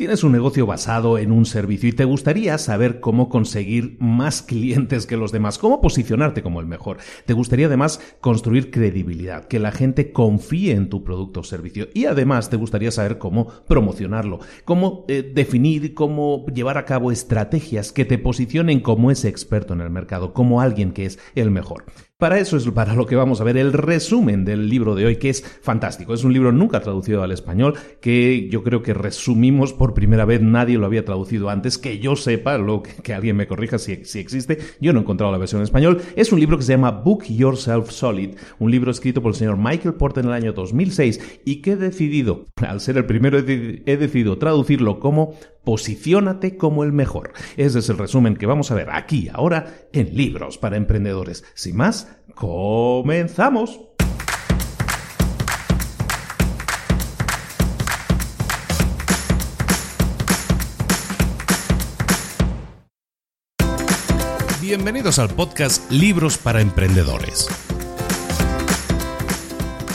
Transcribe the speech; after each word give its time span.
Tienes 0.00 0.24
un 0.24 0.32
negocio 0.32 0.64
basado 0.64 1.18
en 1.18 1.30
un 1.30 1.44
servicio 1.44 1.86
y 1.86 1.92
te 1.92 2.06
gustaría 2.06 2.56
saber 2.56 3.00
cómo 3.00 3.28
conseguir 3.28 3.98
más 4.00 4.40
clientes 4.40 5.04
que 5.04 5.18
los 5.18 5.30
demás, 5.30 5.58
cómo 5.58 5.82
posicionarte 5.82 6.42
como 6.42 6.58
el 6.58 6.66
mejor. 6.66 6.96
Te 7.26 7.34
gustaría 7.34 7.66
además 7.66 8.00
construir 8.22 8.70
credibilidad, 8.70 9.44
que 9.44 9.58
la 9.58 9.72
gente 9.72 10.10
confíe 10.10 10.72
en 10.72 10.88
tu 10.88 11.04
producto 11.04 11.40
o 11.40 11.44
servicio 11.44 11.88
y 11.92 12.06
además 12.06 12.48
te 12.48 12.56
gustaría 12.56 12.90
saber 12.90 13.18
cómo 13.18 13.48
promocionarlo, 13.68 14.38
cómo 14.64 15.04
eh, 15.06 15.20
definir, 15.34 15.92
cómo 15.92 16.46
llevar 16.46 16.78
a 16.78 16.86
cabo 16.86 17.12
estrategias 17.12 17.92
que 17.92 18.06
te 18.06 18.16
posicionen 18.16 18.80
como 18.80 19.10
ese 19.10 19.28
experto 19.28 19.74
en 19.74 19.82
el 19.82 19.90
mercado, 19.90 20.32
como 20.32 20.62
alguien 20.62 20.92
que 20.92 21.04
es 21.04 21.18
el 21.34 21.50
mejor. 21.50 21.84
Para 22.20 22.38
eso 22.38 22.58
es 22.58 22.70
para 22.70 22.94
lo 22.94 23.06
que 23.06 23.16
vamos 23.16 23.40
a 23.40 23.44
ver 23.44 23.56
el 23.56 23.72
resumen 23.72 24.44
del 24.44 24.68
libro 24.68 24.94
de 24.94 25.06
hoy, 25.06 25.16
que 25.16 25.30
es 25.30 25.42
fantástico. 25.62 26.12
Es 26.12 26.22
un 26.22 26.34
libro 26.34 26.52
nunca 26.52 26.80
traducido 26.80 27.22
al 27.22 27.32
español, 27.32 27.78
que 28.02 28.46
yo 28.50 28.62
creo 28.62 28.82
que 28.82 28.92
resumimos 28.92 29.72
por 29.72 29.94
primera 29.94 30.26
vez, 30.26 30.42
nadie 30.42 30.76
lo 30.76 30.84
había 30.84 31.02
traducido 31.02 31.48
antes, 31.48 31.78
que 31.78 31.98
yo 31.98 32.16
sepa, 32.16 32.58
lo 32.58 32.82
que, 32.82 33.14
alguien 33.14 33.36
me 33.36 33.46
corrija 33.46 33.78
si, 33.78 34.04
si, 34.04 34.18
existe. 34.18 34.58
Yo 34.82 34.92
no 34.92 34.98
he 34.98 35.02
encontrado 35.02 35.32
la 35.32 35.38
versión 35.38 35.60
en 35.60 35.64
español. 35.64 36.02
Es 36.14 36.30
un 36.30 36.40
libro 36.40 36.58
que 36.58 36.62
se 36.62 36.74
llama 36.74 36.90
Book 36.90 37.24
Yourself 37.24 37.90
Solid, 37.90 38.36
un 38.58 38.70
libro 38.70 38.90
escrito 38.90 39.22
por 39.22 39.30
el 39.30 39.36
señor 39.36 39.56
Michael 39.56 39.94
Porter 39.94 40.22
en 40.22 40.28
el 40.28 40.36
año 40.36 40.52
2006 40.52 41.40
y 41.46 41.62
que 41.62 41.72
he 41.72 41.76
decidido, 41.76 42.44
al 42.56 42.82
ser 42.82 42.98
el 42.98 43.06
primero, 43.06 43.38
he 43.38 43.96
decidido 43.96 44.36
traducirlo 44.36 45.00
como 45.00 45.36
Posiciónate 45.64 46.56
como 46.56 46.84
el 46.84 46.92
mejor. 46.92 47.32
Ese 47.56 47.80
es 47.80 47.88
el 47.90 47.98
resumen 47.98 48.36
que 48.36 48.46
vamos 48.46 48.70
a 48.70 48.74
ver 48.74 48.88
aquí 48.90 49.28
ahora 49.32 49.88
en 49.92 50.16
Libros 50.16 50.56
para 50.56 50.76
Emprendedores. 50.76 51.44
Sin 51.54 51.76
más, 51.76 52.08
comenzamos. 52.34 53.80
Bienvenidos 64.62 65.18
al 65.18 65.28
podcast 65.30 65.90
Libros 65.90 66.38
para 66.38 66.60
Emprendedores. 66.60 67.48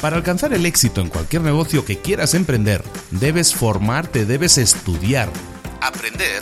Para 0.01 0.17
alcanzar 0.17 0.53
el 0.53 0.65
éxito 0.67 1.01
en 1.01 1.09
cualquier 1.09 1.41
negocio 1.41 1.85
que 1.85 1.97
quieras 1.97 2.35
emprender, 2.35 2.83
debes 3.09 3.55
formarte, 3.55 4.25
debes 4.25 4.59
estudiar 4.59 5.29
aprender 5.85 6.41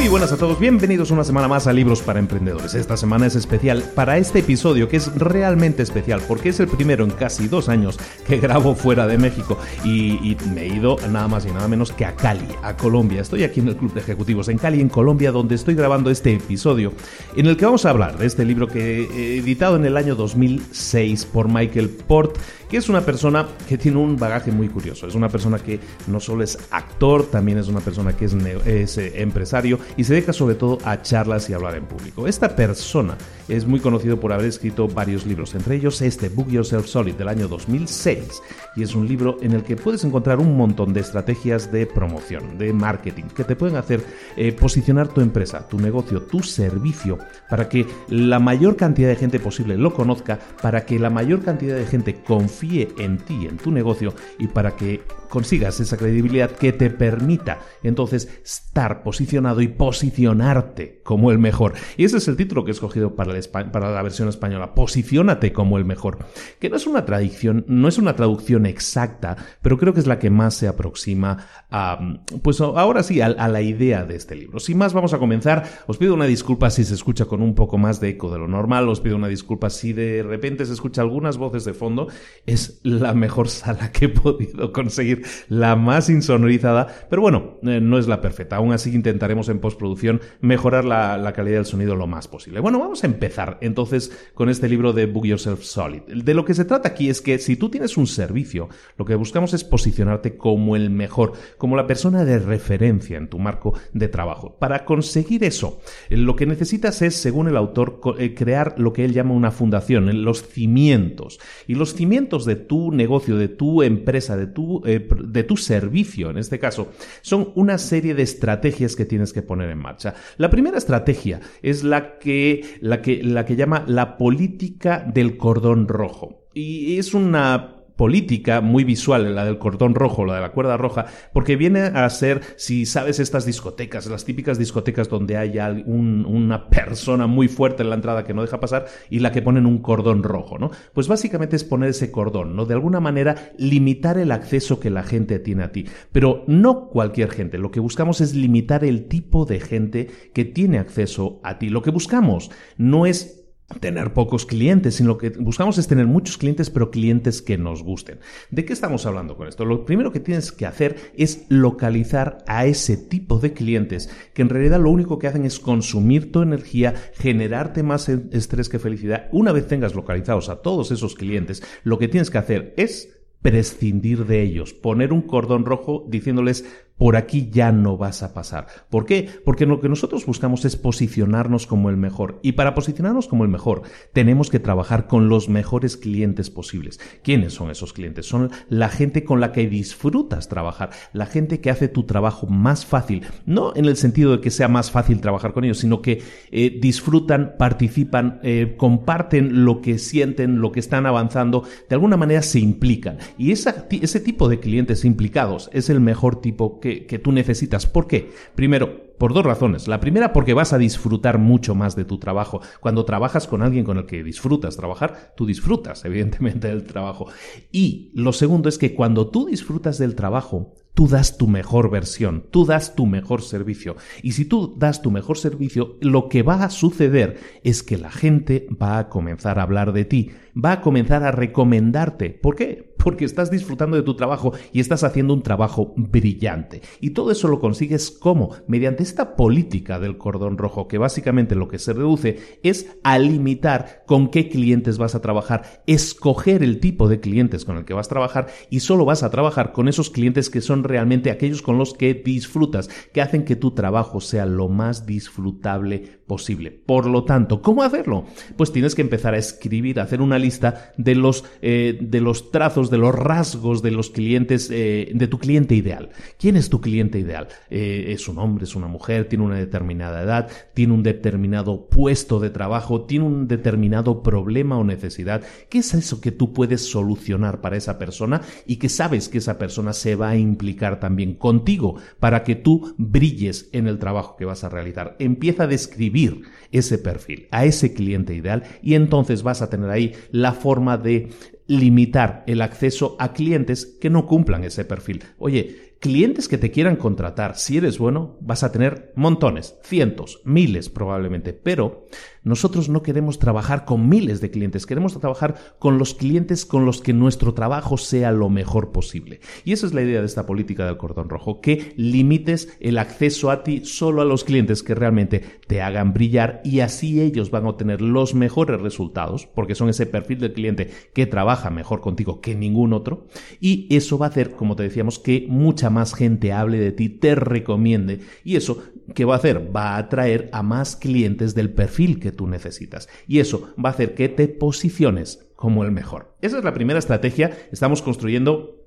Muy 0.00 0.08
buenas 0.08 0.32
a 0.32 0.38
todos, 0.38 0.58
bienvenidos 0.58 1.10
una 1.10 1.24
semana 1.24 1.46
más 1.46 1.66
a 1.66 1.74
Libros 1.74 2.00
para 2.00 2.20
Emprendedores. 2.20 2.74
Esta 2.74 2.96
semana 2.96 3.26
es 3.26 3.36
especial 3.36 3.82
para 3.94 4.16
este 4.16 4.38
episodio 4.38 4.88
que 4.88 4.96
es 4.96 5.14
realmente 5.14 5.82
especial 5.82 6.22
porque 6.26 6.48
es 6.48 6.58
el 6.58 6.68
primero 6.68 7.04
en 7.04 7.10
casi 7.10 7.48
dos 7.48 7.68
años 7.68 7.98
que 8.26 8.38
grabo 8.38 8.74
fuera 8.74 9.06
de 9.06 9.18
México 9.18 9.58
y, 9.84 10.38
me 10.54 10.62
he 10.62 10.68
ido 10.68 10.96
nada 11.10 11.28
más 11.28 11.44
y 11.44 11.50
nada 11.50 11.68
menos 11.68 11.92
que 11.92 12.06
a 12.06 12.16
Cali, 12.16 12.48
a 12.62 12.78
Colombia. 12.78 13.20
Estoy 13.20 13.44
aquí 13.44 13.60
en 13.60 13.68
el 13.68 13.76
Club 13.76 13.92
de 13.92 14.00
Ejecutivos 14.00 14.48
en 14.48 14.56
Cali, 14.56 14.80
en 14.80 14.88
Colombia, 14.88 15.32
donde 15.32 15.54
estoy 15.54 15.74
grabando 15.74 16.10
este 16.10 16.32
episodio 16.32 16.94
en 17.36 17.44
el 17.44 17.58
que 17.58 17.66
vamos 17.66 17.84
a 17.84 17.90
hablar 17.90 18.16
de 18.16 18.24
este 18.24 18.46
libro 18.46 18.68
que 18.68 19.02
he 19.02 19.36
editado 19.36 19.76
en 19.76 19.84
el 19.84 19.98
año 19.98 20.14
2006 20.14 21.26
por 21.26 21.48
Michael 21.48 21.90
Port 21.90 22.38
que 22.70 22.76
es 22.76 22.88
una 22.88 23.00
persona 23.00 23.46
que 23.68 23.76
tiene 23.76 23.98
un 23.98 24.16
bagaje 24.16 24.52
muy 24.52 24.68
curioso. 24.68 25.08
Es 25.08 25.14
una 25.16 25.28
persona 25.28 25.58
que 25.58 25.80
no 26.06 26.20
solo 26.20 26.44
es 26.44 26.56
actor, 26.70 27.26
también 27.26 27.58
es 27.58 27.66
una 27.66 27.80
persona 27.80 28.16
que 28.16 28.26
es, 28.26 28.96
eh, 28.96 29.20
empresario 29.20 29.78
y 29.96 30.04
se 30.04 30.14
dedica 30.14 30.32
sobre 30.32 30.54
todo 30.54 30.78
a 30.84 31.02
charlas 31.02 31.50
y 31.50 31.52
hablar 31.52 31.74
en 31.74 31.84
público. 31.84 32.28
Esta 32.28 32.54
persona 32.54 33.18
es 33.48 33.66
muy 33.66 33.80
conocido 33.80 34.20
por 34.20 34.32
haber 34.32 34.46
escrito 34.46 34.86
varios 34.86 35.26
libros, 35.26 35.54
entre 35.54 35.74
ellos 35.76 36.00
este 36.00 36.28
Book 36.28 36.48
Yourself 36.48 36.86
Solid 36.86 37.14
del 37.14 37.28
año 37.28 37.48
2006 37.48 38.40
y 38.76 38.84
es 38.84 38.94
un 38.94 39.08
libro 39.08 39.38
en 39.42 39.52
el 39.52 39.64
que 39.64 39.74
puedes 39.74 40.04
encontrar 40.04 40.38
un 40.38 40.56
montón 40.56 40.92
de 40.92 41.00
estrategias 41.00 41.72
de 41.72 41.86
promoción, 41.86 42.56
de 42.56 42.72
marketing, 42.72 43.24
que 43.24 43.42
te 43.42 43.56
pueden 43.56 43.76
hacer 43.76 44.04
eh, 44.36 44.52
posicionar 44.52 45.08
tu 45.08 45.20
empresa, 45.20 45.66
tu 45.68 45.78
negocio, 45.78 46.22
tu 46.22 46.40
servicio, 46.44 47.18
para 47.48 47.68
que 47.68 47.86
la 48.08 48.38
mayor 48.38 48.76
cantidad 48.76 49.08
de 49.08 49.16
gente 49.16 49.40
posible 49.40 49.76
lo 49.76 49.92
conozca, 49.92 50.38
para 50.62 50.86
que 50.86 51.00
la 51.00 51.10
mayor 51.10 51.42
cantidad 51.42 51.76
de 51.76 51.86
gente 51.86 52.22
confíe 52.22 52.59
en 52.62 53.18
ti, 53.18 53.46
en 53.46 53.56
tu 53.56 53.70
negocio 53.70 54.14
y 54.38 54.48
para 54.48 54.76
que 54.76 55.02
consigas 55.30 55.80
esa 55.80 55.96
credibilidad 55.96 56.50
que 56.50 56.72
te 56.74 56.90
permita 56.90 57.60
entonces 57.82 58.28
estar 58.44 59.02
posicionado 59.02 59.62
y 59.62 59.68
posicionarte 59.68 61.00
como 61.02 61.30
el 61.30 61.38
mejor. 61.38 61.74
Y 61.96 62.04
ese 62.04 62.18
es 62.18 62.28
el 62.28 62.36
título 62.36 62.64
que 62.64 62.72
he 62.72 62.74
escogido 62.74 63.14
para, 63.14 63.32
la 63.32 64.02
versión 64.02 64.28
española, 64.28 64.74
posiciónate 64.74 65.52
como 65.52 65.78
el 65.78 65.84
mejor, 65.84 66.18
que 66.58 66.68
no 66.68 66.76
es 66.76 66.86
una 66.86 67.06
tradición, 67.06 67.64
no 67.68 67.88
es 67.88 67.96
una 67.96 68.16
traducción 68.16 68.66
exacta, 68.66 69.36
pero 69.62 69.78
creo 69.78 69.94
que 69.94 70.00
es 70.00 70.06
la 70.06 70.18
que 70.18 70.30
más 70.30 70.54
se 70.54 70.68
aproxima 70.68 71.46
a, 71.70 72.18
pues 72.42 72.60
ahora 72.60 73.02
sí, 73.02 73.20
a, 73.20 73.26
a 73.26 73.48
la 73.48 73.62
idea 73.62 74.04
de 74.04 74.16
este 74.16 74.34
libro. 74.34 74.60
Sin 74.60 74.78
más, 74.78 74.92
vamos 74.92 75.14
a 75.14 75.18
comenzar. 75.18 75.64
Os 75.86 75.96
pido 75.96 76.14
una 76.14 76.26
disculpa 76.26 76.70
si 76.70 76.84
se 76.84 76.94
escucha 76.94 77.24
con 77.24 77.40
un 77.40 77.54
poco 77.54 77.78
más 77.78 78.00
de 78.00 78.10
eco 78.10 78.30
de 78.30 78.38
lo 78.38 78.48
normal, 78.48 78.88
os 78.88 79.00
pido 79.00 79.16
una 79.16 79.28
disculpa 79.28 79.70
si 79.70 79.92
de 79.92 80.22
repente 80.22 80.66
se 80.66 80.72
escucha 80.72 81.02
algunas 81.02 81.36
voces 81.36 81.64
de 81.64 81.74
fondo, 81.74 82.08
es 82.46 82.80
la 82.82 83.14
mejor 83.14 83.48
sala 83.48 83.92
que 83.92 84.06
he 84.06 84.08
podido 84.08 84.72
conseguir, 84.72 85.19
la 85.48 85.76
más 85.76 86.10
insonorizada, 86.10 86.86
pero 87.08 87.22
bueno, 87.22 87.58
eh, 87.62 87.80
no 87.80 87.98
es 87.98 88.06
la 88.06 88.20
perfecta. 88.20 88.56
Aún 88.56 88.72
así 88.72 88.94
intentaremos 88.94 89.48
en 89.48 89.60
postproducción 89.60 90.20
mejorar 90.40 90.84
la, 90.84 91.32
calidad 91.32 91.56
del 91.56 91.66
sonido 91.66 91.94
lo 91.94 92.06
más 92.06 92.28
posible. 92.28 92.60
Bueno, 92.60 92.80
vamos 92.80 93.04
a 93.04 93.06
empezar 93.06 93.58
entonces 93.60 94.30
con 94.34 94.48
este 94.48 94.68
libro 94.68 94.92
de 94.92 95.06
Book 95.06 95.26
Yourself 95.26 95.62
Solid. 95.62 96.02
De 96.02 96.34
lo 96.34 96.44
que 96.44 96.54
se 96.54 96.64
trata 96.64 96.88
aquí 96.88 97.08
es 97.08 97.20
que 97.20 97.38
si 97.38 97.56
tú 97.56 97.68
tienes 97.68 97.96
un 97.96 98.06
servicio, 98.06 98.68
lo 98.96 99.04
que 99.04 99.14
buscamos 99.14 99.54
es 99.54 99.64
posicionarte 99.64 100.36
como 100.36 100.76
el 100.76 100.90
mejor, 100.90 101.32
como 101.56 101.76
la 101.76 101.86
persona 101.86 102.24
de 102.24 102.38
referencia 102.38 103.16
en 103.16 103.28
tu 103.28 103.38
marco 103.38 103.74
de 103.92 104.08
trabajo. 104.08 104.56
Para 104.58 104.84
conseguir 104.84 105.44
eso, 105.44 105.80
lo 106.08 106.36
que 106.36 106.46
necesitas 106.46 107.02
es, 107.02 107.14
según 107.14 107.48
el 107.48 107.56
autor, 107.56 108.00
eh, 108.18 108.34
crear 108.34 108.74
lo 108.78 108.92
que 108.92 109.04
él 109.04 109.12
llama 109.12 109.34
una 109.34 109.50
fundación, 109.50 110.24
los 110.24 110.42
cimientos. 110.42 111.38
Y 111.66 111.74
los 111.74 111.94
cimientos 111.94 112.44
de 112.44 112.56
tu 112.56 112.92
negocio, 112.92 113.36
de 113.36 113.48
tu 113.48 113.82
empresa, 113.82 114.36
de 114.36 114.46
tu, 114.46 114.82
eh, 114.84 115.00
de 115.16 115.44
tu 115.44 115.56
servicio, 115.56 116.30
en 116.30 116.38
este 116.38 116.58
caso, 116.58 116.92
son 117.22 117.52
una 117.54 117.78
serie 117.78 118.14
de 118.14 118.22
estrategias 118.22 118.96
que 118.96 119.04
tienes 119.04 119.32
que 119.32 119.42
poner 119.42 119.70
en 119.70 119.78
marcha. 119.78 120.14
La 120.36 120.50
primera 120.50 120.78
estrategia 120.78 121.40
es 121.62 121.84
la 121.84 122.18
que, 122.18 122.78
la 122.80 123.02
que, 123.02 123.22
la 123.22 123.44
que 123.44 123.56
llama 123.56 123.84
la 123.86 124.16
política 124.16 125.04
del 125.06 125.36
cordón 125.36 125.88
rojo. 125.88 126.46
Y 126.54 126.98
es 126.98 127.14
una 127.14 127.79
política 128.00 128.62
muy 128.62 128.82
visual, 128.82 129.34
la 129.34 129.44
del 129.44 129.58
cordón 129.58 129.94
rojo, 129.94 130.24
la 130.24 130.36
de 130.36 130.40
la 130.40 130.52
cuerda 130.52 130.78
roja, 130.78 131.04
porque 131.34 131.56
viene 131.56 131.80
a 131.80 132.08
ser, 132.08 132.40
si 132.56 132.86
sabes 132.86 133.20
estas 133.20 133.44
discotecas, 133.44 134.06
las 134.06 134.24
típicas 134.24 134.56
discotecas 134.56 135.10
donde 135.10 135.36
hay 135.36 135.58
una 135.84 136.70
persona 136.70 137.26
muy 137.26 137.46
fuerte 137.46 137.82
en 137.82 137.90
la 137.90 137.96
entrada 137.96 138.24
que 138.24 138.32
no 138.32 138.40
deja 138.40 138.58
pasar 138.58 138.86
y 139.10 139.18
la 139.18 139.32
que 139.32 139.42
ponen 139.42 139.66
un 139.66 139.82
cordón 139.82 140.22
rojo, 140.22 140.56
¿no? 140.58 140.70
Pues 140.94 141.08
básicamente 141.08 141.56
es 141.56 141.64
poner 141.64 141.90
ese 141.90 142.10
cordón, 142.10 142.56
¿no? 142.56 142.64
De 142.64 142.72
alguna 142.72 143.00
manera 143.00 143.52
limitar 143.58 144.16
el 144.16 144.32
acceso 144.32 144.80
que 144.80 144.88
la 144.88 145.02
gente 145.02 145.38
tiene 145.38 145.64
a 145.64 145.70
ti, 145.70 145.84
pero 146.10 146.44
no 146.46 146.88
cualquier 146.88 147.30
gente, 147.30 147.58
lo 147.58 147.70
que 147.70 147.80
buscamos 147.80 148.22
es 148.22 148.34
limitar 148.34 148.82
el 148.82 149.08
tipo 149.08 149.44
de 149.44 149.60
gente 149.60 150.08
que 150.32 150.46
tiene 150.46 150.78
acceso 150.78 151.38
a 151.44 151.58
ti. 151.58 151.68
Lo 151.68 151.82
que 151.82 151.90
buscamos 151.90 152.50
no 152.78 153.04
es 153.04 153.39
tener 153.78 154.12
pocos 154.12 154.46
clientes, 154.46 154.96
sino 154.96 155.10
lo 155.10 155.18
que 155.18 155.30
buscamos 155.30 155.78
es 155.78 155.86
tener 155.86 156.06
muchos 156.06 156.38
clientes, 156.38 156.70
pero 156.70 156.90
clientes 156.90 157.40
que 157.40 157.56
nos 157.56 157.82
gusten. 157.82 158.18
¿De 158.50 158.64
qué 158.64 158.72
estamos 158.72 159.06
hablando 159.06 159.36
con 159.36 159.46
esto? 159.46 159.64
Lo 159.64 159.84
primero 159.84 160.10
que 160.10 160.20
tienes 160.20 160.50
que 160.50 160.66
hacer 160.66 161.12
es 161.16 161.46
localizar 161.48 162.38
a 162.46 162.66
ese 162.66 162.96
tipo 162.96 163.38
de 163.38 163.52
clientes 163.52 164.10
que 164.34 164.42
en 164.42 164.48
realidad 164.48 164.80
lo 164.80 164.90
único 164.90 165.18
que 165.18 165.28
hacen 165.28 165.44
es 165.44 165.60
consumir 165.60 166.32
tu 166.32 166.42
energía, 166.42 166.94
generarte 167.14 167.82
más 167.82 168.08
estrés 168.08 168.68
que 168.68 168.78
felicidad. 168.78 169.28
Una 169.32 169.52
vez 169.52 169.68
tengas 169.68 169.94
localizados 169.94 170.48
a 170.48 170.62
todos 170.62 170.90
esos 170.90 171.14
clientes, 171.14 171.62
lo 171.84 171.98
que 171.98 172.08
tienes 172.08 172.30
que 172.30 172.38
hacer 172.38 172.74
es 172.76 173.20
prescindir 173.42 174.26
de 174.26 174.42
ellos, 174.42 174.74
poner 174.74 175.12
un 175.12 175.22
cordón 175.22 175.64
rojo 175.64 176.06
diciéndoles 176.08 176.64
por 177.00 177.16
aquí 177.16 177.48
ya 177.50 177.72
no 177.72 177.96
vas 177.96 178.22
a 178.22 178.34
pasar. 178.34 178.66
¿Por 178.90 179.06
qué? 179.06 179.26
Porque 179.46 179.64
lo 179.64 179.80
que 179.80 179.88
nosotros 179.88 180.26
buscamos 180.26 180.66
es 180.66 180.76
posicionarnos 180.76 181.66
como 181.66 181.88
el 181.88 181.96
mejor. 181.96 182.38
Y 182.42 182.52
para 182.52 182.74
posicionarnos 182.74 183.26
como 183.26 183.42
el 183.44 183.50
mejor, 183.50 183.84
tenemos 184.12 184.50
que 184.50 184.58
trabajar 184.58 185.06
con 185.06 185.30
los 185.30 185.48
mejores 185.48 185.96
clientes 185.96 186.50
posibles. 186.50 187.00
¿Quiénes 187.22 187.54
son 187.54 187.70
esos 187.70 187.94
clientes? 187.94 188.26
Son 188.26 188.50
la 188.68 188.90
gente 188.90 189.24
con 189.24 189.40
la 189.40 189.50
que 189.50 189.66
disfrutas 189.66 190.50
trabajar, 190.50 190.90
la 191.14 191.24
gente 191.24 191.62
que 191.62 191.70
hace 191.70 191.88
tu 191.88 192.02
trabajo 192.02 192.46
más 192.48 192.84
fácil. 192.84 193.24
No 193.46 193.72
en 193.74 193.86
el 193.86 193.96
sentido 193.96 194.32
de 194.32 194.42
que 194.42 194.50
sea 194.50 194.68
más 194.68 194.90
fácil 194.90 195.22
trabajar 195.22 195.54
con 195.54 195.64
ellos, 195.64 195.78
sino 195.78 196.02
que 196.02 196.22
eh, 196.50 196.78
disfrutan, 196.82 197.54
participan, 197.58 198.40
eh, 198.42 198.74
comparten 198.76 199.64
lo 199.64 199.80
que 199.80 199.98
sienten, 199.98 200.60
lo 200.60 200.70
que 200.70 200.80
están 200.80 201.06
avanzando, 201.06 201.64
de 201.88 201.94
alguna 201.94 202.18
manera 202.18 202.42
se 202.42 202.60
implican. 202.60 203.16
Y 203.38 203.52
ese 203.52 204.20
tipo 204.20 204.50
de 204.50 204.60
clientes 204.60 205.06
implicados 205.06 205.70
es 205.72 205.88
el 205.88 206.00
mejor 206.00 206.42
tipo 206.42 206.78
que 206.78 206.89
que, 207.08 207.18
tú 207.18 207.32
necesitas. 207.32 207.86
¿Por 207.86 208.06
qué? 208.06 208.30
Primero, 208.54 209.14
por 209.18 209.34
dos 209.34 209.44
razones. 209.44 209.88
La 209.88 210.00
primera, 210.00 210.32
porque 210.32 210.54
vas 210.54 210.72
a 210.72 210.78
disfrutar 210.78 211.38
mucho 211.38 211.74
más 211.74 211.96
de 211.96 212.04
tu 212.04 212.18
trabajo. 212.18 212.60
Cuando 212.80 213.04
trabajas 213.04 213.46
con 213.46 213.62
alguien 213.62 213.84
con 213.84 213.98
el 213.98 214.06
que 214.06 214.24
disfrutas 214.24 214.76
trabajar, 214.76 215.34
tú 215.36 215.46
disfrutas, 215.46 216.04
evidentemente, 216.06 216.68
del 216.68 216.84
trabajo. 216.84 217.26
Y 217.70 218.10
lo 218.14 218.32
segundo 218.32 218.68
es 218.68 218.78
que 218.78 218.94
cuando 218.94 219.28
tú 219.28 219.46
disfrutas 219.46 219.98
del 219.98 220.14
trabajo, 220.14 220.74
tú 220.94 221.08
das 221.08 221.38
tu 221.38 221.46
mejor 221.46 221.90
versión, 221.90 222.44
tú 222.50 222.64
das 222.64 222.94
tu 222.94 223.06
mejor 223.06 223.42
servicio. 223.42 223.96
Y 224.22 224.32
si 224.32 224.44
tú 224.44 224.74
das 224.76 225.02
tu 225.02 225.10
mejor 225.10 225.38
servicio, 225.38 225.96
lo 226.00 226.28
que 226.28 226.42
va 226.42 226.64
a 226.64 226.70
suceder 226.70 227.38
es 227.62 227.82
que 227.82 227.98
la 227.98 228.10
gente 228.10 228.66
va 228.70 228.98
a 228.98 229.08
comenzar 229.08 229.58
a 229.58 229.62
hablar 229.62 229.92
de 229.92 230.04
ti, 230.04 230.30
va 230.56 230.72
a 230.72 230.80
comenzar 230.80 231.22
a 231.22 231.32
recomendarte. 231.32 232.30
¿Por 232.30 232.56
qué? 232.56 232.89
Porque 233.02 233.24
estás 233.24 233.50
disfrutando 233.50 233.96
de 233.96 234.02
tu 234.02 234.14
trabajo 234.14 234.52
y 234.72 234.80
estás 234.80 235.04
haciendo 235.04 235.34
un 235.34 235.42
trabajo 235.42 235.92
brillante. 235.96 236.82
Y 237.00 237.10
todo 237.10 237.30
eso 237.30 237.48
lo 237.48 237.60
consigues 237.60 238.10
como? 238.10 238.50
Mediante 238.66 239.02
esta 239.02 239.36
política 239.36 239.98
del 239.98 240.18
cordón 240.18 240.58
rojo, 240.58 240.88
que 240.88 240.98
básicamente 240.98 241.54
lo 241.54 241.68
que 241.68 241.78
se 241.78 241.92
reduce 241.92 242.58
es 242.62 242.96
a 243.02 243.18
limitar 243.18 244.04
con 244.06 244.28
qué 244.28 244.48
clientes 244.48 244.98
vas 244.98 245.14
a 245.14 245.20
trabajar, 245.20 245.82
escoger 245.86 246.62
el 246.62 246.80
tipo 246.80 247.08
de 247.08 247.20
clientes 247.20 247.64
con 247.64 247.76
el 247.76 247.84
que 247.84 247.94
vas 247.94 248.06
a 248.06 248.10
trabajar 248.10 248.46
y 248.70 248.80
solo 248.80 249.04
vas 249.04 249.22
a 249.22 249.30
trabajar 249.30 249.72
con 249.72 249.88
esos 249.88 250.10
clientes 250.10 250.50
que 250.50 250.60
son 250.60 250.84
realmente 250.84 251.30
aquellos 251.30 251.62
con 251.62 251.78
los 251.78 251.94
que 251.94 252.14
disfrutas, 252.14 252.88
que 253.12 253.22
hacen 253.22 253.44
que 253.44 253.56
tu 253.56 253.72
trabajo 253.72 254.20
sea 254.20 254.46
lo 254.46 254.68
más 254.68 255.06
disfrutable 255.06 256.20
posible. 256.26 256.70
Por 256.70 257.06
lo 257.06 257.24
tanto, 257.24 257.62
¿cómo 257.62 257.82
hacerlo? 257.82 258.24
Pues 258.56 258.72
tienes 258.72 258.94
que 258.94 259.02
empezar 259.02 259.34
a 259.34 259.38
escribir, 259.38 259.98
a 259.98 260.04
hacer 260.04 260.20
una 260.20 260.38
lista 260.38 260.92
de 260.96 261.14
los, 261.14 261.44
eh, 261.62 261.98
de 262.00 262.20
los 262.20 262.50
trazos 262.50 262.89
de 262.90 262.98
los 262.98 263.14
rasgos 263.14 263.82
de 263.82 263.90
los 263.90 264.10
clientes, 264.10 264.68
eh, 264.70 265.10
de 265.14 265.28
tu 265.28 265.38
cliente 265.38 265.74
ideal. 265.74 266.10
¿Quién 266.38 266.56
es 266.56 266.68
tu 266.68 266.80
cliente 266.80 267.18
ideal? 267.18 267.48
Eh, 267.70 268.06
¿Es 268.08 268.28
un 268.28 268.38
hombre, 268.38 268.64
es 268.64 268.76
una 268.76 268.86
mujer, 268.86 269.28
tiene 269.28 269.44
una 269.44 269.56
determinada 269.56 270.22
edad, 270.22 270.48
tiene 270.74 270.92
un 270.92 271.02
determinado 271.02 271.88
puesto 271.88 272.40
de 272.40 272.50
trabajo, 272.50 273.02
tiene 273.02 273.24
un 273.24 273.48
determinado 273.48 274.22
problema 274.22 274.78
o 274.78 274.84
necesidad? 274.84 275.42
¿Qué 275.68 275.78
es 275.78 275.94
eso 275.94 276.20
que 276.20 276.32
tú 276.32 276.52
puedes 276.52 276.82
solucionar 276.82 277.60
para 277.60 277.76
esa 277.76 277.98
persona 277.98 278.42
y 278.66 278.76
que 278.76 278.88
sabes 278.88 279.28
que 279.28 279.38
esa 279.38 279.58
persona 279.58 279.92
se 279.92 280.16
va 280.16 280.30
a 280.30 280.36
implicar 280.36 281.00
también 281.00 281.34
contigo 281.34 281.96
para 282.18 282.42
que 282.44 282.56
tú 282.56 282.94
brilles 282.98 283.68
en 283.72 283.86
el 283.86 283.98
trabajo 283.98 284.36
que 284.36 284.44
vas 284.44 284.64
a 284.64 284.68
realizar? 284.68 285.16
Empieza 285.18 285.64
a 285.64 285.68
describir 285.68 286.42
ese 286.72 286.98
perfil, 286.98 287.48
a 287.50 287.64
ese 287.64 287.94
cliente 287.94 288.34
ideal 288.34 288.64
y 288.82 288.94
entonces 288.94 289.42
vas 289.42 289.62
a 289.62 289.70
tener 289.70 289.90
ahí 289.90 290.12
la 290.30 290.52
forma 290.52 290.98
de 290.98 291.30
limitar 291.70 292.42
el 292.48 292.62
acceso 292.62 293.14
a 293.20 293.32
clientes 293.32 293.86
que 294.00 294.10
no 294.10 294.26
cumplan 294.26 294.64
ese 294.64 294.84
perfil. 294.84 295.22
Oye, 295.38 295.94
clientes 296.00 296.48
que 296.48 296.58
te 296.58 296.72
quieran 296.72 296.96
contratar, 296.96 297.56
si 297.56 297.76
eres 297.76 297.96
bueno, 297.96 298.36
vas 298.40 298.64
a 298.64 298.72
tener 298.72 299.12
montones, 299.14 299.76
cientos, 299.84 300.40
miles 300.44 300.88
probablemente, 300.88 301.52
pero 301.52 302.06
nosotros 302.42 302.88
no 302.88 303.02
queremos 303.02 303.38
trabajar 303.38 303.84
con 303.84 304.08
miles 304.08 304.40
de 304.40 304.50
clientes, 304.50 304.86
queremos 304.86 305.18
trabajar 305.18 305.56
con 305.78 305.98
los 305.98 306.14
clientes 306.14 306.64
con 306.64 306.86
los 306.86 307.00
que 307.00 307.12
nuestro 307.12 307.54
trabajo 307.54 307.98
sea 307.98 308.32
lo 308.32 308.48
mejor 308.48 308.92
posible. 308.92 309.40
Y 309.64 309.72
esa 309.72 309.86
es 309.86 309.94
la 309.94 310.02
idea 310.02 310.20
de 310.20 310.26
esta 310.26 310.46
política 310.46 310.86
del 310.86 310.96
cordón 310.96 311.28
rojo, 311.28 311.60
que 311.60 311.92
limites 311.96 312.76
el 312.80 312.98
acceso 312.98 313.50
a 313.50 313.62
ti 313.62 313.84
solo 313.84 314.22
a 314.22 314.24
los 314.24 314.44
clientes 314.44 314.82
que 314.82 314.94
realmente 314.94 315.42
te 315.66 315.82
hagan 315.82 316.12
brillar 316.12 316.60
y 316.64 316.80
así 316.80 317.20
ellos 317.20 317.50
van 317.50 317.66
a 317.66 317.70
obtener 317.70 318.00
los 318.00 318.34
mejores 318.34 318.80
resultados, 318.80 319.46
porque 319.46 319.74
son 319.74 319.88
ese 319.88 320.06
perfil 320.06 320.40
del 320.40 320.52
cliente 320.52 320.90
que 321.14 321.26
trabaja 321.26 321.70
mejor 321.70 322.00
contigo 322.00 322.40
que 322.40 322.54
ningún 322.54 322.92
otro, 322.92 323.26
y 323.60 323.86
eso 323.94 324.18
va 324.18 324.26
a 324.26 324.28
hacer, 324.30 324.52
como 324.52 324.76
te 324.76 324.82
decíamos, 324.82 325.18
que 325.18 325.46
mucha 325.48 325.90
más 325.90 326.14
gente 326.14 326.52
hable 326.52 326.78
de 326.78 326.92
ti, 326.92 327.08
te 327.08 327.34
recomiende, 327.34 328.20
y 328.44 328.56
eso, 328.56 328.82
¿qué 329.14 329.24
va 329.24 329.34
a 329.34 329.38
hacer? 329.38 329.74
Va 329.74 329.94
a 329.94 329.98
atraer 329.98 330.48
a 330.52 330.62
más 330.62 330.96
clientes 330.96 331.54
del 331.54 331.70
perfil 331.70 332.18
que 332.18 332.29
tú 332.32 332.46
necesitas. 332.46 333.08
Y 333.26 333.40
eso 333.40 333.72
va 333.82 333.90
a 333.90 333.92
hacer 333.92 334.14
que 334.14 334.28
te 334.28 334.48
posiciones 334.48 335.50
como 335.56 335.84
el 335.84 335.92
mejor. 335.92 336.36
Esa 336.40 336.58
es 336.58 336.64
la 336.64 336.74
primera 336.74 336.98
estrategia. 336.98 337.56
Estamos 337.70 338.02
construyendo 338.02 338.79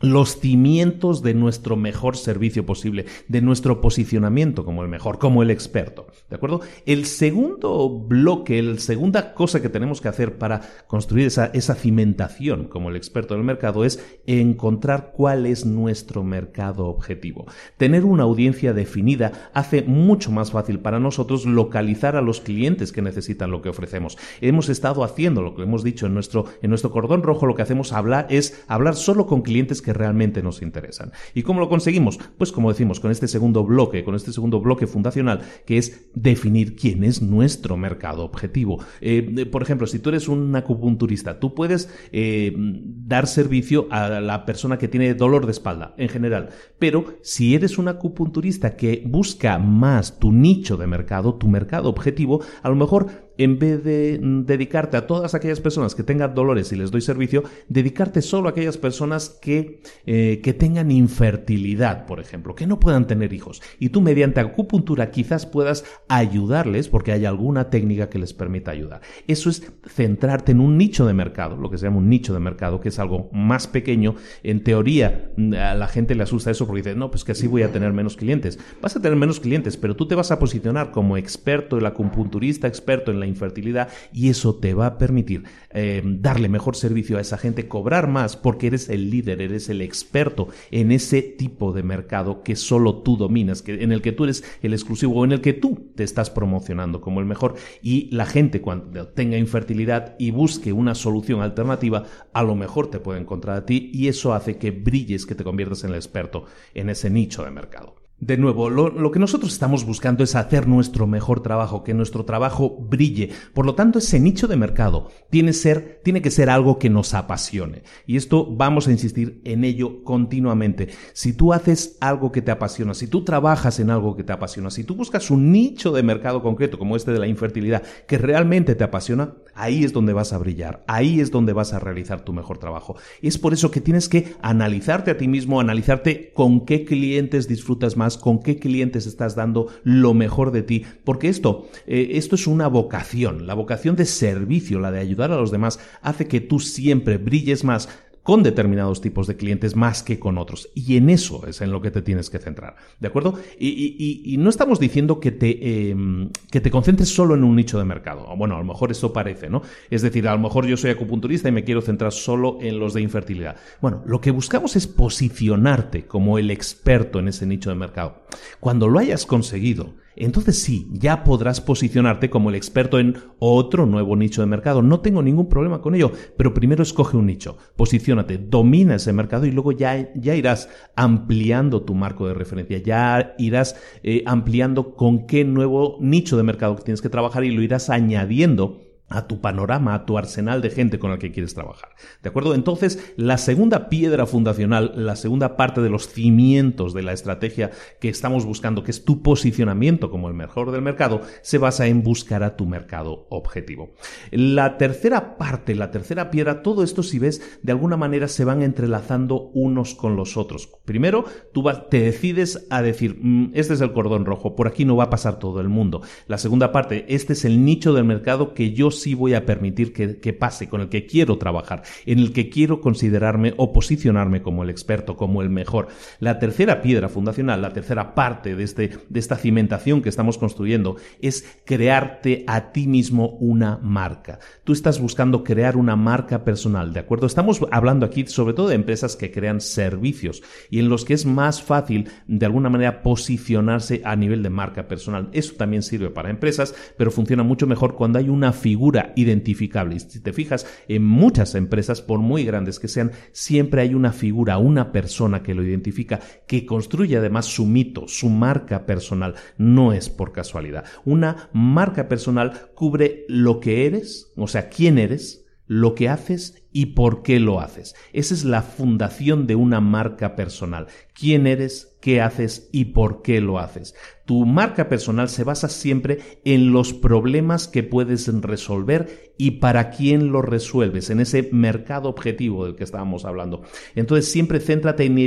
los 0.00 0.40
cimientos 0.40 1.22
de 1.22 1.34
nuestro 1.34 1.76
mejor 1.76 2.16
servicio 2.16 2.66
posible, 2.66 3.06
de 3.28 3.40
nuestro 3.40 3.80
posicionamiento 3.80 4.64
como 4.64 4.82
el 4.82 4.88
mejor, 4.88 5.18
como 5.18 5.42
el 5.42 5.50
experto. 5.50 6.06
¿De 6.28 6.36
acuerdo? 6.36 6.60
El 6.86 7.06
segundo 7.06 7.88
bloque, 7.88 8.62
la 8.62 8.78
segunda 8.78 9.34
cosa 9.34 9.62
que 9.62 9.68
tenemos 9.68 10.00
que 10.00 10.08
hacer 10.08 10.36
para 10.38 10.60
construir 10.86 11.26
esa, 11.26 11.46
esa 11.46 11.74
cimentación 11.74 12.64
como 12.64 12.90
el 12.90 12.96
experto 12.96 13.34
del 13.34 13.44
mercado 13.44 13.84
es 13.84 14.04
encontrar 14.26 15.12
cuál 15.14 15.46
es 15.46 15.64
nuestro 15.64 16.22
mercado 16.22 16.86
objetivo. 16.86 17.46
Tener 17.76 18.04
una 18.04 18.24
audiencia 18.24 18.72
definida 18.72 19.50
hace 19.54 19.82
mucho 19.82 20.30
más 20.30 20.50
fácil 20.50 20.80
para 20.80 21.00
nosotros 21.00 21.46
localizar 21.46 22.16
a 22.16 22.22
los 22.22 22.40
clientes 22.40 22.92
que 22.92 23.02
necesitan 23.02 23.50
lo 23.50 23.62
que 23.62 23.68
ofrecemos. 23.68 24.18
Hemos 24.40 24.68
estado 24.68 25.04
haciendo 25.04 25.42
lo 25.42 25.54
que 25.54 25.62
hemos 25.62 25.84
dicho 25.84 26.06
en 26.06 26.14
nuestro, 26.14 26.46
en 26.62 26.70
nuestro 26.70 26.90
cordón 26.90 27.22
rojo, 27.22 27.46
lo 27.46 27.54
que 27.54 27.62
hacemos 27.62 27.92
hablar 27.92 28.26
es 28.30 28.64
hablar 28.68 28.96
solo 28.96 29.26
con 29.26 29.42
clientes 29.42 29.82
que 29.84 29.92
realmente 29.92 30.42
nos 30.42 30.62
interesan. 30.62 31.12
¿Y 31.34 31.42
cómo 31.42 31.60
lo 31.60 31.68
conseguimos? 31.68 32.18
Pues 32.38 32.50
como 32.50 32.70
decimos, 32.70 33.00
con 33.00 33.10
este 33.10 33.28
segundo 33.28 33.64
bloque, 33.64 34.04
con 34.04 34.14
este 34.14 34.32
segundo 34.32 34.60
bloque 34.60 34.86
fundacional, 34.86 35.42
que 35.66 35.78
es 35.78 36.10
definir 36.14 36.74
quién 36.74 37.04
es 37.04 37.22
nuestro 37.22 37.76
mercado 37.76 38.24
objetivo. 38.24 38.82
Eh, 39.00 39.46
por 39.50 39.62
ejemplo, 39.62 39.86
si 39.86 39.98
tú 39.98 40.08
eres 40.08 40.28
un 40.28 40.54
acupunturista, 40.56 41.38
tú 41.38 41.54
puedes 41.54 41.88
eh, 42.12 42.52
dar 42.56 43.26
servicio 43.26 43.86
a 43.90 44.20
la 44.20 44.46
persona 44.46 44.78
que 44.78 44.88
tiene 44.88 45.14
dolor 45.14 45.46
de 45.46 45.52
espalda 45.52 45.94
en 45.98 46.08
general, 46.08 46.50
pero 46.78 47.18
si 47.22 47.54
eres 47.54 47.78
un 47.78 47.88
acupunturista 47.88 48.76
que 48.76 49.02
busca 49.06 49.58
más 49.58 50.18
tu 50.18 50.32
nicho 50.32 50.76
de 50.76 50.86
mercado, 50.86 51.34
tu 51.34 51.48
mercado 51.48 51.88
objetivo, 51.88 52.42
a 52.62 52.68
lo 52.68 52.76
mejor 52.76 53.23
en 53.38 53.58
vez 53.58 53.82
de 53.82 54.20
mm, 54.22 54.44
dedicarte 54.44 54.96
a 54.96 55.06
todas 55.06 55.34
aquellas 55.34 55.60
personas 55.60 55.94
que 55.94 56.02
tengan 56.02 56.34
dolores 56.34 56.72
y 56.72 56.76
les 56.76 56.90
doy 56.90 57.00
servicio, 57.00 57.42
dedicarte 57.68 58.22
solo 58.22 58.48
a 58.48 58.50
aquellas 58.52 58.78
personas 58.78 59.28
que, 59.28 59.80
eh, 60.06 60.40
que 60.42 60.52
tengan 60.52 60.90
infertilidad, 60.90 62.06
por 62.06 62.20
ejemplo, 62.20 62.54
que 62.54 62.66
no 62.66 62.80
puedan 62.80 63.06
tener 63.06 63.32
hijos. 63.32 63.62
Y 63.78 63.90
tú 63.90 64.00
mediante 64.00 64.40
acupuntura 64.40 65.10
quizás 65.10 65.46
puedas 65.46 65.84
ayudarles 66.08 66.88
porque 66.88 67.12
hay 67.12 67.24
alguna 67.24 67.70
técnica 67.70 68.08
que 68.08 68.18
les 68.18 68.32
permita 68.32 68.70
ayudar. 68.70 69.00
Eso 69.26 69.50
es 69.50 69.72
centrarte 69.86 70.52
en 70.52 70.60
un 70.60 70.78
nicho 70.78 71.06
de 71.06 71.14
mercado, 71.14 71.56
lo 71.56 71.70
que 71.70 71.78
se 71.78 71.86
llama 71.86 71.98
un 71.98 72.08
nicho 72.08 72.34
de 72.34 72.40
mercado, 72.40 72.80
que 72.80 72.88
es 72.88 72.98
algo 72.98 73.30
más 73.32 73.66
pequeño. 73.66 74.14
En 74.42 74.62
teoría, 74.62 75.32
mm, 75.36 75.54
a 75.54 75.74
la 75.74 75.88
gente 75.88 76.14
le 76.14 76.22
asusta 76.22 76.50
eso 76.50 76.66
porque 76.66 76.82
dice, 76.82 76.94
no, 76.94 77.10
pues 77.10 77.24
que 77.24 77.32
así 77.32 77.46
voy 77.46 77.62
a 77.62 77.72
tener 77.72 77.92
menos 77.92 78.16
clientes. 78.16 78.58
Vas 78.80 78.96
a 78.96 79.00
tener 79.00 79.16
menos 79.16 79.40
clientes, 79.40 79.76
pero 79.76 79.96
tú 79.96 80.06
te 80.06 80.14
vas 80.14 80.30
a 80.30 80.38
posicionar 80.38 80.90
como 80.90 81.16
experto, 81.16 81.78
el 81.78 81.86
acupunturista 81.86 82.68
experto 82.68 83.10
en 83.10 83.20
la 83.20 83.23
infertilidad 83.26 83.88
y 84.12 84.28
eso 84.28 84.56
te 84.56 84.74
va 84.74 84.86
a 84.86 84.98
permitir 84.98 85.44
eh, 85.70 86.02
darle 86.04 86.48
mejor 86.48 86.76
servicio 86.76 87.18
a 87.18 87.20
esa 87.20 87.38
gente, 87.38 87.68
cobrar 87.68 88.08
más 88.08 88.36
porque 88.36 88.68
eres 88.68 88.88
el 88.88 89.10
líder, 89.10 89.40
eres 89.40 89.68
el 89.68 89.80
experto 89.80 90.48
en 90.70 90.92
ese 90.92 91.22
tipo 91.22 91.72
de 91.72 91.82
mercado 91.82 92.42
que 92.42 92.56
solo 92.56 93.02
tú 93.02 93.16
dominas, 93.16 93.62
que, 93.62 93.82
en 93.82 93.92
el 93.92 94.02
que 94.02 94.12
tú 94.12 94.24
eres 94.24 94.44
el 94.62 94.72
exclusivo 94.72 95.20
o 95.20 95.24
en 95.24 95.32
el 95.32 95.40
que 95.40 95.52
tú 95.52 95.90
te 95.94 96.04
estás 96.04 96.30
promocionando 96.30 97.00
como 97.00 97.20
el 97.20 97.26
mejor 97.26 97.54
y 97.82 98.08
la 98.14 98.26
gente 98.26 98.60
cuando 98.60 99.08
tenga 99.08 99.36
infertilidad 99.36 100.16
y 100.18 100.30
busque 100.30 100.72
una 100.72 100.94
solución 100.94 101.40
alternativa, 101.40 102.04
a 102.32 102.42
lo 102.42 102.54
mejor 102.54 102.90
te 102.90 103.00
puede 103.00 103.20
encontrar 103.20 103.56
a 103.56 103.66
ti 103.66 103.90
y 103.92 104.08
eso 104.08 104.34
hace 104.34 104.56
que 104.56 104.70
brilles, 104.70 105.26
que 105.26 105.34
te 105.34 105.44
conviertas 105.44 105.84
en 105.84 105.90
el 105.90 105.96
experto 105.96 106.44
en 106.74 106.90
ese 106.90 107.10
nicho 107.10 107.44
de 107.44 107.50
mercado. 107.50 108.03
De 108.20 108.36
nuevo, 108.38 108.70
lo, 108.70 109.10
que 109.10 109.18
nosotros 109.18 109.52
estamos 109.52 109.84
buscando 109.84 110.22
es 110.22 110.36
hacer 110.36 110.68
nuestro 110.68 111.06
mejor 111.06 111.42
trabajo, 111.42 111.82
que 111.82 111.94
nuestro 111.94 112.24
trabajo 112.24 112.70
brille. 112.70 113.30
Por 113.52 113.66
lo 113.66 113.74
tanto, 113.74 113.98
ese 113.98 114.20
nicho 114.20 114.46
de 114.46 114.56
mercado 114.56 115.10
tiene, 115.30 115.52
ser, 115.52 116.00
tiene 116.04 116.22
que 116.22 116.30
ser 116.30 116.48
algo 116.48 116.78
que 116.78 116.88
nos 116.88 117.12
apasione. 117.12 117.82
Y 118.06 118.16
esto 118.16 118.46
vamos 118.48 118.86
a 118.86 118.92
insistir 118.92 119.42
en 119.44 119.64
ello 119.64 120.04
continuamente. 120.04 120.90
Si 121.12 121.32
tú 121.32 121.52
haces 121.52 121.98
algo 122.00 122.30
que 122.30 122.40
te 122.40 122.52
apasiona, 122.52 122.94
si 122.94 123.08
tú 123.08 123.24
trabajas 123.24 123.80
en 123.80 123.90
algo 123.90 124.16
que 124.16 124.24
te 124.24 124.32
apasiona, 124.32 124.70
si 124.70 124.84
tú 124.84 124.94
buscas 124.94 125.30
un 125.30 125.50
nicho 125.50 125.92
de 125.92 126.04
mercado 126.04 126.40
concreto 126.40 126.78
como 126.78 126.96
este 126.96 127.12
de 127.12 127.18
la 127.18 127.26
infertilidad 127.26 127.82
que 128.06 128.16
realmente 128.16 128.76
te 128.76 128.84
apasiona, 128.84 129.34
ahí 129.54 129.84
es 129.84 129.92
donde 129.92 130.12
vas 130.12 130.32
a 130.32 130.38
brillar, 130.38 130.84
ahí 130.86 131.20
es 131.20 131.32
donde 131.32 131.52
vas 131.52 131.72
a 131.72 131.80
realizar 131.80 132.24
tu 132.24 132.32
mejor 132.32 132.58
trabajo. 132.58 132.96
Y 133.20 133.26
es 133.26 133.38
por 133.38 133.52
eso 133.52 133.72
que 133.72 133.80
tienes 133.80 134.08
que 134.08 134.34
analizarte 134.40 135.10
a 135.10 135.18
ti 135.18 135.26
mismo, 135.26 135.60
analizarte 135.60 136.32
con 136.32 136.64
qué 136.64 136.84
clientes 136.84 137.48
disfrutas 137.48 137.96
más 137.96 138.03
con 138.18 138.42
qué 138.42 138.58
clientes 138.58 139.06
estás 139.06 139.34
dando 139.34 139.68
lo 139.82 140.14
mejor 140.14 140.52
de 140.52 140.62
ti, 140.62 140.84
porque 141.04 141.28
esto, 141.28 141.68
eh, 141.86 142.10
esto 142.12 142.34
es 142.34 142.46
una 142.46 142.68
vocación, 142.68 143.46
la 143.46 143.54
vocación 143.54 143.96
de 143.96 144.04
servicio, 144.04 144.78
la 144.78 144.90
de 144.90 145.00
ayudar 145.00 145.32
a 145.32 145.36
los 145.36 145.50
demás, 145.50 145.80
hace 146.02 146.26
que 146.26 146.40
tú 146.40 146.60
siempre 146.60 147.18
brilles 147.18 147.64
más 147.64 147.88
con 148.24 148.42
determinados 148.42 149.02
tipos 149.02 149.26
de 149.26 149.36
clientes 149.36 149.76
más 149.76 150.02
que 150.02 150.18
con 150.18 150.38
otros. 150.38 150.70
Y 150.74 150.96
en 150.96 151.10
eso 151.10 151.46
es 151.46 151.60
en 151.60 151.70
lo 151.70 151.82
que 151.82 151.90
te 151.90 152.02
tienes 152.02 152.30
que 152.30 152.38
centrar. 152.38 152.74
¿De 152.98 153.06
acuerdo? 153.06 153.38
Y, 153.60 154.36
no 154.38 154.48
estamos 154.50 154.80
diciendo 154.80 155.20
que 155.20 155.30
te, 155.30 155.90
em, 155.90 156.30
que 156.50 156.60
te 156.60 156.70
concentres 156.70 157.14
solo 157.14 157.34
en 157.34 157.44
un 157.44 157.54
nicho 157.54 157.78
de 157.78 157.84
mercado. 157.84 158.26
Bueno, 158.36 158.56
a 158.56 158.58
lo 158.58 158.64
mejor 158.64 158.90
eso 158.90 159.12
parece, 159.12 159.50
¿no? 159.50 159.62
Es 159.90 160.02
decir, 160.02 160.26
a 160.26 160.32
lo 160.32 160.38
mejor 160.38 160.66
yo 160.66 160.76
soy 160.76 160.90
acupunturista 160.90 161.50
y 161.50 161.52
me 161.52 161.64
quiero 161.64 161.82
centrar 161.82 162.12
solo 162.12 162.58
en 162.62 162.78
los 162.78 162.94
de 162.94 163.02
infertilidad. 163.02 163.56
Bueno, 163.82 164.02
lo 164.06 164.22
que 164.22 164.30
buscamos 164.30 164.74
es 164.74 164.86
posicionarte 164.86 166.06
como 166.06 166.38
el 166.38 166.50
experto 166.50 167.18
en 167.18 167.28
ese 167.28 167.44
nicho 167.44 167.68
de 167.68 167.76
mercado. 167.76 168.24
Cuando 168.58 168.88
lo 168.88 168.98
hayas 168.98 169.26
conseguido, 169.26 169.92
entonces 170.16 170.62
sí, 170.62 170.88
ya 170.92 171.24
podrás 171.24 171.60
posicionarte 171.60 172.30
como 172.30 172.50
el 172.50 172.56
experto 172.56 172.98
en 172.98 173.16
otro 173.38 173.86
nuevo 173.86 174.16
nicho 174.16 174.40
de 174.40 174.46
mercado. 174.46 174.82
No 174.82 175.00
tengo 175.00 175.22
ningún 175.22 175.48
problema 175.48 175.80
con 175.80 175.94
ello, 175.94 176.12
pero 176.36 176.54
primero 176.54 176.82
escoge 176.82 177.16
un 177.16 177.26
nicho, 177.26 177.56
posiciónate, 177.76 178.38
domina 178.38 178.96
ese 178.96 179.12
mercado 179.12 179.46
y 179.46 179.52
luego 179.52 179.72
ya, 179.72 180.12
ya 180.14 180.34
irás 180.34 180.68
ampliando 180.96 181.82
tu 181.82 181.94
marco 181.94 182.26
de 182.28 182.34
referencia, 182.34 182.78
ya 182.78 183.34
irás 183.38 183.76
eh, 184.02 184.22
ampliando 184.26 184.94
con 184.94 185.26
qué 185.26 185.44
nuevo 185.44 185.98
nicho 186.00 186.36
de 186.36 186.42
mercado 186.42 186.76
tienes 186.76 187.02
que 187.02 187.08
trabajar 187.08 187.44
y 187.44 187.50
lo 187.50 187.62
irás 187.62 187.90
añadiendo 187.90 188.93
a 189.14 189.26
tu 189.26 189.40
panorama, 189.40 189.94
a 189.94 190.06
tu 190.06 190.18
arsenal 190.18 190.60
de 190.60 190.70
gente 190.70 190.98
con 190.98 191.12
el 191.12 191.18
que 191.18 191.32
quieres 191.32 191.54
trabajar. 191.54 191.90
¿De 192.22 192.28
acuerdo? 192.28 192.54
Entonces, 192.54 193.14
la 193.16 193.38
segunda 193.38 193.88
piedra 193.88 194.26
fundacional, 194.26 194.92
la 194.96 195.16
segunda 195.16 195.56
parte 195.56 195.80
de 195.80 195.90
los 195.90 196.08
cimientos 196.08 196.94
de 196.94 197.02
la 197.02 197.12
estrategia 197.12 197.70
que 198.00 198.08
estamos 198.08 198.44
buscando, 198.44 198.82
que 198.82 198.90
es 198.90 199.04
tu 199.04 199.22
posicionamiento 199.22 200.10
como 200.10 200.28
el 200.28 200.34
mejor 200.34 200.72
del 200.72 200.82
mercado, 200.82 201.20
se 201.42 201.58
basa 201.58 201.86
en 201.86 202.02
buscar 202.02 202.42
a 202.42 202.56
tu 202.56 202.66
mercado 202.66 203.26
objetivo. 203.30 203.94
La 204.30 204.76
tercera 204.78 205.36
parte, 205.36 205.74
la 205.74 205.90
tercera 205.90 206.30
piedra, 206.30 206.62
todo 206.62 206.82
esto, 206.82 207.02
si 207.02 207.18
ves, 207.18 207.58
de 207.62 207.72
alguna 207.72 207.96
manera 207.96 208.28
se 208.28 208.44
van 208.44 208.62
entrelazando 208.62 209.50
unos 209.54 209.94
con 209.94 210.16
los 210.16 210.36
otros. 210.36 210.68
Primero, 210.84 211.24
tú 211.52 211.64
te 211.90 212.00
decides 212.00 212.66
a 212.70 212.82
decir, 212.82 213.18
mm, 213.20 213.52
este 213.54 213.74
es 213.74 213.80
el 213.80 213.92
cordón 213.92 214.24
rojo, 214.24 214.56
por 214.56 214.66
aquí 214.66 214.84
no 214.84 214.96
va 214.96 215.04
a 215.04 215.10
pasar 215.10 215.38
todo 215.38 215.60
el 215.60 215.68
mundo. 215.68 216.02
La 216.26 216.38
segunda 216.38 216.72
parte, 216.72 217.04
este 217.08 217.32
es 217.34 217.44
el 217.44 217.64
nicho 217.64 217.92
del 217.92 218.04
mercado 218.04 218.54
que 218.54 218.72
yo 218.72 218.90
sí 219.04 219.14
voy 219.14 219.34
a 219.34 219.44
permitir 219.44 219.92
que, 219.92 220.32
pase, 220.32 220.68
con 220.68 220.80
el 220.80 220.88
que 220.88 221.06
quiero 221.06 221.36
trabajar, 221.36 221.82
en 222.06 222.18
el 222.18 222.32
que 222.32 222.48
quiero 222.48 222.80
considerarme 222.80 223.52
o 223.58 223.72
posicionarme 223.72 224.40
como 224.40 224.62
el 224.62 224.70
experto, 224.70 225.16
como 225.16 225.42
el 225.42 225.50
mejor. 225.50 225.88
La 226.20 226.38
tercera 226.38 226.80
piedra 226.80 227.10
fundacional, 227.10 227.60
la 227.60 227.74
tercera 227.74 228.14
parte 228.14 228.56
de, 228.56 228.64
este, 228.64 228.90
de 229.08 229.20
esta 229.20 229.36
cimentación 229.36 230.00
que 230.00 230.08
estamos 230.08 230.38
construyendo 230.38 230.96
es 231.20 231.44
crearte 231.66 232.44
a 232.46 232.72
ti 232.72 232.86
mismo 232.86 233.36
una 233.40 233.78
marca. 233.82 234.38
Tú 234.64 234.72
estás 234.72 234.98
buscando 235.00 235.44
crear 235.44 235.76
una 235.76 235.96
marca 235.96 236.42
personal, 236.44 236.94
¿de 236.94 237.00
acuerdo? 237.00 237.26
Estamos 237.26 237.60
hablando 237.70 238.06
aquí 238.06 238.26
sobre 238.26 238.54
todo 238.54 238.68
de 238.68 238.74
empresas 238.74 239.16
que 239.16 239.30
crean 239.30 239.60
servicios 239.60 240.42
y 240.70 240.78
en 240.78 240.88
los 240.88 241.04
que 241.04 241.12
es 241.12 241.26
más 241.26 241.62
fácil 241.62 242.08
de 242.26 242.46
alguna 242.46 242.70
manera 242.70 243.02
posicionarse 243.02 244.00
a 244.04 244.16
nivel 244.16 244.42
de 244.42 244.50
marca 244.50 244.88
personal. 244.88 245.28
Eso 245.32 245.54
también 245.56 245.82
sirve 245.82 246.08
para 246.08 246.30
empresas, 246.30 246.74
pero 246.96 247.10
funciona 247.10 247.42
mucho 247.42 247.66
mejor 247.66 247.94
cuando 247.96 248.18
hay 248.18 248.30
una 248.30 248.52
figura 248.52 248.93
identificable. 249.16 249.96
Y 249.96 250.00
si 250.00 250.20
te 250.20 250.32
fijas, 250.32 250.66
en 250.88 251.04
muchas 251.04 251.54
empresas, 251.54 252.02
por 252.02 252.20
muy 252.20 252.44
grandes 252.44 252.78
que 252.78 252.88
sean, 252.88 253.12
siempre 253.32 253.82
hay 253.82 253.94
una 253.94 254.12
figura, 254.12 254.58
una 254.58 254.92
persona 254.92 255.42
que 255.42 255.54
lo 255.54 255.62
identifica, 255.62 256.20
que 256.46 256.66
construye 256.66 257.16
además 257.16 257.46
su 257.46 257.66
mito, 257.66 258.08
su 258.08 258.28
marca 258.28 258.86
personal. 258.86 259.34
No 259.58 259.92
es 259.92 260.08
por 260.08 260.32
casualidad. 260.32 260.84
Una 261.04 261.48
marca 261.52 262.08
personal 262.08 262.70
cubre 262.74 263.24
lo 263.28 263.60
que 263.60 263.86
eres, 263.86 264.32
o 264.36 264.46
sea, 264.46 264.68
quién 264.68 264.98
eres, 264.98 265.44
lo 265.66 265.94
que 265.94 266.08
haces 266.08 266.62
y 266.72 266.86
por 266.86 267.22
qué 267.22 267.40
lo 267.40 267.60
haces. 267.60 267.94
Esa 268.12 268.34
es 268.34 268.44
la 268.44 268.62
fundación 268.62 269.46
de 269.46 269.54
una 269.54 269.80
marca 269.80 270.36
personal. 270.36 270.88
¿Quién 271.14 271.46
eres? 271.46 271.94
qué 272.04 272.20
haces 272.20 272.68
y 272.70 272.84
por 272.84 273.22
qué 273.22 273.40
lo 273.40 273.58
haces. 273.58 273.94
Tu 274.26 274.44
marca 274.44 274.90
personal 274.90 275.30
se 275.30 275.42
basa 275.42 275.70
siempre 275.70 276.18
en 276.44 276.70
los 276.70 276.92
problemas 276.92 277.66
que 277.66 277.82
puedes 277.82 278.28
resolver 278.42 279.32
y 279.38 279.52
para 279.52 279.88
quién 279.88 280.30
lo 280.30 280.42
resuelves, 280.42 281.08
en 281.08 281.20
ese 281.20 281.48
mercado 281.50 282.10
objetivo 282.10 282.66
del 282.66 282.76
que 282.76 282.84
estábamos 282.84 283.24
hablando. 283.24 283.62
Entonces 283.94 284.30
siempre 284.30 284.60
céntrate 284.60 285.06
en 285.06 285.18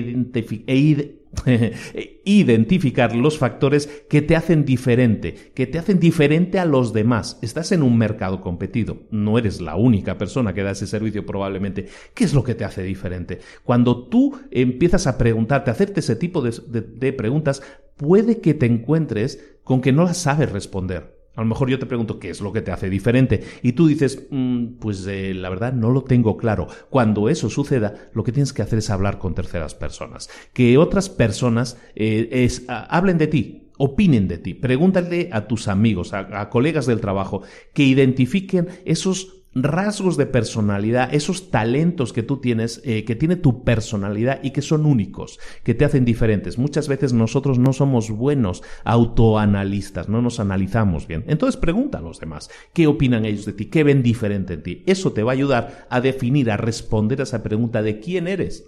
e 0.68 1.18
identificar 2.26 3.16
los 3.16 3.38
factores 3.38 3.88
que 4.10 4.22
te 4.22 4.36
hacen 4.36 4.66
diferente, 4.66 5.52
que 5.54 5.68
te 5.68 5.78
hacen 5.78 6.00
diferente 6.00 6.60
a 6.60 6.66
los 6.66 6.94
demás. 6.94 7.38
Estás 7.42 7.72
en 7.72 7.84
un 7.84 7.98
mercado 7.98 8.42
competido, 8.42 9.04
no 9.12 9.38
eres 9.38 9.62
la 9.62 9.76
única 9.76 10.18
persona 10.18 10.54
que 10.54 10.64
da 10.64 10.72
ese 10.72 10.88
servicio 10.88 11.26
probablemente. 11.26 11.88
¿Qué 12.14 12.24
es 12.24 12.34
lo 12.34 12.44
que 12.44 12.56
te 12.56 12.66
hace 12.66 12.84
diferente? 12.84 13.40
Cuando 13.64 14.08
tú 14.08 14.38
empiezas 14.52 15.08
a 15.08 15.18
preguntarte, 15.18 15.72
hacerte 15.78 16.00
ese 16.00 16.16
tipo 16.16 16.42
de, 16.42 17.14
preguntas, 17.14 17.62
puede 17.96 18.42
que 18.42 18.56
te 18.56 18.66
encuentres 18.66 19.58
con 19.64 19.82
que 19.82 19.92
no 19.92 20.04
las 20.04 20.18
sabes 20.18 20.52
responder. 20.52 21.16
A 21.36 21.42
lo 21.42 21.48
mejor 21.48 21.70
yo 21.70 21.78
te 21.78 21.86
pregunto 21.86 22.18
qué 22.18 22.32
es 22.32 22.42
lo 22.42 22.52
que 22.52 22.64
te 22.64 22.72
hace 22.72 22.90
diferente 22.90 23.44
y 23.62 23.74
tú 23.74 23.86
dices, 23.86 24.26
mm, 24.32 24.80
pues 24.80 25.06
eh, 25.06 25.36
la 25.36 25.50
verdad 25.50 25.72
no 25.72 25.92
lo 25.92 26.04
tengo 26.04 26.36
claro. 26.36 26.66
Cuando 26.90 27.30
eso 27.30 27.48
suceda, 27.52 28.10
lo 28.14 28.24
que 28.24 28.32
tienes 28.32 28.54
que 28.54 28.64
hacer 28.64 28.80
es 28.80 28.90
hablar 28.90 29.20
con 29.20 29.36
terceras 29.36 29.76
personas. 29.76 30.32
Que 30.54 30.80
otras 30.80 31.10
personas 31.10 31.78
eh, 31.96 32.50
hablen 32.68 33.20
de 33.20 33.28
ti, 33.28 33.70
opinen 33.78 34.28
de 34.28 34.40
ti. 34.40 34.56
Pregúntale 34.56 35.30
a 35.32 35.48
tus 35.48 35.68
amigos, 35.68 36.12
a 36.14 36.50
colegas 36.50 36.88
del 36.88 37.02
trabajo, 37.02 37.44
que 37.74 37.84
identifiquen 37.84 38.70
esos 38.84 39.37
rasgos 39.64 40.18
de 40.18 40.26
personalidad, 40.26 41.14
esos 41.14 41.52
talentos 41.52 42.14
que 42.14 42.24
tú 42.24 42.38
tienes, 42.38 42.82
eh, 42.84 43.06
que 43.06 43.16
tiene 43.16 43.36
tu 43.36 43.64
personalidad 43.64 44.40
y 44.44 44.52
que 44.52 44.62
son 44.62 44.86
únicos, 44.86 45.40
que 45.64 45.74
te 45.74 45.86
hacen 45.86 46.06
diferentes. 46.06 46.58
Muchas 46.58 46.88
veces 46.88 47.14
nosotros 47.14 47.60
no 47.60 47.74
somos 47.74 48.10
buenos 48.10 48.64
autoanalistas, 48.84 50.10
no 50.10 50.22
nos 50.22 50.40
analizamos 50.40 51.08
bien. 51.08 51.24
Entonces 51.28 51.60
pregunta 51.60 52.00
a 52.00 52.02
los 52.02 52.20
demás, 52.20 52.50
¿qué 52.74 52.88
opinan 52.88 53.26
ellos 53.26 53.46
de 53.46 53.54
ti? 53.54 53.66
¿Qué 53.66 53.84
ven 53.84 54.04
diferente 54.04 54.54
en 54.54 54.64
ti? 54.64 54.84
Eso 54.86 55.12
te 55.12 55.24
va 55.24 55.32
a 55.32 55.36
ayudar 55.36 55.88
a 55.90 56.02
definir, 56.02 56.52
a 56.52 56.58
responder 56.58 57.20
a 57.20 57.24
esa 57.24 57.44
pregunta 57.44 57.82
de 57.82 58.00
quién 58.00 58.28
eres. 58.28 58.66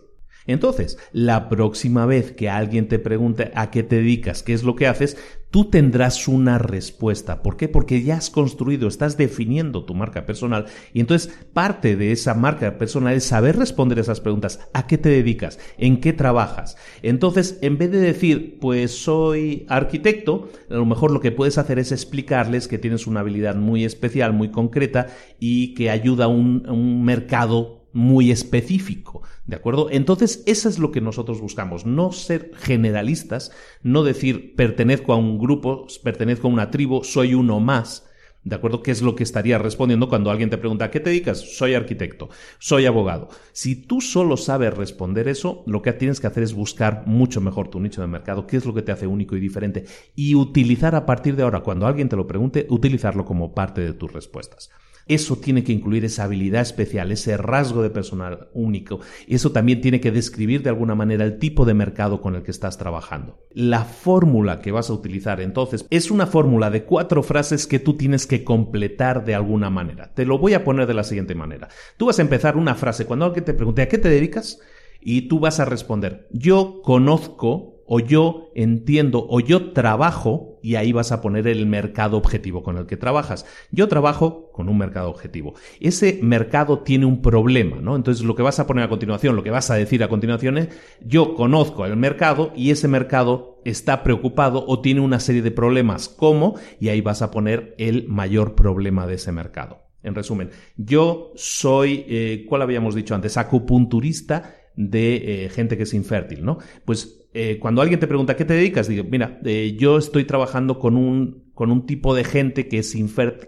Entonces, 0.50 0.98
la 1.12 1.48
próxima 1.48 2.08
vez 2.08 2.32
que 2.32 2.50
alguien 2.50 2.88
te 2.88 2.98
pregunte 2.98 3.52
a 3.54 3.70
qué 3.70 3.84
te 3.84 3.98
dedicas, 3.98 4.42
qué 4.42 4.54
es 4.54 4.64
lo 4.64 4.76
que 4.76 4.88
haces, 4.88 5.16
tú 5.52 5.66
tendrás 5.66 6.28
una 6.28 6.58
respuesta. 6.58 7.44
¿Por 7.44 7.56
qué? 7.56 7.68
Porque 7.68 8.02
ya 8.02 8.16
has 8.16 8.32
construido, 8.32 8.88
estás 8.88 9.16
definiendo 9.16 9.86
tu 9.86 9.94
marca 9.94 10.26
personal 10.26 10.66
y 10.92 11.02
entonces 11.02 11.32
parte 11.54 11.96
de 11.96 12.12
esa 12.12 12.34
marca 12.34 12.80
personal 12.80 13.14
es 13.14 13.26
saber 13.26 13.58
responder 13.58 14.00
esas 14.00 14.22
preguntas. 14.22 14.60
¿A 14.74 14.88
qué 14.88 14.98
te 14.98 15.10
dedicas? 15.10 15.60
¿En 15.78 16.02
qué 16.02 16.14
trabajas? 16.14 16.78
Entonces, 17.04 17.60
en 17.62 17.78
vez 17.78 17.92
de 17.92 18.00
decir, 18.00 18.58
pues 18.60 18.90
soy 18.90 19.68
arquitecto, 19.70 20.50
a 20.68 20.74
lo 20.74 20.86
mejor 20.88 21.12
lo 21.12 21.20
que 21.20 21.32
puedes 21.32 21.60
hacer 21.60 21.78
es 21.78 21.92
explicarles 21.92 22.68
que 22.68 22.80
tienes 22.80 23.06
una 23.06 23.20
habilidad 23.20 23.56
muy 23.56 23.86
especial, 23.86 24.34
muy 24.34 24.50
concreta 24.50 25.06
y 25.40 25.76
que 25.76 25.92
ayuda 25.92 26.26
a 26.26 26.30
un, 26.30 26.68
un 26.68 27.06
mercado 27.06 27.79
muy 27.94 28.32
específico, 28.32 29.22
¿de 29.46 29.56
acuerdo? 29.56 29.90
Entonces, 29.92 30.44
eso 30.46 30.70
es 30.70 30.80
lo 30.80 30.92
que 30.92 31.02
nosotros 31.02 31.42
buscamos, 31.42 31.86
no 31.86 32.12
ser 32.12 32.52
generalistas, 32.56 33.52
no 33.84 34.04
decir 34.04 34.56
pertenezco 34.56 35.14
a 35.14 35.18
un 35.18 35.40
grupo, 35.40 35.88
pertenezco 36.04 36.48
a 36.48 36.52
una 36.52 36.72
tribu, 36.72 37.04
soy 37.04 37.34
uno 37.34 37.60
más, 37.60 38.10
¿De 38.44 38.56
acuerdo? 38.56 38.82
¿Qué 38.82 38.92
es 38.92 39.02
lo 39.02 39.16
que 39.16 39.24
estaría 39.24 39.58
respondiendo 39.58 40.08
cuando 40.08 40.32
alguien 40.32 40.50
te 40.50 40.58
pregunta, 40.58 40.86
¿a 40.86 40.92
qué 40.92 41.02
te 41.02 41.10
dedicas? 41.10 41.58
Soy 41.58 41.74
arquitecto, 41.74 42.30
soy 42.58 42.86
abogado. 42.86 43.28
Si 43.52 43.76
tú 43.76 44.00
solo 44.00 44.38
sabes 44.38 44.74
responder 44.74 45.28
eso, 45.28 45.64
lo 45.68 45.82
que 45.82 45.92
tienes 45.92 46.22
que 46.22 46.28
hacer 46.28 46.44
es 46.44 46.54
buscar 46.54 47.04
mucho 47.06 47.42
mejor 47.42 47.68
tu 47.68 47.82
nicho 47.82 48.00
de 48.00 48.08
mercado, 48.08 48.48
qué 48.48 48.56
es 48.56 48.66
lo 48.66 48.74
que 48.74 48.82
te 48.82 48.94
hace 48.94 49.08
único 49.08 49.36
y 49.36 49.42
diferente, 49.42 49.86
y 50.16 50.36
utilizar 50.36 50.96
a 50.96 51.06
partir 51.06 51.36
de 51.36 51.44
ahora, 51.44 51.60
cuando 51.60 51.86
alguien 51.86 52.08
te 52.08 52.16
lo 52.16 52.28
pregunte, 52.28 52.66
utilizarlo 52.70 53.26
como 53.26 53.54
parte 53.54 53.82
de 53.82 53.94
tus 53.94 54.14
respuestas. 54.14 54.70
Eso 55.08 55.38
tiene 55.38 55.64
que 55.64 55.72
incluir 55.72 56.06
esa 56.06 56.26
habilidad 56.26 56.62
especial, 56.62 57.12
ese 57.12 57.36
rasgo 57.38 57.82
de 57.82 57.90
personal 57.90 58.50
único. 58.54 59.00
Eso 59.28 59.52
también 59.52 59.82
tiene 59.82 60.00
que 60.00 60.12
describir 60.12 60.62
de 60.62 60.70
alguna 60.70 60.96
manera 60.96 61.26
el 61.26 61.40
tipo 61.40 61.66
de 61.66 61.74
mercado 61.74 62.22
con 62.22 62.36
el 62.36 62.44
que 62.44 62.52
estás 62.52 62.78
trabajando. 62.78 63.40
La 63.52 63.86
fórmula 63.86 64.62
que 64.62 64.72
vas 64.72 64.90
a 64.90 64.94
utilizar 64.94 65.42
entonces 65.42 65.86
es 65.90 66.12
una 66.12 66.28
fórmula 66.28 66.70
de 66.70 66.84
cuatro 66.84 67.24
frases 67.24 67.66
que 67.66 67.80
tú 67.80 67.96
tienes 67.98 68.28
que 68.28 68.44
completar 68.44 69.26
de 69.26 69.36
alguna 69.36 69.70
manera. 69.70 70.14
Te 70.14 70.26
lo 70.26 70.38
voy 70.38 70.54
a 70.54 70.64
poner 70.64 70.88
de 70.88 70.94
la 70.94 71.04
siguiente 71.04 71.36
manera. 71.36 71.70
Tú 71.98 72.06
vas 72.06 72.20
a 72.20 72.24
empezar 72.24 72.58
una 72.58 72.76
frase 72.76 73.06
cuando 73.06 73.26
alguien 73.26 73.46
te 73.46 73.54
pregunte 73.54 73.82
¿a 73.82 73.88
qué 73.88 73.98
te 73.98 74.10
dedicas? 74.10 74.60
Y 75.02 75.30
tú 75.30 75.40
vas 75.40 75.60
a 75.60 75.66
responder, 75.66 76.28
yo 76.32 76.82
conozco 76.84 77.79
o 77.92 78.00
yo 78.00 78.52
entiendo 78.54 79.26
o 79.28 79.40
yo 79.40 79.72
trabajo 79.72 80.60
y 80.62 80.76
ahí 80.76 80.92
vas 80.92 81.12
a 81.12 81.22
poner 81.22 81.48
el 81.48 81.66
mercado 81.66 82.18
objetivo 82.18 82.62
con 82.62 82.78
el 82.78 82.86
que 82.86 82.98
trabajas. 82.98 83.48
Yo 83.72 83.88
trabajo 83.88 84.52
con 84.54 84.70
un 84.70 84.78
mercado 84.78 85.10
objetivo. 85.10 85.56
Ese 85.80 86.20
mercado 86.22 86.80
tiene 86.80 87.08
un 87.08 87.24
problema, 87.24 87.78
¿no? 87.82 87.96
Entonces 87.96 88.24
lo 88.24 88.36
que 88.36 88.44
vas 88.44 88.60
a 88.60 88.68
poner 88.68 88.84
a 88.84 88.90
continuación, 88.90 89.36
lo 89.36 89.44
que 89.44 89.50
vas 89.50 89.72
a 89.72 89.76
decir 89.76 90.04
a 90.04 90.08
continuación 90.08 90.60
es 90.60 90.70
yo 91.04 91.34
conozco 91.34 91.84
el 91.84 91.98
mercado 91.98 92.54
y 92.56 92.70
ese 92.70 92.88
mercado 92.88 93.60
está 93.66 94.04
preocupado 94.04 94.64
o 94.68 94.82
tiene 94.82 95.02
una 95.02 95.20
serie 95.20 95.42
de 95.42 95.52
problemas 95.52 96.10
¿cómo? 96.10 96.56
y 96.80 96.90
ahí 96.90 97.02
vas 97.02 97.24
a 97.24 97.32
poner 97.32 97.74
el 97.80 98.08
mayor 98.08 98.54
problema 98.54 99.08
de 99.08 99.16
ese 99.16 99.32
mercado. 99.32 99.80
En 100.04 100.14
resumen, 100.14 100.52
yo 100.78 101.32
soy, 101.36 102.06
eh, 102.08 102.46
¿cuál 102.48 102.62
habíamos 102.62 102.94
dicho 102.94 103.16
antes? 103.16 103.36
Acupunturista 103.36 104.56
de 104.76 105.46
eh, 105.46 105.50
gente 105.50 105.76
que 105.76 105.84
es 105.84 105.94
infértil, 105.94 106.46
¿no? 106.46 106.60
Pues 106.86 107.19
eh, 107.34 107.60
cuando 107.60 107.82
alguien 107.82 108.00
te 108.00 108.08
pregunta 108.08 108.36
qué 108.36 108.46
te 108.46 108.56
dedicas, 108.56 108.88
digo, 108.88 109.04
mira, 109.10 109.40
eh, 109.46 109.76
yo 109.78 109.98
estoy 109.98 110.26
trabajando 110.26 110.80
con 110.80 110.98
un, 110.98 111.52
con 111.54 111.72
un 111.72 111.86
tipo 111.86 112.16
de 112.16 112.24
gente 112.24 112.68
que, 112.68 112.80
es 112.80 112.96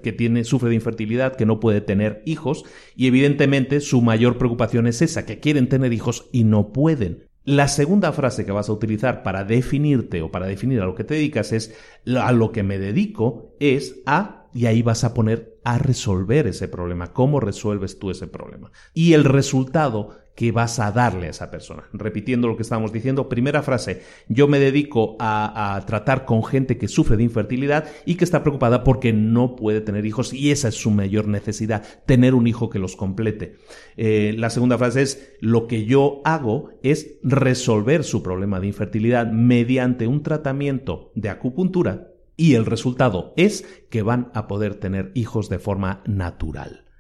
que 0.04 0.12
tiene, 0.12 0.44
sufre 0.44 0.70
de 0.70 0.76
infertilidad, 0.76 1.36
que 1.36 1.48
no 1.48 1.60
puede 1.60 1.82
tener 1.82 2.22
hijos, 2.26 2.64
y 2.96 3.08
evidentemente 3.08 3.80
su 3.80 4.02
mayor 4.02 4.38
preocupación 4.38 4.86
es 4.86 5.02
esa, 5.02 5.26
que 5.26 5.40
quieren 5.40 5.68
tener 5.68 5.94
hijos 5.94 6.30
y 6.32 6.44
no 6.44 6.72
pueden. 6.72 7.32
La 7.44 7.68
segunda 7.68 8.12
frase 8.12 8.46
que 8.46 8.52
vas 8.52 8.70
a 8.70 8.74
utilizar 8.74 9.24
para 9.24 9.44
definirte 9.44 10.22
o 10.22 10.30
para 10.30 10.46
definir 10.46 10.80
a 10.82 10.86
lo 10.86 10.94
que 10.94 11.04
te 11.04 11.16
dedicas 11.16 11.52
es 11.52 11.76
a 12.16 12.32
lo 12.34 12.52
que 12.52 12.62
me 12.62 12.78
dedico 12.78 13.56
es 13.60 14.04
a, 14.06 14.48
y 14.54 14.68
ahí 14.68 14.84
vas 14.84 15.04
a 15.04 15.16
poner 15.16 15.58
a 15.64 15.80
resolver 15.80 16.46
ese 16.46 16.68
problema. 16.68 17.14
¿Cómo 17.14 17.40
resuelves 17.40 17.98
tú 17.98 18.12
ese 18.12 18.28
problema? 18.28 18.72
Y 18.94 19.14
el 19.14 19.24
resultado 19.24 20.21
que 20.36 20.52
vas 20.52 20.80
a 20.80 20.92
darle 20.92 21.28
a 21.28 21.32
esa 21.32 21.52
persona. 21.52 21.84
Repitiendo 21.94 22.48
lo 22.48 22.56
que 22.56 22.64
estábamos 22.64 22.92
diciendo, 22.92 23.30
primera 23.30 23.62
frase, 23.62 24.02
yo 24.28 24.48
me 24.48 24.60
dedico 24.60 25.16
a, 25.20 25.84
tratar 25.86 26.26
con 26.26 26.44
gente 26.44 26.78
que 26.78 26.88
sufre 26.88 27.18
de 27.18 27.24
infertilidad 27.24 27.86
y 28.06 28.16
que 28.16 28.24
está 28.24 28.42
preocupada 28.42 28.84
porque 28.84 29.14
no 29.14 29.56
puede 29.56 29.82
tener 29.82 30.06
hijos 30.06 30.34
y 30.34 30.52
esa 30.52 30.70
es 30.70 30.76
su 30.76 30.92
mayor 30.92 31.28
necesidad, 31.28 31.84
tener 32.06 32.34
un 32.34 32.48
hijo 32.48 32.70
que 32.70 32.80
los 32.80 32.96
complete. 32.96 33.58
Eh, 33.98 34.34
la 34.38 34.50
segunda 34.50 34.78
frase 34.78 35.02
es, 35.02 35.36
lo 35.42 35.68
que 35.68 35.86
yo 35.86 36.22
hago 36.24 36.70
es 36.84 37.20
resolver 37.24 38.04
su 38.04 38.24
problema 38.24 38.60
de 38.60 38.68
infertilidad 38.68 39.32
mediante 39.32 40.08
un 40.08 40.24
tratamiento 40.24 41.12
de 41.16 41.30
acupuntura 41.30 42.08
y 42.38 42.56
el 42.56 42.66
resultado 42.66 43.34
es 43.38 43.66
que 43.90 44.02
van 44.02 44.32
a 44.34 44.48
poder 44.48 44.76
tener 44.76 45.12
hijos 45.14 45.50
de 45.50 45.60
forma 45.60 46.02
natural. 46.06 46.91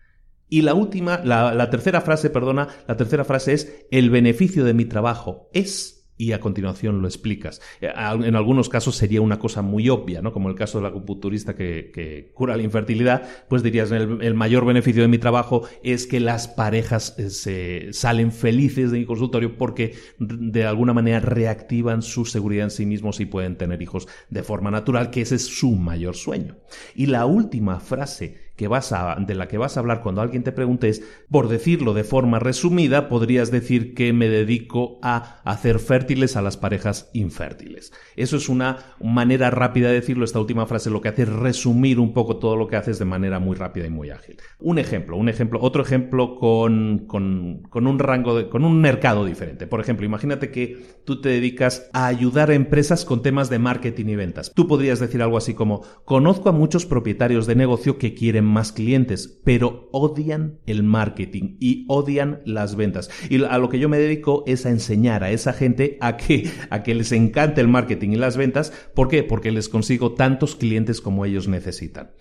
Y 0.51 0.63
la 0.63 0.73
última, 0.73 1.21
la, 1.23 1.69
tercera 1.69 2.01
frase, 2.01 2.29
perdona, 2.29 2.67
la 2.85 2.97
tercera 2.97 3.23
frase 3.23 3.53
es, 3.53 3.85
el 3.89 4.09
beneficio 4.09 4.65
de 4.65 4.73
mi 4.73 4.83
trabajo 4.83 5.49
es 5.53 6.09
y 6.17 6.33
a 6.33 6.41
continuación 6.41 7.01
lo 7.01 7.07
explicas. 7.07 7.61
Eh, 7.79 7.89
en 7.95 8.35
algunos 8.35 8.67
casos 8.67 8.97
sería 8.97 9.21
una 9.21 9.39
cosa 9.39 9.61
muy 9.61 9.87
obvia, 9.87 10.21
¿no? 10.21 10.33
Como 10.33 10.49
el 10.49 10.55
caso 10.55 10.77
del 10.77 10.87
acupunturista 10.87 11.55
que, 11.55 11.89
que 11.93 12.33
cura 12.33 12.57
la 12.57 12.63
infertilidad, 12.63 13.23
pues 13.47 13.63
dirías, 13.63 13.91
el, 13.91 14.33
mayor 14.33 14.65
beneficio 14.65 15.01
de 15.01 15.07
mi 15.07 15.19
trabajo 15.19 15.63
es 15.83 16.05
que 16.05 16.19
las 16.19 16.49
parejas 16.49 17.15
eh, 17.17 17.29
se 17.29 17.93
salen 17.93 18.33
felices 18.33 18.91
de 18.91 18.99
mi 18.99 19.05
consultorio 19.05 19.57
porque 19.57 19.95
de 20.19 20.65
alguna 20.65 20.91
manera 20.91 21.21
reactivan 21.21 22.01
su 22.01 22.25
seguridad 22.25 22.65
en 22.65 22.71
sí 22.71 22.85
mismos 22.85 23.21
y 23.21 23.25
pueden 23.25 23.55
tener 23.55 23.81
hijos 23.81 24.09
de 24.29 24.43
forma 24.43 24.69
natural, 24.69 25.11
que 25.11 25.21
ese 25.21 25.35
es 25.35 25.45
su 25.45 25.77
mayor 25.77 26.17
sueño. 26.17 26.57
Y 26.93 27.05
la 27.05 27.25
última 27.25 27.79
frase 27.79 28.50
vas 28.67 28.91
a, 28.91 29.15
de 29.19 29.35
la 29.35 29.47
que 29.47 29.57
vas 29.57 29.77
a 29.77 29.79
hablar 29.79 30.01
cuando 30.01 30.21
alguien 30.21 30.43
te 30.43 30.51
pregunte 30.51 30.89
es, 30.89 31.03
por 31.29 31.47
decirlo 31.47 31.93
de 31.93 32.03
forma 32.03 32.39
resumida, 32.39 33.09
podrías 33.09 33.51
decir 33.51 33.93
que 33.93 34.13
me 34.13 34.29
dedico 34.29 34.99
a 35.01 35.41
hacer 35.43 35.79
fértiles 35.79 36.35
a 36.35 36.41
las 36.41 36.57
parejas 36.57 37.09
infértiles. 37.13 37.93
Eso 38.15 38.37
es 38.37 38.49
una 38.49 38.77
manera 39.01 39.49
rápida 39.49 39.89
de 39.89 39.95
decirlo. 39.95 40.25
Esta 40.25 40.39
última 40.39 40.65
frase 40.65 40.89
lo 40.89 41.01
que 41.01 41.09
hace 41.09 41.23
es 41.23 41.29
resumir 41.29 41.99
un 41.99 42.13
poco 42.13 42.37
todo 42.37 42.55
lo 42.55 42.67
que 42.67 42.75
haces 42.75 42.99
de 42.99 43.05
manera 43.05 43.39
muy 43.39 43.55
rápida 43.55 43.85
y 43.87 43.89
muy 43.89 44.09
ágil. 44.09 44.37
Un 44.59 44.79
ejemplo, 44.79 45.17
un 45.17 45.29
ejemplo, 45.29 45.59
otro 45.61 45.81
ejemplo 45.81 46.35
con, 46.35 47.05
con, 47.07 47.63
con 47.69 47.87
un 47.87 47.99
rango, 47.99 48.35
de, 48.35 48.49
con 48.49 48.65
un 48.65 48.79
mercado 48.81 49.25
diferente. 49.25 49.67
Por 49.67 49.79
ejemplo, 49.79 50.05
imagínate 50.05 50.51
que 50.51 50.77
tú 51.05 51.21
te 51.21 51.29
dedicas 51.29 51.89
a 51.93 52.07
ayudar 52.07 52.49
a 52.49 52.55
empresas 52.55 53.05
con 53.05 53.21
temas 53.21 53.49
de 53.49 53.59
marketing 53.59 54.05
y 54.07 54.15
ventas. 54.15 54.51
Tú 54.53 54.67
podrías 54.67 54.99
decir 54.99 55.21
algo 55.21 55.37
así 55.37 55.53
como, 55.53 55.83
conozco 56.05 56.49
a 56.49 56.53
muchos 56.53 56.85
propietarios 56.85 57.47
de 57.47 57.55
negocio 57.55 57.97
que 57.97 58.13
quieren 58.13 58.45
más 58.51 58.71
clientes, 58.71 59.39
pero 59.43 59.89
odian 59.91 60.59
el 60.67 60.83
marketing 60.83 61.57
y 61.59 61.85
odian 61.87 62.41
las 62.45 62.75
ventas. 62.75 63.09
Y 63.29 63.43
a 63.43 63.57
lo 63.57 63.69
que 63.69 63.79
yo 63.79 63.89
me 63.89 63.97
dedico 63.97 64.43
es 64.45 64.65
a 64.65 64.69
enseñar 64.69 65.23
a 65.23 65.31
esa 65.31 65.53
gente 65.53 65.97
a 66.01 66.17
que, 66.17 66.51
a 66.69 66.83
que 66.83 66.93
les 66.93 67.11
encante 67.11 67.61
el 67.61 67.67
marketing 67.67 68.11
y 68.11 68.17
las 68.17 68.37
ventas. 68.37 68.71
¿Por 68.93 69.07
qué? 69.07 69.23
Porque 69.23 69.51
les 69.51 69.69
consigo 69.69 70.13
tantos 70.13 70.55
clientes 70.55 71.01
como 71.01 71.25
ellos 71.25 71.47
necesitan. 71.47 72.11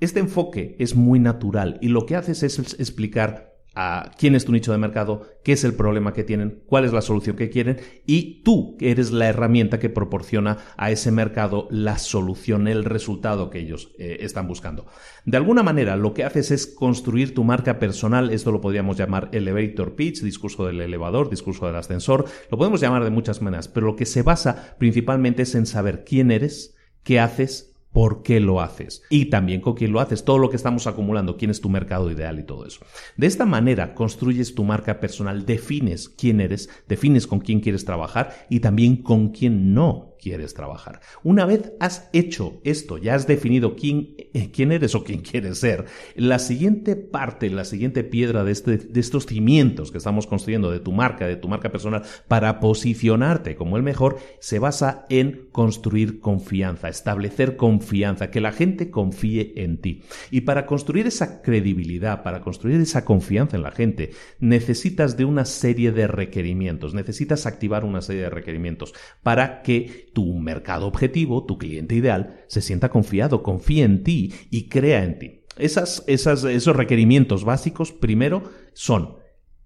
Este 0.00 0.20
enfoque 0.20 0.76
es 0.78 0.94
muy 0.94 1.18
natural 1.18 1.78
y 1.80 1.88
lo 1.88 2.06
que 2.06 2.16
haces 2.16 2.42
es 2.42 2.58
explicar 2.58 3.57
a 3.80 4.10
quién 4.18 4.34
es 4.34 4.44
tu 4.44 4.50
nicho 4.50 4.72
de 4.72 4.78
mercado, 4.78 5.22
qué 5.44 5.52
es 5.52 5.62
el 5.62 5.72
problema 5.72 6.12
que 6.12 6.24
tienen, 6.24 6.64
cuál 6.66 6.84
es 6.84 6.92
la 6.92 7.00
solución 7.00 7.36
que 7.36 7.48
quieren 7.48 7.78
y 8.06 8.42
tú 8.42 8.76
eres 8.80 9.12
la 9.12 9.28
herramienta 9.28 9.78
que 9.78 9.88
proporciona 9.88 10.58
a 10.76 10.90
ese 10.90 11.12
mercado 11.12 11.68
la 11.70 11.96
solución, 11.98 12.66
el 12.66 12.84
resultado 12.84 13.50
que 13.50 13.60
ellos 13.60 13.92
eh, 13.96 14.16
están 14.22 14.48
buscando. 14.48 14.86
De 15.26 15.36
alguna 15.36 15.62
manera 15.62 15.94
lo 15.94 16.12
que 16.12 16.24
haces 16.24 16.50
es 16.50 16.66
construir 16.66 17.34
tu 17.34 17.44
marca 17.44 17.78
personal, 17.78 18.30
esto 18.30 18.50
lo 18.50 18.60
podríamos 18.60 18.96
llamar 18.96 19.28
elevator 19.30 19.94
pitch, 19.94 20.22
discurso 20.22 20.66
del 20.66 20.80
elevador, 20.80 21.30
discurso 21.30 21.68
del 21.68 21.76
ascensor, 21.76 22.24
lo 22.50 22.58
podemos 22.58 22.80
llamar 22.80 23.04
de 23.04 23.10
muchas 23.10 23.42
maneras, 23.42 23.68
pero 23.68 23.86
lo 23.86 23.94
que 23.94 24.06
se 24.06 24.22
basa 24.22 24.74
principalmente 24.78 25.42
es 25.42 25.54
en 25.54 25.66
saber 25.66 26.02
quién 26.02 26.32
eres, 26.32 26.74
qué 27.04 27.20
haces, 27.20 27.77
por 27.98 28.22
qué 28.22 28.38
lo 28.38 28.60
haces 28.60 29.02
y 29.10 29.24
también 29.24 29.60
con 29.60 29.74
quién 29.74 29.90
lo 29.90 29.98
haces, 29.98 30.24
todo 30.24 30.38
lo 30.38 30.50
que 30.50 30.54
estamos 30.54 30.86
acumulando, 30.86 31.36
quién 31.36 31.50
es 31.50 31.60
tu 31.60 31.68
mercado 31.68 32.12
ideal 32.12 32.38
y 32.38 32.44
todo 32.44 32.64
eso. 32.64 32.78
De 33.16 33.26
esta 33.26 33.44
manera 33.44 33.92
construyes 33.92 34.54
tu 34.54 34.62
marca 34.62 35.00
personal, 35.00 35.44
defines 35.44 36.08
quién 36.08 36.40
eres, 36.40 36.70
defines 36.86 37.26
con 37.26 37.40
quién 37.40 37.58
quieres 37.58 37.84
trabajar 37.84 38.46
y 38.48 38.60
también 38.60 38.98
con 38.98 39.30
quién 39.30 39.74
no 39.74 40.07
quieres 40.18 40.54
trabajar. 40.54 41.00
Una 41.22 41.46
vez 41.46 41.72
has 41.80 42.08
hecho 42.12 42.60
esto, 42.64 42.98
ya 42.98 43.14
has 43.14 43.26
definido 43.26 43.76
quién, 43.76 44.14
eh, 44.34 44.50
quién 44.52 44.72
eres 44.72 44.94
o 44.94 45.04
quién 45.04 45.20
quieres 45.20 45.58
ser, 45.58 45.86
la 46.14 46.38
siguiente 46.38 46.96
parte, 46.96 47.50
la 47.50 47.64
siguiente 47.64 48.04
piedra 48.04 48.48
este, 48.50 48.76
de 48.76 49.00
estos 49.00 49.26
cimientos 49.26 49.90
que 49.90 49.98
estamos 49.98 50.26
construyendo 50.26 50.70
de 50.70 50.80
tu 50.80 50.92
marca, 50.92 51.26
de 51.26 51.36
tu 51.36 51.48
marca 51.48 51.70
personal, 51.70 52.02
para 52.28 52.60
posicionarte 52.60 53.56
como 53.56 53.76
el 53.76 53.82
mejor, 53.82 54.18
se 54.40 54.58
basa 54.58 55.06
en 55.08 55.48
construir 55.52 56.20
confianza, 56.20 56.88
establecer 56.88 57.56
confianza, 57.56 58.30
que 58.30 58.40
la 58.40 58.52
gente 58.52 58.90
confíe 58.90 59.52
en 59.56 59.80
ti. 59.80 60.02
Y 60.30 60.42
para 60.42 60.66
construir 60.66 61.06
esa 61.06 61.42
credibilidad, 61.42 62.22
para 62.22 62.40
construir 62.40 62.80
esa 62.80 63.04
confianza 63.04 63.56
en 63.56 63.62
la 63.62 63.70
gente, 63.70 64.10
necesitas 64.40 65.16
de 65.16 65.24
una 65.24 65.44
serie 65.44 65.92
de 65.92 66.06
requerimientos, 66.06 66.94
necesitas 66.94 67.46
activar 67.46 67.84
una 67.84 68.00
serie 68.00 68.22
de 68.22 68.30
requerimientos 68.30 68.94
para 69.22 69.62
que 69.62 70.07
tu 70.18 70.34
mercado 70.34 70.88
objetivo, 70.88 71.44
tu 71.44 71.58
cliente 71.58 71.94
ideal, 71.94 72.40
se 72.48 72.60
sienta 72.60 72.88
confiado, 72.88 73.44
confíe 73.44 73.84
en 73.84 74.02
ti 74.02 74.34
y 74.50 74.68
crea 74.68 75.04
en 75.04 75.20
ti. 75.20 75.44
Esas, 75.56 76.02
esos 76.08 76.74
requerimientos 76.74 77.44
básicos, 77.44 77.92
primero, 77.92 78.42
son 78.72 79.18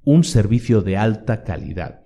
un 0.04 0.24
servicio 0.24 0.82
de 0.82 0.98
alta 0.98 1.42
calidad. 1.42 2.02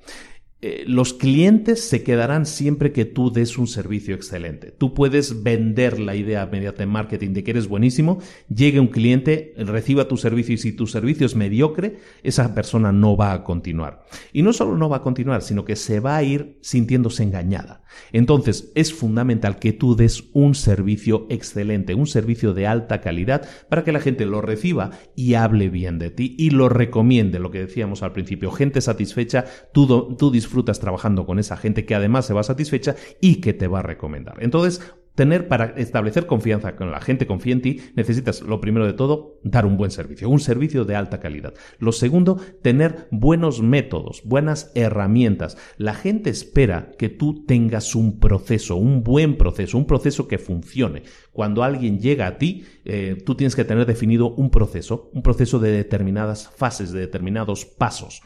Eh, 0.69 0.83
los 0.85 1.15
clientes 1.15 1.81
se 1.81 2.03
quedarán 2.03 2.45
siempre 2.45 2.91
que 2.91 3.05
tú 3.05 3.31
des 3.31 3.57
un 3.57 3.69
servicio 3.69 4.17
excelente. 4.17 4.73
Tú 4.73 4.95
puedes 4.95 5.45
vender 5.45 6.01
la 6.01 6.17
idea 6.17 6.45
mediante 6.47 6.87
marketing 6.87 7.35
de 7.35 7.45
que 7.45 7.53
eres 7.53 7.69
buenísimo, 7.69 8.19
llegue 8.53 8.81
un 8.81 8.89
cliente, 8.89 9.55
reciba 9.59 10.09
tu 10.09 10.17
servicio 10.17 10.57
y 10.57 10.59
si 10.59 10.73
tu 10.73 10.89
servicio 10.89 11.25
es 11.25 11.37
mediocre, 11.37 11.99
esa 12.25 12.53
persona 12.53 12.91
no 12.91 13.17
va 13.17 13.33
a 13.33 13.45
continuar. 13.45 14.07
Y 14.33 14.43
no 14.43 14.53
solo 14.53 14.77
no 14.77 14.89
va 14.89 14.97
a 14.97 15.03
continuar, 15.03 15.43
sino 15.43 15.65
que 15.65 15.77
se 15.77 16.01
va 16.01 16.17
a 16.17 16.25
ir 16.25 16.59
sintiéndose 16.63 17.23
engañada. 17.23 17.85
Entonces, 18.11 18.73
es 18.75 18.93
fundamental 18.93 19.61
que 19.61 19.73
tú 19.73 19.95
des 19.95 20.25
un 20.33 20.57
servicio 20.57 21.29
excelente, 21.31 21.95
un 21.95 22.09
servicio 22.09 22.55
de 22.55 22.67
alta 22.67 23.01
calidad 23.01 23.49
para 23.69 23.85
que 23.85 23.93
la 23.93 24.01
gente 24.01 24.27
lo 24.27 24.41
reciba 24.41 24.91
y 25.15 25.35
hable 25.35 25.71
bien 25.71 26.01
de 26.01 26.11
ti 26.11 26.35
y 26.37 26.51
lo 26.51 26.69
recomiende, 26.69 27.39
lo 27.39 27.53
que 27.53 27.61
decíamos 27.61 28.03
al 28.03 28.13
principio, 28.13 28.51
gente 28.51 28.81
satisfecha, 28.81 29.45
tú, 29.73 30.17
tú 30.19 30.31
disfrutas 30.33 30.56
trabajando 30.65 31.27
con 31.27 31.39
esa 31.39 31.57
gente 31.57 31.85
que 31.85 31.95
además 31.95 32.27
se 32.27 32.35
va 32.35 32.43
satisfecha 32.43 32.97
y 33.21 33.41
que 33.41 33.53
te 33.53 33.69
va 33.69 33.81
a 33.81 33.83
recomendar. 33.83 34.37
Entonces, 34.41 34.81
tener 35.17 35.49
para 35.49 35.73
establecer 35.77 36.27
confianza 36.27 36.77
con 36.77 36.93
la 36.93 37.01
gente 37.01 37.27
confía 37.27 37.55
en 37.55 37.63
ti, 37.63 37.81
necesitas 37.97 38.43
lo 38.43 38.61
primero 38.61 38.87
de 38.87 38.93
todo 38.93 39.41
dar 39.43 39.67
un 39.67 39.77
buen 39.77 39.91
servicio, 39.91 40.29
un 40.29 40.41
servicio 40.41 40.85
de 40.85 40.95
alta 40.95 41.19
calidad. 41.19 41.55
Lo 41.79 41.91
segundo, 41.91 42.39
tener 42.63 43.09
buenos 43.11 43.63
métodos, 43.63 44.23
buenas 44.25 44.71
herramientas. 44.75 45.57
La 45.79 45.95
gente 45.95 46.31
espera 46.31 46.93
que 46.99 47.09
tú 47.09 47.45
tengas 47.47 47.95
un 47.95 48.21
proceso, 48.21 48.77
un 48.77 49.03
buen 49.03 49.37
proceso, 49.37 49.79
un 49.79 49.87
proceso 49.87 50.29
que 50.29 50.39
funcione. 50.39 51.03
Cuando 51.33 51.65
alguien 51.65 51.99
llega 51.99 52.27
a 52.27 52.39
ti, 52.39 52.65
eh, 52.85 53.17
tú 53.25 53.35
tienes 53.35 53.57
que 53.57 53.65
tener 53.65 53.87
definido 53.87 54.35
un 54.35 54.51
proceso, 54.51 55.11
un 55.15 55.23
proceso 55.23 55.59
de 55.59 55.73
determinadas 55.73 56.51
fases, 56.55 56.93
de 56.93 57.01
determinados 57.01 57.65
pasos. 57.65 58.23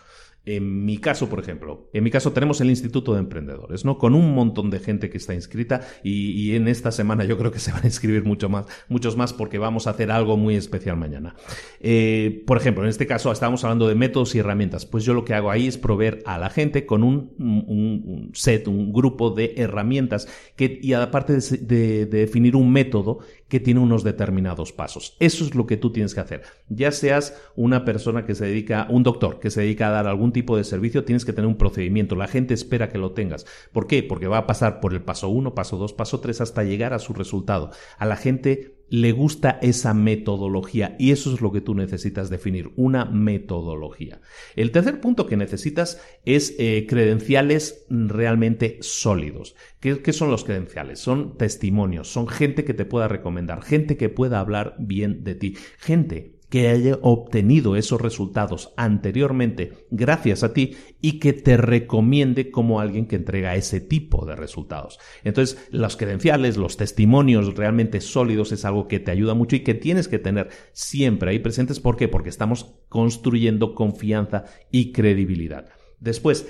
En 0.47 0.87
mi 0.87 0.97
caso, 0.97 1.29
por 1.29 1.39
ejemplo, 1.39 1.91
en 1.93 2.03
mi 2.03 2.11
caso 2.11 2.33
tenemos 2.33 2.63
el 2.63 2.71
Instituto 2.71 3.13
de 3.13 3.21
Emprendedores, 3.21 3.85
¿no? 3.85 3.99
Con 3.99 4.15
un 4.15 4.35
montón 4.35 4.71
de 4.71 4.81
gente 4.81 5.11
que 5.11 5.19
está 5.19 5.35
inscrita 5.35 5.83
y, 6.03 6.55
en 6.55 6.67
esta 6.67 6.93
semana 6.93 7.25
yo 7.25 7.37
creo 7.37 7.53
que 7.53 7.59
se 7.59 7.73
van 7.73 7.83
a 7.83 7.87
inscribir 7.87 8.25
mucho 8.25 8.49
más, 8.49 8.67
muchos 8.89 9.17
más 9.17 9.35
porque 9.35 9.59
vamos 9.59 9.87
a 9.87 9.91
hacer 9.91 10.11
algo 10.11 10.39
muy 10.39 10.57
especial 10.57 10.97
mañana. 10.97 11.37
Eh, 11.79 12.43
por 12.47 12.57
ejemplo, 12.57 12.83
en 12.85 12.89
este 12.89 13.07
caso 13.07 13.31
estábamos 13.31 13.65
hablando 13.65 13.87
de 13.87 13.95
métodos 13.95 14.35
y 14.35 14.39
herramientas. 14.39 14.87
Pues 14.87 15.05
yo 15.05 15.13
lo 15.13 15.27
que 15.27 15.35
hago 15.35 15.51
ahí 15.51 15.67
es 15.67 15.77
proveer 15.77 16.23
a 16.25 16.39
la 16.39 16.49
gente 16.49 16.87
con 16.87 17.03
un, 17.03 18.31
set, 18.33 18.67
un 18.67 18.93
grupo 18.93 19.31
de 19.31 19.55
herramientas 19.59 20.27
que, 20.57 20.81
y 20.83 20.95
aparte 20.95 21.39
de 21.39 22.07
definir 22.07 22.57
un 22.57 22.73
método 22.73 23.19
que 23.51 23.61
tiene 23.61 23.81
unos 23.81 24.05
determinados 24.05 24.73
pasos. 24.73 25.17
Eso 25.19 25.45
es 25.45 25.55
lo 25.55 25.67
que 25.67 25.77
tú 25.77 25.93
tienes 25.93 26.15
que 26.15 26.21
hacer. 26.21 26.43
Ya 26.69 26.93
seas 26.93 27.37
una 27.57 27.85
persona 27.85 28.25
que 28.25 28.35
se 28.35 28.47
dedica, 28.47 28.87
un 28.89 29.03
doctor 29.03 29.41
que 29.41 29.51
se 29.51 29.61
dedica 29.61 29.89
a 29.89 29.91
dar 29.91 30.07
algún 30.07 30.33
tipo 30.33 30.57
de 30.57 30.65
servicio, 30.65 31.05
tienes 31.05 31.25
que 31.25 31.33
tener 31.33 31.49
un 31.49 31.59
procedimiento. 31.59 32.17
La 32.17 32.29
gente 32.29 32.55
espera 32.55 32.89
que 32.89 32.99
lo 32.99 33.13
tengas. 33.13 33.45
¿Por 33.73 33.87
qué? 33.87 34.03
Porque 34.03 34.29
va 34.29 34.39
a 34.39 34.47
pasar 34.47 34.81
por 34.81 34.95
el 34.95 35.03
paso 35.03 35.29
1, 35.29 35.55
paso 35.55 35.77
2, 35.77 35.93
paso 35.93 36.21
3 36.21 36.41
hasta 36.41 36.65
llegar 36.65 36.95
a 36.95 37.01
su 37.01 37.13
resultado. 37.13 37.73
A 37.99 38.07
la 38.07 38.17
gente 38.17 38.80
le 38.91 39.13
gusta 39.13 39.59
esa 39.63 39.95
metodología 39.95 40.97
y 40.99 41.13
eso 41.13 41.33
es 41.33 41.41
lo 41.41 41.53
que 41.53 41.61
tú 41.61 41.75
necesitas 41.75 42.29
definir, 42.29 42.73
una 42.77 43.05
metodología. 43.05 44.21
El 44.57 44.73
tercer 44.73 45.01
punto 45.01 45.27
que 45.27 45.37
necesitas 45.37 46.03
es 46.25 46.55
eh, 46.59 46.87
credenciales 46.89 47.87
realmente 47.89 48.79
sólidos. 48.83 49.55
¿Qué, 49.79 50.03
¿Qué, 50.03 50.13
son 50.13 50.31
los 50.31 50.45
credenciales? 50.45 50.99
Son 50.99 51.39
testimonios, 51.39 52.13
son 52.13 52.29
gente 52.29 52.65
que 52.65 52.75
te 52.75 52.85
pueda 52.85 53.09
recomendar, 53.09 53.63
gente 53.63 53.97
que 53.97 54.09
pueda 54.09 54.41
hablar 54.41 54.75
bien 54.79 55.25
de 55.25 55.37
ti, 55.37 55.57
gente 55.79 56.40
que 56.51 56.69
haya 56.69 56.99
obtenido 57.01 57.77
esos 57.77 58.01
resultados 58.01 58.75
anteriormente 58.77 59.87
gracias 59.91 60.43
a 60.43 60.53
ti 60.53 60.77
y 61.01 61.19
que 61.21 61.33
te 61.33 61.57
recomiende 61.57 62.51
como 62.51 62.81
alguien 62.81 63.07
que 63.07 63.17
entrega 63.17 63.55
ese 63.55 63.81
tipo 63.81 64.27
de 64.27 64.37
resultados. 64.37 64.99
Entonces, 65.25 65.59
los 65.71 65.97
credenciales, 65.97 66.57
los 66.57 66.77
testimonios 66.77 67.55
realmente 67.55 68.01
sólidos 68.01 68.53
es 68.53 68.65
algo 68.65 68.89
que 68.89 69.01
te 69.01 69.13
ayuda 69.13 69.35
mucho 69.35 69.57
y 69.57 69.61
que 69.61 69.75
tienes 69.75 70.09
que 70.09 70.19
tener 70.19 70.49
siempre 70.73 71.31
ahí 71.31 71.39
presentes. 71.39 71.81
¿Por 71.81 71.97
qué? 71.97 72.09
Porque 72.09 72.29
estamos 72.29 72.75
construyendo 72.89 73.75
confianza 73.75 74.45
y 74.73 74.93
credibilidad. 74.93 75.67
Después, 76.01 76.47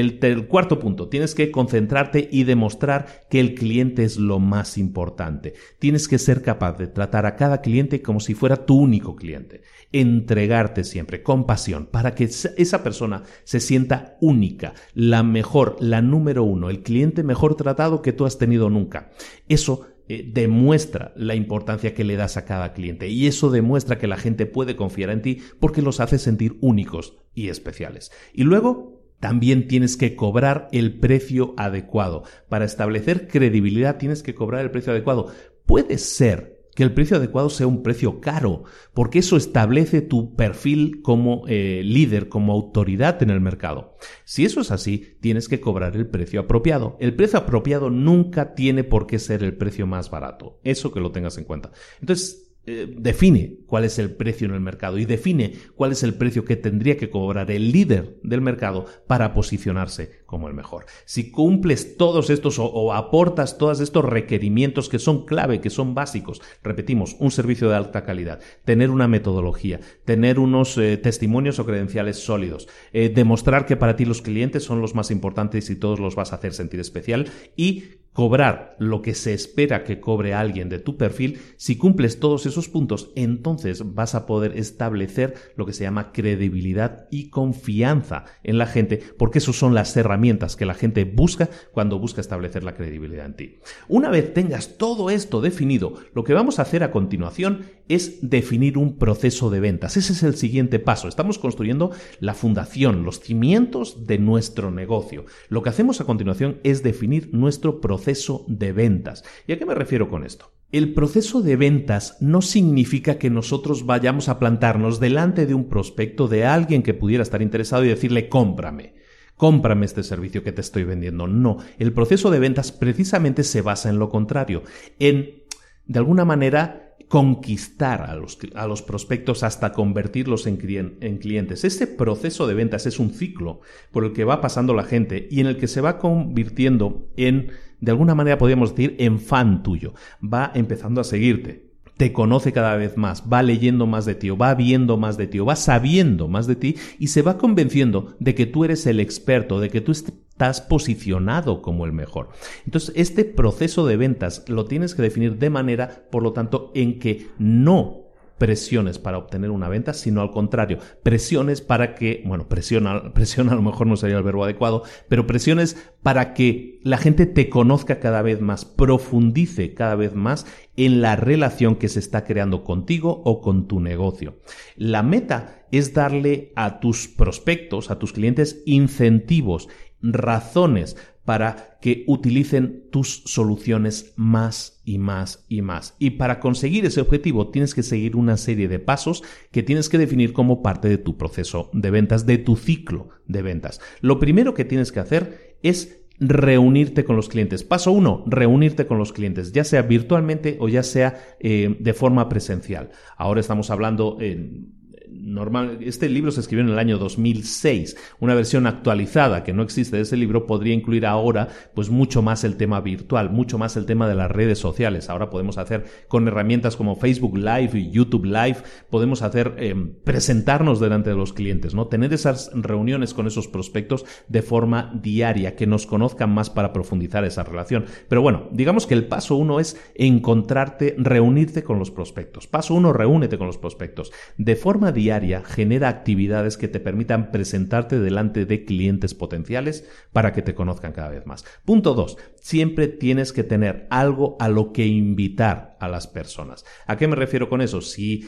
el, 0.00 0.46
cuarto 0.46 0.78
punto, 0.78 1.08
tienes 1.08 1.34
que 1.34 1.50
concentrarte 1.50 2.28
y 2.30 2.44
demostrar 2.44 3.26
que 3.28 3.40
el 3.40 3.54
cliente 3.54 4.04
es 4.04 4.16
lo 4.16 4.38
más 4.38 4.78
importante. 4.78 5.54
Tienes 5.78 6.08
que 6.08 6.18
ser 6.18 6.42
capaz 6.42 6.78
de 6.78 6.86
tratar 6.86 7.26
a 7.26 7.36
cada 7.36 7.60
cliente 7.60 8.02
como 8.02 8.20
si 8.20 8.34
fuera 8.34 8.64
tu 8.66 8.76
único 8.78 9.16
cliente. 9.16 9.62
Entregarte 9.92 10.84
siempre 10.84 11.22
con 11.22 11.46
pasión 11.46 11.86
para 11.86 12.14
que 12.14 12.24
esa 12.24 12.82
persona 12.82 13.22
se 13.44 13.60
sienta 13.60 14.16
única, 14.20 14.74
la 14.94 15.22
mejor, 15.22 15.76
la 15.80 16.02
número 16.02 16.44
uno, 16.44 16.70
el 16.70 16.82
cliente 16.82 17.22
mejor 17.22 17.56
tratado 17.56 18.02
que 18.02 18.12
tú 18.12 18.24
has 18.24 18.38
tenido 18.38 18.70
nunca. 18.70 19.10
Eso 19.48 19.86
eh, 20.08 20.28
demuestra 20.30 21.12
la 21.16 21.36
importancia 21.36 21.94
que 21.94 22.04
le 22.04 22.16
das 22.16 22.36
a 22.36 22.44
cada 22.44 22.72
cliente 22.72 23.08
y 23.08 23.28
eso 23.28 23.50
demuestra 23.50 23.98
que 23.98 24.08
la 24.08 24.16
gente 24.16 24.46
puede 24.46 24.74
confiar 24.74 25.10
en 25.10 25.22
ti 25.22 25.38
porque 25.60 25.80
los 25.80 26.00
hace 26.00 26.18
sentir 26.18 26.58
únicos 26.60 27.16
y 27.34 27.48
especiales. 27.48 28.10
Y 28.34 28.42
luego 28.42 28.91
también 29.22 29.68
tienes 29.68 29.96
que 29.96 30.16
cobrar 30.16 30.66
el 30.72 30.98
precio 30.98 31.54
adecuado. 31.56 32.24
Para 32.48 32.64
establecer 32.64 33.28
credibilidad 33.28 33.96
tienes 33.96 34.20
que 34.20 34.34
cobrar 34.34 34.62
el 34.62 34.72
precio 34.72 34.90
adecuado. 34.90 35.32
Puede 35.64 35.96
ser 35.98 36.58
que 36.74 36.82
el 36.82 36.92
precio 36.92 37.18
adecuado 37.18 37.48
sea 37.48 37.68
un 37.68 37.84
precio 37.84 38.20
caro, 38.20 38.64
porque 38.94 39.20
eso 39.20 39.36
establece 39.36 40.00
tu 40.00 40.34
perfil 40.34 41.02
como 41.02 41.44
eh, 41.46 41.82
líder, 41.84 42.28
como 42.28 42.52
autoridad 42.52 43.22
en 43.22 43.30
el 43.30 43.40
mercado. 43.40 43.96
Si 44.24 44.44
eso 44.44 44.60
es 44.60 44.72
así, 44.72 45.16
tienes 45.20 45.48
que 45.48 45.60
cobrar 45.60 45.94
el 45.94 46.08
precio 46.08 46.40
apropiado. 46.40 46.96
El 46.98 47.14
precio 47.14 47.38
apropiado 47.38 47.90
nunca 47.90 48.56
tiene 48.56 48.82
por 48.82 49.06
qué 49.06 49.20
ser 49.20 49.44
el 49.44 49.56
precio 49.56 49.86
más 49.86 50.10
barato. 50.10 50.58
Eso 50.64 50.92
que 50.92 50.98
lo 50.98 51.12
tengas 51.12 51.38
en 51.38 51.44
cuenta. 51.44 51.70
Entonces, 52.00 52.51
eh, 52.64 52.94
define 52.96 53.56
cuál 53.66 53.84
es 53.84 53.98
el 53.98 54.14
precio 54.14 54.46
en 54.46 54.54
el 54.54 54.60
mercado 54.60 54.96
y 54.96 55.04
define 55.04 55.54
cuál 55.74 55.90
es 55.90 56.04
el 56.04 56.14
precio 56.14 56.44
que 56.44 56.54
tendría 56.54 56.96
que 56.96 57.10
cobrar 57.10 57.50
el 57.50 57.72
líder 57.72 58.20
del 58.22 58.40
mercado 58.40 58.86
para 59.08 59.34
posicionarse 59.34 60.22
como 60.26 60.46
el 60.46 60.54
mejor. 60.54 60.86
Si 61.04 61.32
cumples 61.32 61.96
todos 61.96 62.30
estos 62.30 62.60
o, 62.60 62.92
aportas 62.92 63.58
todos 63.58 63.80
estos 63.80 64.04
requerimientos 64.04 64.88
que 64.88 65.00
son 65.00 65.26
clave, 65.26 65.60
que 65.60 65.70
son 65.70 65.94
básicos, 65.94 66.40
repetimos, 66.62 67.16
un 67.18 67.32
servicio 67.32 67.68
de 67.68 67.74
alta 67.74 68.04
calidad, 68.04 68.40
tener 68.64 68.90
una 68.90 69.08
metodología, 69.08 69.80
tener 70.04 70.38
unos 70.38 70.78
eh, 70.78 70.96
testimonios 70.98 71.58
o 71.58 71.66
credenciales 71.66 72.18
sólidos, 72.18 72.68
eh, 72.92 73.08
demostrar 73.08 73.66
que 73.66 73.76
para 73.76 73.96
ti 73.96 74.04
los 74.04 74.22
clientes 74.22 74.62
son 74.62 74.80
los 74.80 74.94
más 74.94 75.10
importantes 75.10 75.68
y 75.68 75.76
todos 75.76 75.98
los 75.98 76.14
vas 76.14 76.32
a 76.32 76.36
hacer 76.36 76.54
sentir 76.54 76.78
especial 76.78 77.28
y 77.56 78.01
cobrar 78.12 78.76
lo 78.78 79.00
que 79.00 79.14
se 79.14 79.32
espera 79.32 79.84
que 79.84 80.00
cobre 80.00 80.34
alguien 80.34 80.68
de 80.68 80.78
tu 80.78 80.96
perfil, 80.96 81.40
si 81.56 81.76
cumples 81.76 82.20
todos 82.20 82.46
esos 82.46 82.68
puntos, 82.68 83.10
entonces 83.16 83.94
vas 83.94 84.14
a 84.14 84.26
poder 84.26 84.56
establecer 84.56 85.34
lo 85.56 85.66
que 85.66 85.72
se 85.72 85.84
llama 85.84 86.12
credibilidad 86.12 87.06
y 87.10 87.30
confianza 87.30 88.24
en 88.42 88.58
la 88.58 88.66
gente, 88.66 89.00
porque 89.18 89.38
esas 89.38 89.56
son 89.56 89.74
las 89.74 89.96
herramientas 89.96 90.56
que 90.56 90.66
la 90.66 90.74
gente 90.74 91.04
busca 91.04 91.48
cuando 91.72 91.98
busca 91.98 92.20
establecer 92.20 92.64
la 92.64 92.74
credibilidad 92.74 93.26
en 93.26 93.36
ti. 93.36 93.58
Una 93.88 94.10
vez 94.10 94.34
tengas 94.34 94.76
todo 94.76 95.10
esto 95.10 95.40
definido, 95.40 95.94
lo 96.14 96.24
que 96.24 96.34
vamos 96.34 96.58
a 96.58 96.62
hacer 96.62 96.82
a 96.82 96.90
continuación 96.90 97.66
es 97.88 98.28
definir 98.28 98.78
un 98.78 98.98
proceso 98.98 99.50
de 99.50 99.60
ventas. 99.60 99.96
Ese 99.96 100.12
es 100.12 100.22
el 100.22 100.34
siguiente 100.34 100.78
paso. 100.78 101.08
Estamos 101.08 101.38
construyendo 101.38 101.90
la 102.20 102.34
fundación, 102.34 103.04
los 103.04 103.20
cimientos 103.20 104.06
de 104.06 104.18
nuestro 104.18 104.70
negocio. 104.70 105.24
Lo 105.48 105.62
que 105.62 105.70
hacemos 105.70 106.00
a 106.00 106.04
continuación 106.04 106.58
es 106.64 106.82
definir 106.82 107.30
nuestro 107.32 107.80
proceso 107.80 108.44
de 108.48 108.72
ventas. 108.72 109.24
¿Y 109.46 109.52
a 109.52 109.58
qué 109.58 109.66
me 109.66 109.74
refiero 109.74 110.08
con 110.08 110.24
esto? 110.24 110.52
El 110.70 110.94
proceso 110.94 111.42
de 111.42 111.56
ventas 111.56 112.16
no 112.20 112.40
significa 112.40 113.18
que 113.18 113.28
nosotros 113.28 113.84
vayamos 113.84 114.28
a 114.28 114.38
plantarnos 114.38 115.00
delante 115.00 115.44
de 115.44 115.54
un 115.54 115.68
prospecto 115.68 116.28
de 116.28 116.46
alguien 116.46 116.82
que 116.82 116.94
pudiera 116.94 117.22
estar 117.22 117.42
interesado 117.42 117.84
y 117.84 117.88
decirle 117.88 118.28
cómprame 118.28 119.02
cómprame 119.42 119.86
este 119.86 120.04
servicio 120.04 120.44
que 120.44 120.52
te 120.52 120.60
estoy 120.60 120.84
vendiendo. 120.84 121.26
No, 121.26 121.58
el 121.80 121.92
proceso 121.92 122.30
de 122.30 122.38
ventas 122.38 122.70
precisamente 122.70 123.42
se 123.42 123.60
basa 123.60 123.88
en 123.88 123.98
lo 123.98 124.08
contrario, 124.08 124.62
en, 125.00 125.42
de 125.84 125.98
alguna 125.98 126.24
manera, 126.24 126.91
conquistar 127.12 128.08
a 128.08 128.16
los, 128.16 128.38
a 128.54 128.66
los 128.66 128.80
prospectos 128.80 129.42
hasta 129.42 129.74
convertirlos 129.74 130.46
en, 130.46 130.96
en, 131.02 131.18
clientes. 131.18 131.62
Ese 131.62 131.86
proceso 131.86 132.46
de 132.46 132.54
ventas 132.54 132.86
es 132.86 132.98
un 132.98 133.10
ciclo 133.10 133.60
por 133.90 134.06
el 134.06 134.14
que 134.14 134.24
va 134.24 134.40
pasando 134.40 134.72
la 134.72 134.84
gente 134.84 135.28
y 135.30 135.40
en 135.40 135.46
el 135.46 135.58
que 135.58 135.68
se 135.68 135.82
va 135.82 135.98
convirtiendo 135.98 137.10
en, 137.18 137.50
de 137.80 137.90
alguna 137.90 138.14
manera 138.14 138.38
podríamos 138.38 138.70
decir, 138.70 138.96
en 138.98 139.20
fan 139.20 139.62
tuyo. 139.62 139.92
Va 140.24 140.52
empezando 140.54 141.02
a 141.02 141.04
seguirte 141.04 141.71
te 141.96 142.12
conoce 142.12 142.52
cada 142.52 142.76
vez 142.76 142.96
más, 142.96 143.24
va 143.32 143.42
leyendo 143.42 143.86
más 143.86 144.04
de 144.04 144.14
ti, 144.14 144.30
o 144.30 144.36
va 144.36 144.54
viendo 144.54 144.96
más 144.96 145.16
de 145.16 145.26
ti, 145.26 145.38
o 145.38 145.44
va 145.44 145.56
sabiendo 145.56 146.28
más 146.28 146.46
de 146.46 146.56
ti 146.56 146.76
y 146.98 147.08
se 147.08 147.22
va 147.22 147.38
convenciendo 147.38 148.14
de 148.18 148.34
que 148.34 148.46
tú 148.46 148.64
eres 148.64 148.86
el 148.86 149.00
experto, 149.00 149.60
de 149.60 149.70
que 149.70 149.80
tú 149.80 149.92
estás 149.92 150.60
posicionado 150.60 151.62
como 151.62 151.84
el 151.84 151.92
mejor. 151.92 152.30
Entonces, 152.64 152.92
este 152.96 153.24
proceso 153.24 153.86
de 153.86 153.96
ventas 153.96 154.44
lo 154.48 154.64
tienes 154.64 154.94
que 154.94 155.02
definir 155.02 155.38
de 155.38 155.50
manera, 155.50 156.06
por 156.10 156.22
lo 156.22 156.32
tanto, 156.32 156.72
en 156.74 156.98
que 156.98 157.28
no 157.38 158.01
presiones 158.38 158.98
para 158.98 159.18
obtener 159.18 159.50
una 159.50 159.68
venta, 159.68 159.94
sino 159.94 160.20
al 160.20 160.30
contrario, 160.30 160.78
presiones 161.02 161.60
para 161.60 161.94
que, 161.94 162.22
bueno, 162.26 162.48
presiona, 162.48 163.12
presión 163.14 163.48
a 163.50 163.54
lo 163.54 163.62
mejor 163.62 163.86
no 163.86 163.96
sería 163.96 164.18
el 164.18 164.22
verbo 164.22 164.44
adecuado, 164.44 164.82
pero 165.08 165.26
presiones 165.26 165.76
para 166.02 166.34
que 166.34 166.80
la 166.82 166.98
gente 166.98 167.26
te 167.26 167.48
conozca 167.48 168.00
cada 168.00 168.22
vez 168.22 168.40
más, 168.40 168.64
profundice 168.64 169.74
cada 169.74 169.94
vez 169.94 170.14
más 170.14 170.46
en 170.76 171.00
la 171.00 171.16
relación 171.16 171.76
que 171.76 171.88
se 171.88 171.98
está 171.98 172.24
creando 172.24 172.64
contigo 172.64 173.22
o 173.24 173.40
con 173.40 173.68
tu 173.68 173.80
negocio. 173.80 174.38
La 174.76 175.02
meta 175.02 175.66
es 175.70 175.94
darle 175.94 176.52
a 176.56 176.80
tus 176.80 177.08
prospectos, 177.08 177.90
a 177.90 177.98
tus 177.98 178.12
clientes, 178.12 178.62
incentivos, 178.66 179.68
razones 180.02 180.96
para 181.24 181.78
que 181.80 182.04
utilicen 182.06 182.84
tus 182.90 183.22
soluciones 183.26 184.12
más 184.16 184.80
y 184.84 184.98
más 184.98 185.44
y 185.48 185.62
más. 185.62 185.94
Y 185.98 186.10
para 186.10 186.40
conseguir 186.40 186.84
ese 186.84 187.00
objetivo 187.00 187.48
tienes 187.50 187.74
que 187.74 187.82
seguir 187.82 188.16
una 188.16 188.36
serie 188.36 188.68
de 188.68 188.78
pasos 188.78 189.22
que 189.50 189.62
tienes 189.62 189.88
que 189.88 189.98
definir 189.98 190.32
como 190.32 190.62
parte 190.62 190.88
de 190.88 190.98
tu 190.98 191.16
proceso 191.16 191.70
de 191.72 191.90
ventas, 191.90 192.26
de 192.26 192.38
tu 192.38 192.56
ciclo 192.56 193.10
de 193.26 193.42
ventas. 193.42 193.80
Lo 194.00 194.18
primero 194.18 194.54
que 194.54 194.64
tienes 194.64 194.90
que 194.92 195.00
hacer 195.00 195.58
es 195.62 196.02
reunirte 196.18 197.04
con 197.04 197.16
los 197.16 197.28
clientes. 197.28 197.64
Paso 197.64 197.92
uno, 197.92 198.22
reunirte 198.26 198.86
con 198.86 198.98
los 198.98 199.12
clientes, 199.12 199.52
ya 199.52 199.64
sea 199.64 199.82
virtualmente 199.82 200.56
o 200.60 200.68
ya 200.68 200.82
sea 200.82 201.36
eh, 201.40 201.76
de 201.78 201.94
forma 201.94 202.28
presencial. 202.28 202.90
Ahora 203.16 203.40
estamos 203.40 203.70
hablando 203.70 204.18
en 204.20 204.81
normal, 205.20 205.78
este 205.82 206.08
libro 206.08 206.30
se 206.30 206.40
escribió 206.40 206.64
en 206.64 206.70
el 206.70 206.78
año 206.78 206.98
2006. 206.98 207.96
Una 208.20 208.34
versión 208.34 208.66
actualizada 208.66 209.44
que 209.44 209.52
no 209.52 209.62
existe 209.62 209.96
de 209.96 210.02
ese 210.02 210.16
libro 210.16 210.46
podría 210.46 210.74
incluir 210.74 211.06
ahora 211.06 211.48
pues 211.74 211.90
mucho 211.90 212.22
más 212.22 212.44
el 212.44 212.56
tema 212.56 212.80
virtual, 212.80 213.30
mucho 213.30 213.58
más 213.58 213.76
el 213.76 213.86
tema 213.86 214.08
de 214.08 214.14
las 214.14 214.30
redes 214.30 214.58
sociales. 214.58 215.10
Ahora 215.10 215.30
podemos 215.30 215.58
hacer 215.58 215.84
con 216.08 216.26
herramientas 216.26 216.76
como 216.76 216.96
Facebook 216.96 217.36
Live 217.36 217.70
y 217.74 217.90
YouTube 217.90 218.24
Live, 218.24 218.58
podemos 218.90 219.22
hacer 219.22 219.54
em, 219.58 219.92
presentarnos 220.04 220.80
delante 220.80 221.10
de 221.10 221.16
los 221.16 221.32
clientes, 221.32 221.74
¿no? 221.74 221.86
Tener 221.86 222.12
esas 222.12 222.50
reuniones 222.54 223.14
con 223.14 223.26
esos 223.26 223.48
prospectos 223.48 224.04
de 224.28 224.42
forma 224.42 224.98
diaria, 225.02 225.56
que 225.56 225.66
nos 225.66 225.86
conozcan 225.86 226.32
más 226.32 226.50
para 226.50 226.72
profundizar 226.72 227.24
esa 227.24 227.44
relación. 227.44 227.84
Pero 228.08 228.22
bueno, 228.22 228.48
digamos 228.52 228.86
que 228.86 228.94
el 228.94 229.06
paso 229.06 229.36
uno 229.36 229.60
es 229.60 229.80
encontrarte, 229.94 230.94
reunirte 230.98 231.62
con 231.62 231.78
los 231.78 231.90
prospectos. 231.90 232.46
Paso 232.46 232.74
uno, 232.74 232.92
reúnete 232.92 233.38
con 233.38 233.46
los 233.46 233.58
prospectos. 233.58 234.12
De 234.36 234.56
forma 234.56 234.90
diaria 234.92 235.01
diaria 235.02 235.42
genera 235.42 235.88
actividades 235.88 236.56
que 236.56 236.68
te 236.68 236.78
permitan 236.78 237.32
presentarte 237.32 237.98
delante 237.98 238.46
de 238.46 238.64
clientes 238.64 239.14
potenciales 239.14 239.84
para 240.12 240.32
que 240.32 240.42
te 240.42 240.54
conozcan 240.54 240.92
cada 240.92 241.08
vez 241.08 241.26
más. 241.26 241.44
Punto 241.64 241.94
2. 241.94 242.16
Siempre 242.42 242.88
tienes 242.88 243.32
que 243.32 243.44
tener 243.44 243.86
algo 243.88 244.36
a 244.40 244.48
lo 244.48 244.72
que 244.72 244.84
invitar 244.84 245.76
a 245.78 245.88
las 245.88 246.08
personas. 246.08 246.64
¿A 246.88 246.96
qué 246.96 247.06
me 247.06 247.14
refiero 247.14 247.48
con 247.48 247.60
eso? 247.60 247.80
Si 247.80 248.26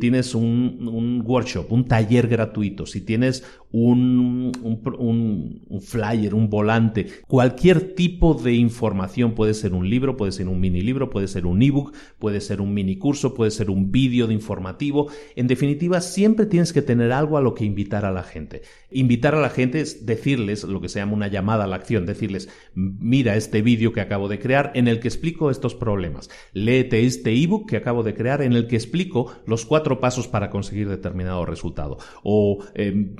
tienes 0.00 0.34
un, 0.34 1.22
workshop, 1.26 1.70
un 1.70 1.86
taller 1.86 2.26
gratuito, 2.26 2.86
si 2.86 3.02
tienes 3.02 3.44
un, 3.70 4.50
flyer, 5.82 6.34
un 6.34 6.48
volante, 6.48 7.06
cualquier 7.26 7.94
tipo 7.94 8.32
de 8.32 8.54
información, 8.54 9.34
puede 9.34 9.52
ser 9.52 9.74
un 9.74 9.88
libro, 9.90 10.16
puede 10.16 10.32
ser 10.32 10.48
un 10.48 10.58
mini 10.58 10.80
libro, 10.80 11.10
puede 11.10 11.28
ser 11.28 11.44
un 11.44 11.62
ebook, 11.62 11.94
puede 12.18 12.40
ser 12.40 12.62
un 12.62 12.72
mini 12.72 12.96
curso, 12.96 13.34
puede 13.34 13.50
ser 13.50 13.68
un 13.68 13.92
vídeo 13.92 14.26
de 14.26 14.34
informativo. 14.34 15.10
En 15.36 15.48
definitiva, 15.48 16.00
siempre 16.00 16.46
tienes 16.46 16.72
que 16.72 16.82
tener 16.82 17.12
algo 17.12 17.36
a 17.36 17.42
lo 17.42 17.54
que 17.54 17.66
invitar 17.66 18.06
a 18.06 18.12
la 18.12 18.22
gente. 18.22 18.62
Invitar 18.90 19.34
a 19.34 19.40
la 19.40 19.50
gente 19.50 19.80
es 19.80 20.06
decirles 20.06 20.64
lo 20.64 20.80
que 20.80 20.88
se 20.88 20.98
llama 20.98 21.12
una 21.12 21.28
llamada 21.28 21.64
a 21.64 21.66
la 21.66 21.76
acción, 21.76 22.06
decirles, 22.06 22.48
mira 22.74 23.36
este 23.36 23.49
vídeo 23.62 23.92
que 23.92 24.00
acabo 24.00 24.28
de 24.28 24.38
crear 24.38 24.72
en 24.74 24.88
el 24.88 25.00
que 25.00 25.08
explico 25.08 25.50
estos 25.50 25.74
problemas. 25.74 26.30
Léete 26.52 27.04
este 27.04 27.32
ebook 27.32 27.68
que 27.68 27.76
acabo 27.76 28.02
de 28.02 28.14
crear 28.14 28.42
en 28.42 28.52
el 28.52 28.66
que 28.66 28.76
explico 28.76 29.32
los 29.46 29.66
cuatro 29.66 30.00
pasos 30.00 30.28
para 30.28 30.50
conseguir 30.50 30.88
determinado 30.88 31.44
resultado. 31.44 31.98
O 32.22 32.64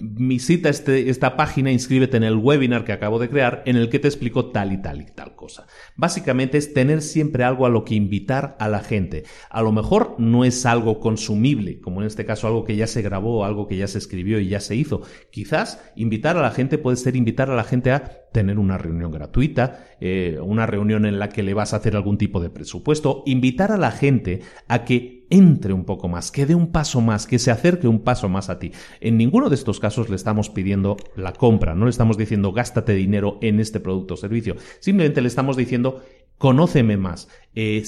visita 0.00 0.68
este, 0.68 1.10
esta 1.10 1.36
página, 1.36 1.72
inscríbete 1.72 2.16
en 2.16 2.24
el 2.24 2.36
webinar 2.36 2.84
que 2.84 2.92
acabo 2.92 3.18
de 3.18 3.28
crear 3.28 3.62
en 3.66 3.76
el 3.76 3.88
que 3.88 3.98
te 3.98 4.08
explico 4.08 4.46
tal 4.46 4.72
y 4.72 4.80
tal 4.80 5.00
y 5.00 5.06
tal 5.06 5.34
cosa. 5.34 5.66
Básicamente 5.96 6.58
es 6.58 6.72
tener 6.72 7.02
siempre 7.02 7.44
algo 7.44 7.66
a 7.66 7.70
lo 7.70 7.84
que 7.84 7.94
invitar 7.94 8.56
a 8.58 8.68
la 8.68 8.80
gente. 8.80 9.24
A 9.50 9.62
lo 9.62 9.72
mejor 9.72 10.16
no 10.18 10.44
es 10.44 10.66
algo 10.66 11.00
consumible, 11.00 11.80
como 11.80 12.00
en 12.00 12.06
este 12.06 12.24
caso 12.24 12.46
algo 12.46 12.64
que 12.64 12.76
ya 12.76 12.86
se 12.86 13.02
grabó, 13.02 13.44
algo 13.44 13.66
que 13.66 13.76
ya 13.76 13.88
se 13.88 13.98
escribió 13.98 14.40
y 14.40 14.48
ya 14.48 14.60
se 14.60 14.76
hizo. 14.76 15.02
Quizás 15.30 15.82
invitar 15.96 16.36
a 16.36 16.42
la 16.42 16.50
gente 16.50 16.78
puede 16.78 16.96
ser 16.96 17.16
invitar 17.16 17.50
a 17.50 17.56
la 17.56 17.64
gente 17.64 17.90
a 17.90 18.29
tener 18.32 18.58
una 18.58 18.78
reunión 18.78 19.10
gratuita, 19.10 19.86
eh, 20.00 20.38
una 20.42 20.66
reunión 20.66 21.04
en 21.04 21.18
la 21.18 21.28
que 21.28 21.42
le 21.42 21.54
vas 21.54 21.72
a 21.72 21.76
hacer 21.76 21.96
algún 21.96 22.18
tipo 22.18 22.40
de 22.40 22.50
presupuesto, 22.50 23.22
invitar 23.26 23.72
a 23.72 23.76
la 23.76 23.90
gente 23.90 24.40
a 24.68 24.84
que 24.84 25.20
entre 25.30 25.72
un 25.72 25.84
poco 25.84 26.08
más, 26.08 26.32
que 26.32 26.44
dé 26.44 26.54
un 26.54 26.72
paso 26.72 27.00
más, 27.00 27.26
que 27.26 27.38
se 27.38 27.50
acerque 27.50 27.86
un 27.86 28.00
paso 28.00 28.28
más 28.28 28.50
a 28.50 28.58
ti. 28.58 28.72
En 29.00 29.16
ninguno 29.16 29.48
de 29.48 29.54
estos 29.54 29.78
casos 29.78 30.10
le 30.10 30.16
estamos 30.16 30.50
pidiendo 30.50 30.96
la 31.16 31.32
compra, 31.32 31.74
no 31.74 31.84
le 31.84 31.90
estamos 31.90 32.16
diciendo 32.16 32.52
gástate 32.52 32.94
dinero 32.94 33.38
en 33.40 33.60
este 33.60 33.80
producto 33.80 34.14
o 34.14 34.16
servicio, 34.16 34.56
simplemente 34.80 35.20
le 35.20 35.28
estamos 35.28 35.56
diciendo 35.56 36.02
conóceme 36.40 36.96
más, 36.96 37.28
eh, 37.54 37.84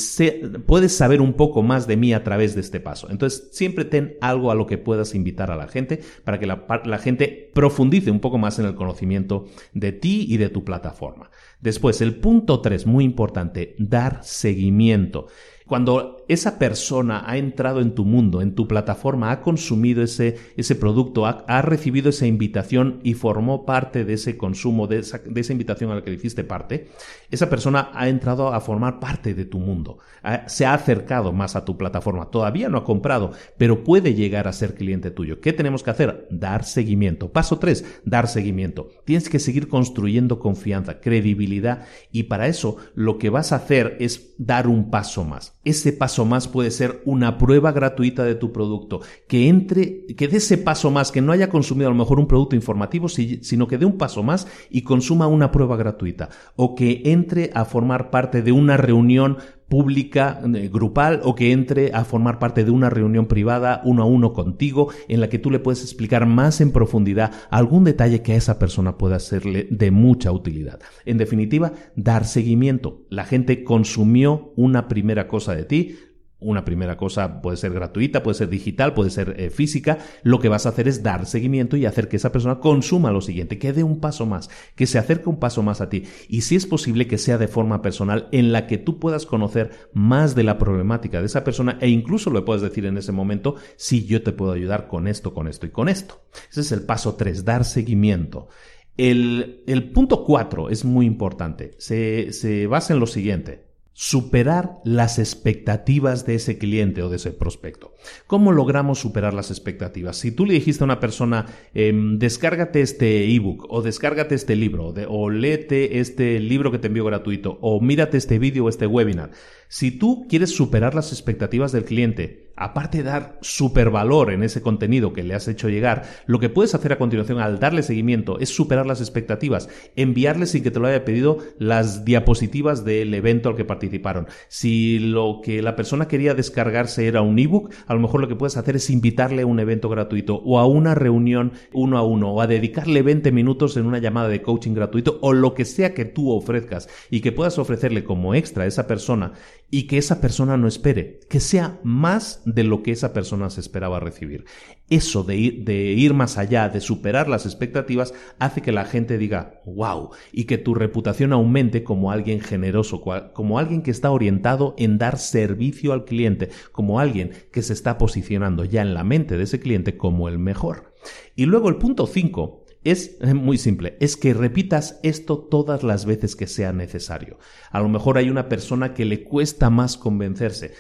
puedes 0.67 0.95
saber 0.95 1.23
un 1.23 1.33
poco 1.33 1.62
más 1.62 1.87
de 1.87 1.97
mí 1.97 2.12
a 2.12 2.23
través 2.23 2.55
de 2.55 2.61
este 2.61 2.81
paso. 2.81 3.09
Entonces, 3.11 3.49
siempre 3.53 3.87
ten 3.87 4.19
algo 4.21 4.51
a 4.51 4.55
lo 4.55 4.67
que 4.67 4.77
puedas 4.77 5.15
invitar 5.15 5.51
a 5.51 5.57
la 5.57 5.69
gente 5.69 6.01
para 6.23 6.38
que 6.38 6.47
la, 6.47 6.67
la 6.85 6.99
gente 6.99 7.51
profundice 7.55 8.11
un 8.11 8.21
poco 8.21 8.37
más 8.37 8.59
en 8.59 8.67
el 8.67 8.75
conocimiento 8.75 9.47
de 9.73 9.93
ti 9.93 10.27
y 10.29 10.37
de 10.37 10.51
tu 10.51 10.65
plataforma. 10.65 11.31
Después, 11.62 12.03
el 12.03 12.17
punto 12.17 12.61
3, 12.61 12.87
muy 12.87 13.05
importante, 13.05 13.75
dar 13.79 14.21
seguimiento. 14.23 15.29
Cuando 15.67 16.21
esa 16.28 16.58
persona 16.58 17.24
ha 17.26 17.37
entrado 17.37 17.80
en 17.80 17.94
tu 17.94 18.04
mundo, 18.04 18.40
en 18.42 18.54
tu 18.54 18.68
plataforma, 18.68 19.30
ha 19.30 19.40
consumido 19.40 20.02
ese, 20.02 20.37
ese 20.56 20.74
producto, 20.74 21.26
ha, 21.26 21.62
recibido 21.62 22.11
esa 22.11 22.26
invitación 22.26 23.00
y 23.02 23.14
formó 23.14 23.64
parte 23.64 24.04
de 24.04 24.14
ese 24.14 24.37
consumo, 24.37 24.87
de 24.87 25.00
esa, 25.00 25.18
de 25.18 25.40
esa, 25.40 25.52
invitación 25.52 25.90
a 25.90 25.96
la 25.96 26.02
que 26.02 26.12
hiciste 26.12 26.44
parte, 26.44 26.88
esa 27.30 27.48
persona 27.48 27.90
ha 27.94 28.08
entrado 28.08 28.52
a 28.52 28.61
formar 28.61 29.00
parte 29.00 29.35
de 29.35 29.44
tu 29.44 29.58
mundo, 29.58 29.98
se 30.46 30.66
ha 30.66 30.74
acercado 30.74 31.32
más 31.32 31.56
a 31.56 31.64
tu 31.64 31.76
plataforma. 31.76 32.30
Todavía 32.30 32.68
no 32.68 32.78
ha 32.78 32.85
comprado, 32.85 33.32
pero 33.58 33.85
puede 33.85 34.14
llegar 34.14 34.48
a 34.48 34.52
ser 34.52 34.74
cliente 34.74 35.11
tuyo. 35.11 35.40
¿Qué 35.40 35.52
tenemos 35.52 35.82
que 35.82 35.90
hacer? 35.90 36.26
Dar 36.30 36.64
seguimiento. 36.64 37.32
Paso 37.32 37.58
3, 37.58 38.02
dar 38.04 38.28
seguimiento. 38.28 38.88
Tienes 39.04 39.28
que 39.28 39.38
seguir 39.38 39.68
construyendo 39.68 40.38
confianza, 40.38 41.00
credibilidad 41.00 41.87
y 42.11 42.24
para 42.24 42.46
eso 42.46 42.76
lo 42.94 43.18
que 43.18 43.30
vas 43.30 43.52
a 43.52 43.56
hacer 43.56 43.96
es 44.00 44.35
dar 44.38 44.66
un 44.66 44.90
paso 44.90 45.24
más. 45.24 45.58
Ese 45.64 45.92
paso 45.92 46.12
más 46.25 46.48
puede 46.48 46.70
ser 46.70 47.03
una 47.05 47.38
prueba 47.38 47.72
gratuita 47.72 48.25
de 48.25 48.35
tu 48.35 48.53
producto, 48.53 49.01
que 49.27 49.48
entre, 49.48 50.07
que 50.07 50.29
dé 50.29 50.37
ese 50.37 50.59
paso 50.59 50.90
más, 50.90 51.11
que 51.11 51.22
no 51.22 51.33
haya 51.33 51.48
consumido 51.48 51.88
a 51.88 51.92
lo 51.92 51.98
mejor 51.98 52.20
un 52.20 52.29
producto 52.29 52.55
informativo, 52.55 53.09
sino 53.09 53.66
que 53.66 53.79
dé 53.79 53.87
un 53.87 53.98
paso 53.98 54.22
más 54.22 54.46
y 54.70 54.83
consuma 54.83 55.27
una 55.27 55.51
prueba 55.51 55.77
gratuita, 55.77 56.29
o 56.57 56.75
que 56.75 57.03
entre 57.07 57.51
a 57.55 57.64
formar 57.64 58.11
parte 58.11 58.42
de 58.42 58.53
una 58.53 58.77
reunión 58.77 59.38
pública, 59.72 60.38
eh, 60.54 60.68
grupal 60.70 61.22
o 61.24 61.35
que 61.35 61.50
entre 61.50 61.92
a 61.94 62.04
formar 62.04 62.38
parte 62.38 62.62
de 62.62 62.70
una 62.70 62.90
reunión 62.90 63.24
privada 63.24 63.80
uno 63.87 64.02
a 64.02 64.04
uno 64.04 64.35
contigo 64.35 64.92
en 65.08 65.22
la 65.22 65.30
que 65.30 65.38
tú 65.38 65.50
le 65.50 65.61
puedes 65.61 65.80
explicar 65.80 66.26
más 66.26 66.61
en 66.61 66.72
profundidad 66.72 67.32
algún 67.48 67.82
detalle 67.82 68.20
que 68.20 68.35
a 68.35 68.37
esa 68.37 68.58
persona 68.58 68.98
pueda 68.98 69.18
serle 69.18 69.68
de 69.70 69.90
mucha 69.90 70.30
utilidad. 70.30 70.78
En 71.06 71.16
definitiva, 71.16 71.72
dar 71.96 72.26
seguimiento. 72.26 73.06
La 73.08 73.24
gente 73.24 73.64
consumió 73.64 74.52
una 74.56 74.88
primera 74.88 75.26
cosa 75.26 75.54
de 75.54 75.64
ti, 75.64 75.96
una 76.42 76.64
primera 76.64 76.96
cosa 76.96 77.40
puede 77.40 77.57
ser 77.57 77.72
gratuita, 77.72 78.22
puede 78.22 78.37
ser 78.37 78.48
digital, 78.48 78.94
puede 78.94 79.11
ser 79.11 79.35
eh, 79.38 79.50
física. 79.50 79.98
Lo 80.22 80.38
que 80.38 80.48
vas 80.48 80.66
a 80.66 80.70
hacer 80.70 80.88
es 80.88 81.02
dar 81.02 81.26
seguimiento 81.26 81.76
y 81.76 81.87
hacer 81.87 82.09
que 82.09 82.16
esa 82.16 82.33
persona 82.33 82.59
consuma 82.59 83.11
lo 83.11 83.20
siguiente, 83.20 83.59
que 83.59 83.72
dé 83.72 83.83
un 83.83 84.00
paso 84.00 84.26
más, 84.26 84.50
que 84.74 84.87
se 84.87 84.98
acerque 84.98 85.28
un 85.28 85.38
paso 85.38 85.62
más 85.62 85.81
a 85.81 85.88
ti. 85.88 86.05
Y 86.28 86.42
si 86.42 86.57
es 86.57 86.66
posible 86.66 87.07
que 87.07 87.18
sea 87.18 87.38
de 87.38 87.48
forma 87.48 87.83
personal 87.83 88.28
en 88.33 88.52
la 88.52 88.66
que 88.66 88.78
tú 88.78 88.98
puedas 88.98 89.26
conocer 89.26 89.70
más 89.92 90.35
de 90.35 90.42
la 90.42 90.59
problemática 90.59 91.20
de 91.20 91.26
esa 91.26 91.44
persona 91.44 91.78
e 91.81 91.88
incluso 91.88 92.31
le 92.31 92.42
puedes 92.42 92.62
decir 92.62 92.87
en 92.87 92.98
ese 92.98 93.12
momento, 93.12 93.57
si 93.76 94.05
yo 94.05 94.22
te 94.22 94.33
puedo 94.33 94.52
ayudar 94.52 94.88
con 94.88 95.07
esto, 95.07 95.35
con 95.35 95.48
esto 95.48 95.66
y 95.66 95.70
con 95.70 95.88
esto. 95.88 96.22
Ese 96.50 96.61
es 96.61 96.72
el 96.72 96.83
paso 96.83 97.14
3, 97.14 97.44
dar 97.44 97.64
seguimiento. 97.64 98.48
El, 98.96 99.64
el 99.66 99.90
punto 99.90 100.24
4 100.24 100.70
es 100.70 100.85
muy 100.85 101.07
importante. 101.07 101.72
Se, 101.78 102.33
se 102.33 102.66
basa 102.66 102.92
en 102.92 103.00
lo 103.00 103.07
siguiente 103.07 103.71
superar 103.94 104.78
las 104.85 105.18
expectativas 105.18 106.24
de 106.24 106.37
ese 106.37 106.59
cliente 106.59 107.02
o 107.02 107.11
de 107.11 107.16
ese 107.16 107.31
prospecto. 107.31 107.94
¿Cómo 108.26 108.52
logramos 108.52 108.98
superar 108.98 109.35
las 109.35 109.50
expectativas? 109.50 110.16
Si 110.16 110.33
tú 110.33 110.46
le 110.46 110.55
dijiste 110.55 110.83
a 110.83 110.87
una 110.87 111.00
persona, 111.00 111.46
em, 111.74 112.18
descárgate 112.18 112.81
este 112.81 113.35
ebook 113.35 113.66
o 113.68 113.83
descárgate 113.83 114.35
este 114.35 114.57
libro 114.57 114.94
o 115.09 115.31
léete 115.31 116.00
este 116.00 116.40
libro 116.40 116.70
que 116.70 116.78
te 116.78 116.88
envío 116.88 117.05
gratuito 117.05 117.59
o 117.61 117.81
mírate 117.81 118.16
este 118.16 118.38
vídeo 118.38 118.64
o 118.64 118.68
este 118.68 118.87
webinar, 118.87 119.31
si 119.72 119.90
tú 119.90 120.26
quieres 120.28 120.54
superar 120.54 120.94
las 120.94 121.12
expectativas 121.12 121.72
del 121.72 121.87
cliente, 121.87 122.52
aparte 122.56 122.98
de 122.98 123.04
dar 123.04 123.38
supervalor 123.40 124.30
en 124.30 124.42
ese 124.42 124.61
contenido 124.61 125.14
que 125.14 125.22
le 125.22 125.32
has 125.32 125.48
hecho 125.48 125.70
llegar, 125.70 126.02
lo 126.26 126.38
que 126.38 126.50
puedes 126.50 126.74
hacer 126.74 126.92
a 126.92 126.98
continuación 126.98 127.38
al 127.38 127.58
darle 127.58 127.82
seguimiento 127.82 128.38
es 128.38 128.54
superar 128.54 128.85
las 128.85 129.00
expectativas, 129.00 129.70
enviarle 129.96 130.44
sin 130.44 130.62
que 130.62 130.70
te 130.70 130.78
lo 130.78 130.88
haya 130.88 131.06
pedido 131.06 131.38
las 131.58 132.04
diapositivas 132.04 132.85
del 132.85 133.14
evento 133.14 133.48
al 133.48 133.56
que 133.56 133.64
participaron. 133.64 134.26
Si 134.48 134.98
lo 134.98 135.40
que 135.42 135.62
la 135.62 135.74
persona 135.74 136.06
quería 136.06 136.35
descargarse 136.35 137.06
era 137.06 137.22
un 137.22 137.38
ebook, 137.38 137.72
a 137.87 137.94
lo 137.94 138.00
mejor 138.00 138.20
lo 138.20 138.28
que 138.28 138.37
puedes 138.37 138.58
hacer 138.58 138.76
es 138.76 138.90
invitarle 138.90 139.40
a 139.40 139.46
un 139.46 139.58
evento 139.58 139.88
gratuito 139.88 140.37
o 140.37 140.58
a 140.58 140.66
una 140.66 140.94
reunión 140.94 141.52
uno 141.72 141.96
a 141.96 142.02
uno 142.02 142.32
o 142.32 142.42
a 142.42 142.46
dedicarle 142.46 143.00
20 143.00 143.32
minutos 143.32 143.78
en 143.78 143.87
una 143.87 144.00
llamada 144.00 144.28
de 144.28 144.42
coaching 144.42 144.74
gratuito 144.74 145.18
o 145.22 145.32
lo 145.32 145.54
que 145.54 145.64
sea 145.64 145.94
que 145.94 146.04
tú 146.04 146.30
ofrezcas 146.30 146.90
y 147.11 147.20
que 147.20 147.32
puedas 147.32 147.58
ofrecerle 147.58 148.04
como 148.04 148.35
extra 148.35 148.64
a 148.64 148.66
esa 148.66 148.87
persona 148.87 149.32
y 149.74 149.85
que 149.85 149.96
esa 149.96 150.20
persona 150.20 150.58
no 150.58 150.68
espere, 150.68 151.20
que 151.30 151.40
sea 151.40 151.80
más 151.82 152.42
de 152.44 152.62
lo 152.62 152.82
que 152.82 152.90
esa 152.92 153.14
persona 153.14 153.48
se 153.48 153.62
esperaba 153.62 154.00
recibir. 154.00 154.44
Eso 154.90 155.24
de 155.24 155.35
ir, 155.35 156.12
más 156.12 156.37
allá, 156.37 156.68
de 156.68 156.82
superar 156.82 157.26
las 157.26 157.46
expectativas, 157.46 158.12
hace 158.38 158.61
que 158.61 158.70
la 158.70 158.85
gente 158.85 159.16
diga, 159.16 159.62
wow, 159.64 160.11
y 160.30 160.44
que 160.44 160.58
tu 160.58 160.74
reputación 160.74 161.32
aumente 161.32 161.85
como 161.85 162.12
alguien 162.12 162.40
generoso, 162.40 163.00
como 163.32 163.58
alguien 163.58 163.80
que 163.80 163.90
está 163.90 164.11
orientado 164.11 164.74
en 164.76 164.98
dar 164.98 165.16
servicio 165.16 165.94
al 165.94 166.04
cliente, 166.04 166.50
como 166.72 167.00
alguien 167.00 167.30
que 167.50 167.62
se 167.62 167.72
está 167.72 167.96
posicionando 167.96 168.66
ya 168.66 168.82
en 168.82 168.92
la 168.92 169.04
mente 169.04 169.38
de 169.38 169.44
ese 169.44 169.58
cliente 169.58 169.96
como 169.96 170.28
el 170.28 170.38
mejor. 170.38 170.92
Y 171.35 171.46
luego 171.46 171.70
el 171.70 171.76
punto 171.76 172.06
5 172.06 172.62
es 172.85 173.16
muy 173.35 173.59
simple, 173.59 173.97
es 174.01 174.16
que 174.16 174.35
repitas 174.35 174.99
esto 175.03 175.38
todas 175.38 175.85
las 175.85 176.05
veces 176.05 176.35
que 176.35 176.47
sea 176.49 176.73
necesario. 176.73 177.38
A 177.71 177.81
lo 177.81 177.88
mejor 177.88 178.18
hay 178.18 178.29
una 178.29 178.49
persona 178.49 178.92
que 178.92 179.05
le 179.05 179.23
cuesta 179.23 179.71
más 179.71 179.97
convencerse, 179.97 180.73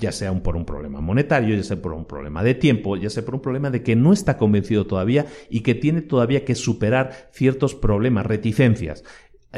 ya 0.00 0.10
sea 0.10 0.32
por 0.42 0.56
un 0.56 0.64
problema 0.64 1.00
monetario, 1.00 1.54
ya 1.54 1.62
sea 1.62 1.82
por 1.82 1.92
un 1.92 2.06
problema 2.06 2.42
de 2.42 2.54
tiempo, 2.54 2.96
ya 2.96 3.10
sea 3.10 3.24
por 3.24 3.34
un 3.34 3.42
problema 3.42 3.70
de 3.70 3.82
que 3.82 3.94
no 3.94 4.12
está 4.12 4.38
convencido 4.38 4.86
todavía 4.86 5.26
y 5.50 5.60
que 5.60 5.74
tiene 5.74 6.00
todavía 6.00 6.44
que 6.44 6.54
superar 6.54 7.28
ciertos 7.32 7.74
problemas, 7.74 8.24
reticencias. 8.26 9.04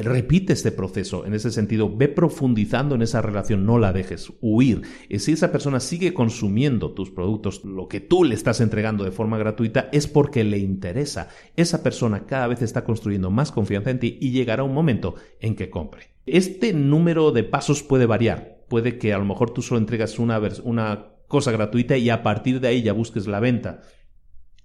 Repite 0.03 0.53
este 0.53 0.73
proceso 0.73 1.25
en 1.25 1.35
ese 1.35 1.51
sentido, 1.51 1.95
ve 1.95 2.09
profundizando 2.09 2.95
en 2.95 3.03
esa 3.03 3.23
relación, 3.23 3.65
no 3.65 3.79
la 3.79 3.93
dejes 3.93 4.33
huir. 4.41 4.83
Y 5.09 5.19
si 5.21 5.33
esa 5.33 5.51
persona 5.51 5.81
sigue 5.81 6.13
consumiendo 6.13 6.93
tus 6.93 7.11
productos, 7.11 7.65
lo 7.65 7.89
que 7.89 8.01
tú 8.01 8.25
le 8.25 8.35
estás 8.35 8.61
entregando 8.61 9.05
de 9.05 9.11
forma 9.11 9.39
gratuita, 9.39 9.89
es 9.93 10.07
porque 10.07 10.45
le 10.45 10.59
interesa. 10.59 11.29
Esa 11.57 11.83
persona 11.83 12.27
cada 12.27 12.47
vez 12.47 12.63
está 12.63 12.85
construyendo 12.85 13.31
más 13.31 13.53
confianza 13.53 13.91
en 13.91 13.99
ti 13.99 14.19
y 14.21 14.33
llegará 14.33 14.63
un 14.63 14.75
momento 14.75 15.15
en 15.41 15.57
que 15.57 15.71
compre. 15.71 16.11
Este 16.27 16.73
número 16.73 17.33
de 17.33 17.45
pasos 17.45 17.83
puede 17.83 18.07
variar. 18.07 18.65
Puede 18.69 18.99
que 18.99 19.15
a 19.15 19.19
lo 19.19 19.25
mejor 19.25 19.51
tú 19.51 19.63
solo 19.63 19.79
entregas 19.79 20.19
una, 20.19 20.41
una 20.65 21.13
cosa 21.29 21.53
gratuita 21.53 21.97
y 21.97 22.11
a 22.11 22.23
partir 22.23 22.61
de 22.61 22.69
ahí 22.69 22.83
ya 22.83 22.93
busques 22.93 23.27
la 23.27 23.41
venta. 23.41 23.83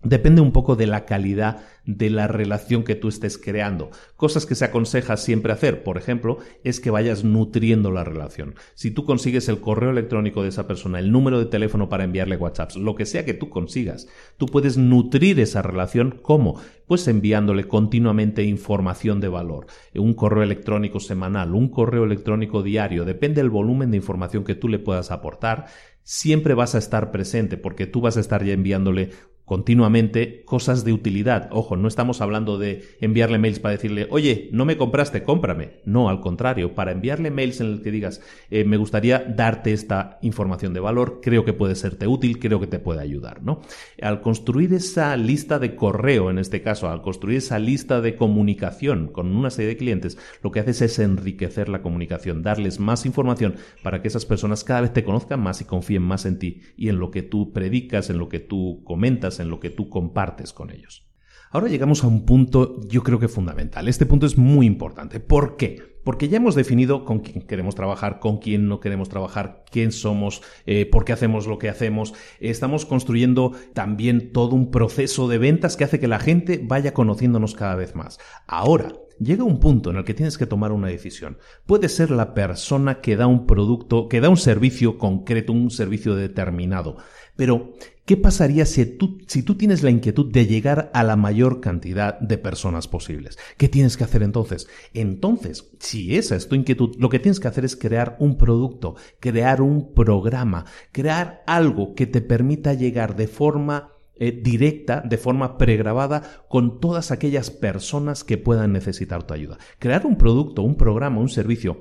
Depende 0.03 0.41
un 0.41 0.51
poco 0.51 0.75
de 0.75 0.87
la 0.87 1.05
calidad 1.05 1.61
de 1.85 2.09
la 2.09 2.27
relación 2.27 2.83
que 2.83 2.95
tú 2.95 3.07
estés 3.07 3.37
creando. 3.37 3.91
Cosas 4.15 4.47
que 4.47 4.55
se 4.55 4.65
aconseja 4.65 5.15
siempre 5.15 5.53
hacer, 5.53 5.83
por 5.83 5.97
ejemplo, 5.97 6.39
es 6.63 6.79
que 6.79 6.89
vayas 6.89 7.23
nutriendo 7.23 7.91
la 7.91 8.03
relación. 8.03 8.55
Si 8.73 8.89
tú 8.89 9.05
consigues 9.05 9.47
el 9.47 9.59
correo 9.59 9.91
electrónico 9.91 10.41
de 10.41 10.49
esa 10.49 10.67
persona, 10.67 10.97
el 10.97 11.11
número 11.11 11.37
de 11.37 11.45
teléfono 11.45 11.87
para 11.87 12.03
enviarle 12.03 12.35
WhatsApps, 12.35 12.77
lo 12.77 12.95
que 12.95 13.05
sea 13.05 13.25
que 13.25 13.35
tú 13.35 13.49
consigas, 13.49 14.07
tú 14.37 14.47
puedes 14.47 14.77
nutrir 14.77 15.39
esa 15.39 15.61
relación. 15.61 16.19
¿Cómo? 16.23 16.59
Pues 16.87 17.07
enviándole 17.07 17.67
continuamente 17.67 18.43
información 18.43 19.19
de 19.19 19.27
valor. 19.27 19.67
Un 19.93 20.15
correo 20.15 20.43
electrónico 20.43 20.99
semanal, 20.99 21.53
un 21.53 21.69
correo 21.69 22.05
electrónico 22.05 22.63
diario, 22.63 23.05
depende 23.05 23.41
del 23.41 23.51
volumen 23.51 23.91
de 23.91 23.97
información 23.97 24.43
que 24.43 24.55
tú 24.55 24.67
le 24.67 24.79
puedas 24.79 25.11
aportar 25.11 25.67
siempre 26.03 26.53
vas 26.55 26.75
a 26.75 26.79
estar 26.79 27.11
presente 27.11 27.57
porque 27.57 27.85
tú 27.85 28.01
vas 28.01 28.17
a 28.17 28.19
estar 28.19 28.43
ya 28.43 28.53
enviándole 28.53 29.11
continuamente 29.51 30.43
cosas 30.45 30.85
de 30.85 30.93
utilidad. 30.93 31.49
Ojo, 31.51 31.75
no 31.75 31.89
estamos 31.89 32.21
hablando 32.21 32.57
de 32.57 32.85
enviarle 33.01 33.37
mails 33.37 33.59
para 33.59 33.73
decirle, 33.73 34.07
oye, 34.09 34.47
no 34.53 34.63
me 34.63 34.77
compraste, 34.77 35.23
cómprame. 35.23 35.81
No, 35.83 36.07
al 36.07 36.21
contrario, 36.21 36.73
para 36.73 36.93
enviarle 36.93 37.31
mails 37.31 37.59
en 37.59 37.67
el 37.67 37.81
que 37.81 37.91
digas, 37.91 38.21
eh, 38.49 38.63
me 38.63 38.77
gustaría 38.77 39.19
darte 39.19 39.73
esta 39.73 40.19
información 40.21 40.73
de 40.73 40.79
valor, 40.79 41.19
creo 41.21 41.43
que 41.43 41.51
puede 41.51 41.75
serte 41.75 42.07
útil, 42.07 42.39
creo 42.39 42.61
que 42.61 42.67
te 42.67 42.79
puede 42.79 43.01
ayudar, 43.01 43.43
¿no? 43.43 43.59
Al 44.01 44.21
construir 44.21 44.73
esa 44.73 45.17
lista 45.17 45.59
de 45.59 45.75
correo, 45.75 46.29
en 46.29 46.37
este 46.37 46.61
caso, 46.61 46.87
al 46.87 47.01
construir 47.01 47.39
esa 47.39 47.59
lista 47.59 47.99
de 47.99 48.15
comunicación 48.15 49.09
con 49.09 49.35
una 49.35 49.49
serie 49.49 49.71
de 49.71 49.77
clientes, 49.77 50.17
lo 50.41 50.51
que 50.51 50.61
haces 50.61 50.81
es 50.81 50.97
enriquecer 50.97 51.67
la 51.67 51.81
comunicación, 51.81 52.41
darles 52.41 52.79
más 52.79 53.05
información 53.05 53.55
para 53.83 54.01
que 54.01 54.07
esas 54.07 54.25
personas 54.25 54.63
cada 54.63 54.79
vez 54.79 54.93
te 54.93 55.03
conozcan 55.03 55.41
más 55.41 55.59
y 55.59 55.65
confíen 55.65 56.03
más 56.03 56.25
en 56.25 56.39
ti 56.39 56.61
y 56.77 56.87
en 56.87 56.99
lo 56.99 57.11
que 57.11 57.21
tú 57.21 57.51
predicas, 57.51 58.09
en 58.09 58.17
lo 58.17 58.29
que 58.29 58.39
tú 58.39 58.79
comentas, 58.85 59.40
en 59.41 59.49
lo 59.49 59.59
que 59.59 59.69
tú 59.69 59.89
compartes 59.89 60.53
con 60.53 60.71
ellos. 60.71 61.07
Ahora 61.53 61.67
llegamos 61.67 62.03
a 62.03 62.07
un 62.07 62.25
punto 62.25 62.79
yo 62.87 63.03
creo 63.03 63.19
que 63.19 63.27
fundamental. 63.27 63.89
Este 63.89 64.05
punto 64.05 64.25
es 64.25 64.37
muy 64.37 64.65
importante. 64.65 65.19
¿Por 65.19 65.57
qué? 65.57 65.99
Porque 66.05 66.29
ya 66.29 66.37
hemos 66.37 66.55
definido 66.55 67.03
con 67.03 67.19
quién 67.19 67.45
queremos 67.45 67.75
trabajar, 67.75 68.19
con 68.19 68.37
quién 68.37 68.69
no 68.69 68.79
queremos 68.79 69.09
trabajar, 69.09 69.65
quién 69.69 69.91
somos, 69.91 70.41
eh, 70.65 70.85
por 70.85 71.03
qué 71.03 71.11
hacemos 71.11 71.47
lo 71.47 71.59
que 71.59 71.67
hacemos. 71.67 72.13
Estamos 72.39 72.85
construyendo 72.85 73.51
también 73.73 74.31
todo 74.31 74.55
un 74.55 74.71
proceso 74.71 75.27
de 75.27 75.37
ventas 75.37 75.75
que 75.75 75.83
hace 75.83 75.99
que 75.99 76.07
la 76.07 76.19
gente 76.19 76.61
vaya 76.63 76.93
conociéndonos 76.93 77.53
cada 77.53 77.75
vez 77.75 77.95
más. 77.95 78.17
Ahora, 78.47 78.93
llega 79.19 79.43
un 79.43 79.59
punto 79.59 79.91
en 79.91 79.97
el 79.97 80.03
que 80.03 80.15
tienes 80.15 80.37
que 80.37 80.47
tomar 80.47 80.71
una 80.71 80.87
decisión. 80.87 81.37
Puede 81.65 81.89
ser 81.89 82.09
la 82.09 82.33
persona 82.33 83.01
que 83.01 83.15
da 83.15 83.27
un 83.27 83.45
producto, 83.45 84.07
que 84.07 84.21
da 84.21 84.29
un 84.29 84.37
servicio 84.37 84.97
concreto, 84.97 85.53
un 85.53 85.69
servicio 85.69 86.15
determinado. 86.15 86.97
Pero, 87.41 87.73
¿qué 88.05 88.17
pasaría 88.17 88.67
si 88.67 88.85
tú, 88.85 89.17
si 89.25 89.41
tú 89.41 89.55
tienes 89.55 89.81
la 89.81 89.89
inquietud 89.89 90.31
de 90.31 90.45
llegar 90.45 90.91
a 90.93 91.03
la 91.03 91.15
mayor 91.15 91.59
cantidad 91.59 92.19
de 92.19 92.37
personas 92.37 92.87
posibles? 92.87 93.39
¿Qué 93.57 93.67
tienes 93.67 93.97
que 93.97 94.03
hacer 94.03 94.21
entonces? 94.21 94.67
Entonces, 94.93 95.71
si 95.79 96.15
esa 96.15 96.35
es 96.35 96.47
tu 96.47 96.53
inquietud, 96.53 96.95
lo 96.99 97.09
que 97.09 97.17
tienes 97.17 97.39
que 97.39 97.47
hacer 97.47 97.65
es 97.65 97.75
crear 97.75 98.15
un 98.19 98.37
producto, 98.37 98.95
crear 99.19 99.63
un 99.63 99.91
programa, 99.95 100.65
crear 100.91 101.41
algo 101.47 101.95
que 101.95 102.05
te 102.05 102.21
permita 102.21 102.75
llegar 102.75 103.15
de 103.15 103.27
forma 103.27 103.89
eh, 104.23 104.39
directa, 104.39 105.01
de 105.01 105.17
forma 105.17 105.57
pregrabada, 105.57 106.45
con 106.47 106.79
todas 106.79 107.09
aquellas 107.09 107.49
personas 107.49 108.23
que 108.23 108.37
puedan 108.37 108.71
necesitar 108.71 109.23
tu 109.23 109.33
ayuda. 109.33 109.57
Crear 109.79 110.05
un 110.05 110.15
producto, 110.15 110.61
un 110.61 110.75
programa, 110.75 111.19
un 111.19 111.27
servicio 111.27 111.79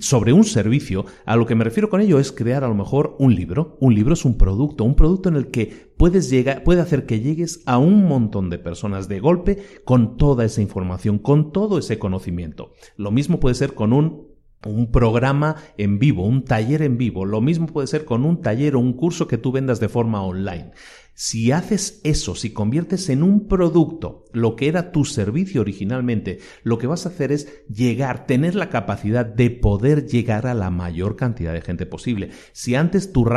sobre 0.00 0.32
un 0.32 0.44
servicio, 0.44 1.04
a 1.26 1.36
lo 1.36 1.44
que 1.44 1.54
me 1.54 1.64
refiero 1.64 1.90
con 1.90 2.00
ello 2.00 2.18
es 2.18 2.32
crear 2.32 2.64
a 2.64 2.68
lo 2.68 2.74
mejor 2.74 3.14
un 3.18 3.34
libro. 3.34 3.76
Un 3.78 3.94
libro 3.94 4.14
es 4.14 4.24
un 4.24 4.38
producto, 4.38 4.84
un 4.84 4.96
producto 4.96 5.28
en 5.28 5.36
el 5.36 5.48
que 5.48 5.92
puedes 5.98 6.30
llegar, 6.30 6.64
puede 6.64 6.80
hacer 6.80 7.04
que 7.04 7.20
llegues 7.20 7.62
a 7.66 7.76
un 7.76 8.06
montón 8.06 8.48
de 8.48 8.56
personas 8.56 9.06
de 9.06 9.20
golpe 9.20 9.62
con 9.84 10.16
toda 10.16 10.46
esa 10.46 10.62
información, 10.62 11.18
con 11.18 11.52
todo 11.52 11.76
ese 11.76 11.98
conocimiento. 11.98 12.72
Lo 12.96 13.10
mismo 13.10 13.38
puede 13.38 13.54
ser 13.54 13.74
con 13.74 13.92
un 13.92 14.32
un 14.64 14.90
programa 14.90 15.56
en 15.76 15.98
vivo, 15.98 16.24
un 16.24 16.44
taller 16.44 16.82
en 16.82 16.98
vivo. 16.98 17.24
Lo 17.24 17.40
mismo 17.40 17.66
puede 17.66 17.86
ser 17.86 18.04
con 18.04 18.24
un 18.24 18.40
taller 18.40 18.76
o 18.76 18.80
un 18.80 18.92
curso 18.92 19.26
que 19.26 19.38
tú 19.38 19.52
vendas 19.52 19.80
de 19.80 19.88
forma 19.88 20.22
online. 20.22 20.70
Si 21.14 21.52
haces 21.52 22.00
eso, 22.04 22.34
si 22.34 22.52
conviertes 22.52 23.10
en 23.10 23.22
un 23.22 23.46
producto 23.46 24.24
lo 24.32 24.56
que 24.56 24.68
era 24.68 24.92
tu 24.92 25.04
servicio 25.04 25.60
originalmente, 25.60 26.38
lo 26.62 26.78
que 26.78 26.86
vas 26.86 27.04
a 27.04 27.10
hacer 27.10 27.32
es 27.32 27.64
llegar, 27.68 28.26
tener 28.26 28.54
la 28.54 28.70
capacidad 28.70 29.26
de 29.26 29.50
poder 29.50 30.06
llegar 30.06 30.46
a 30.46 30.54
la 30.54 30.70
mayor 30.70 31.16
cantidad 31.16 31.52
de 31.52 31.60
gente 31.60 31.84
posible. 31.84 32.30
Si 32.52 32.74
antes 32.74 33.12
tu, 33.12 33.28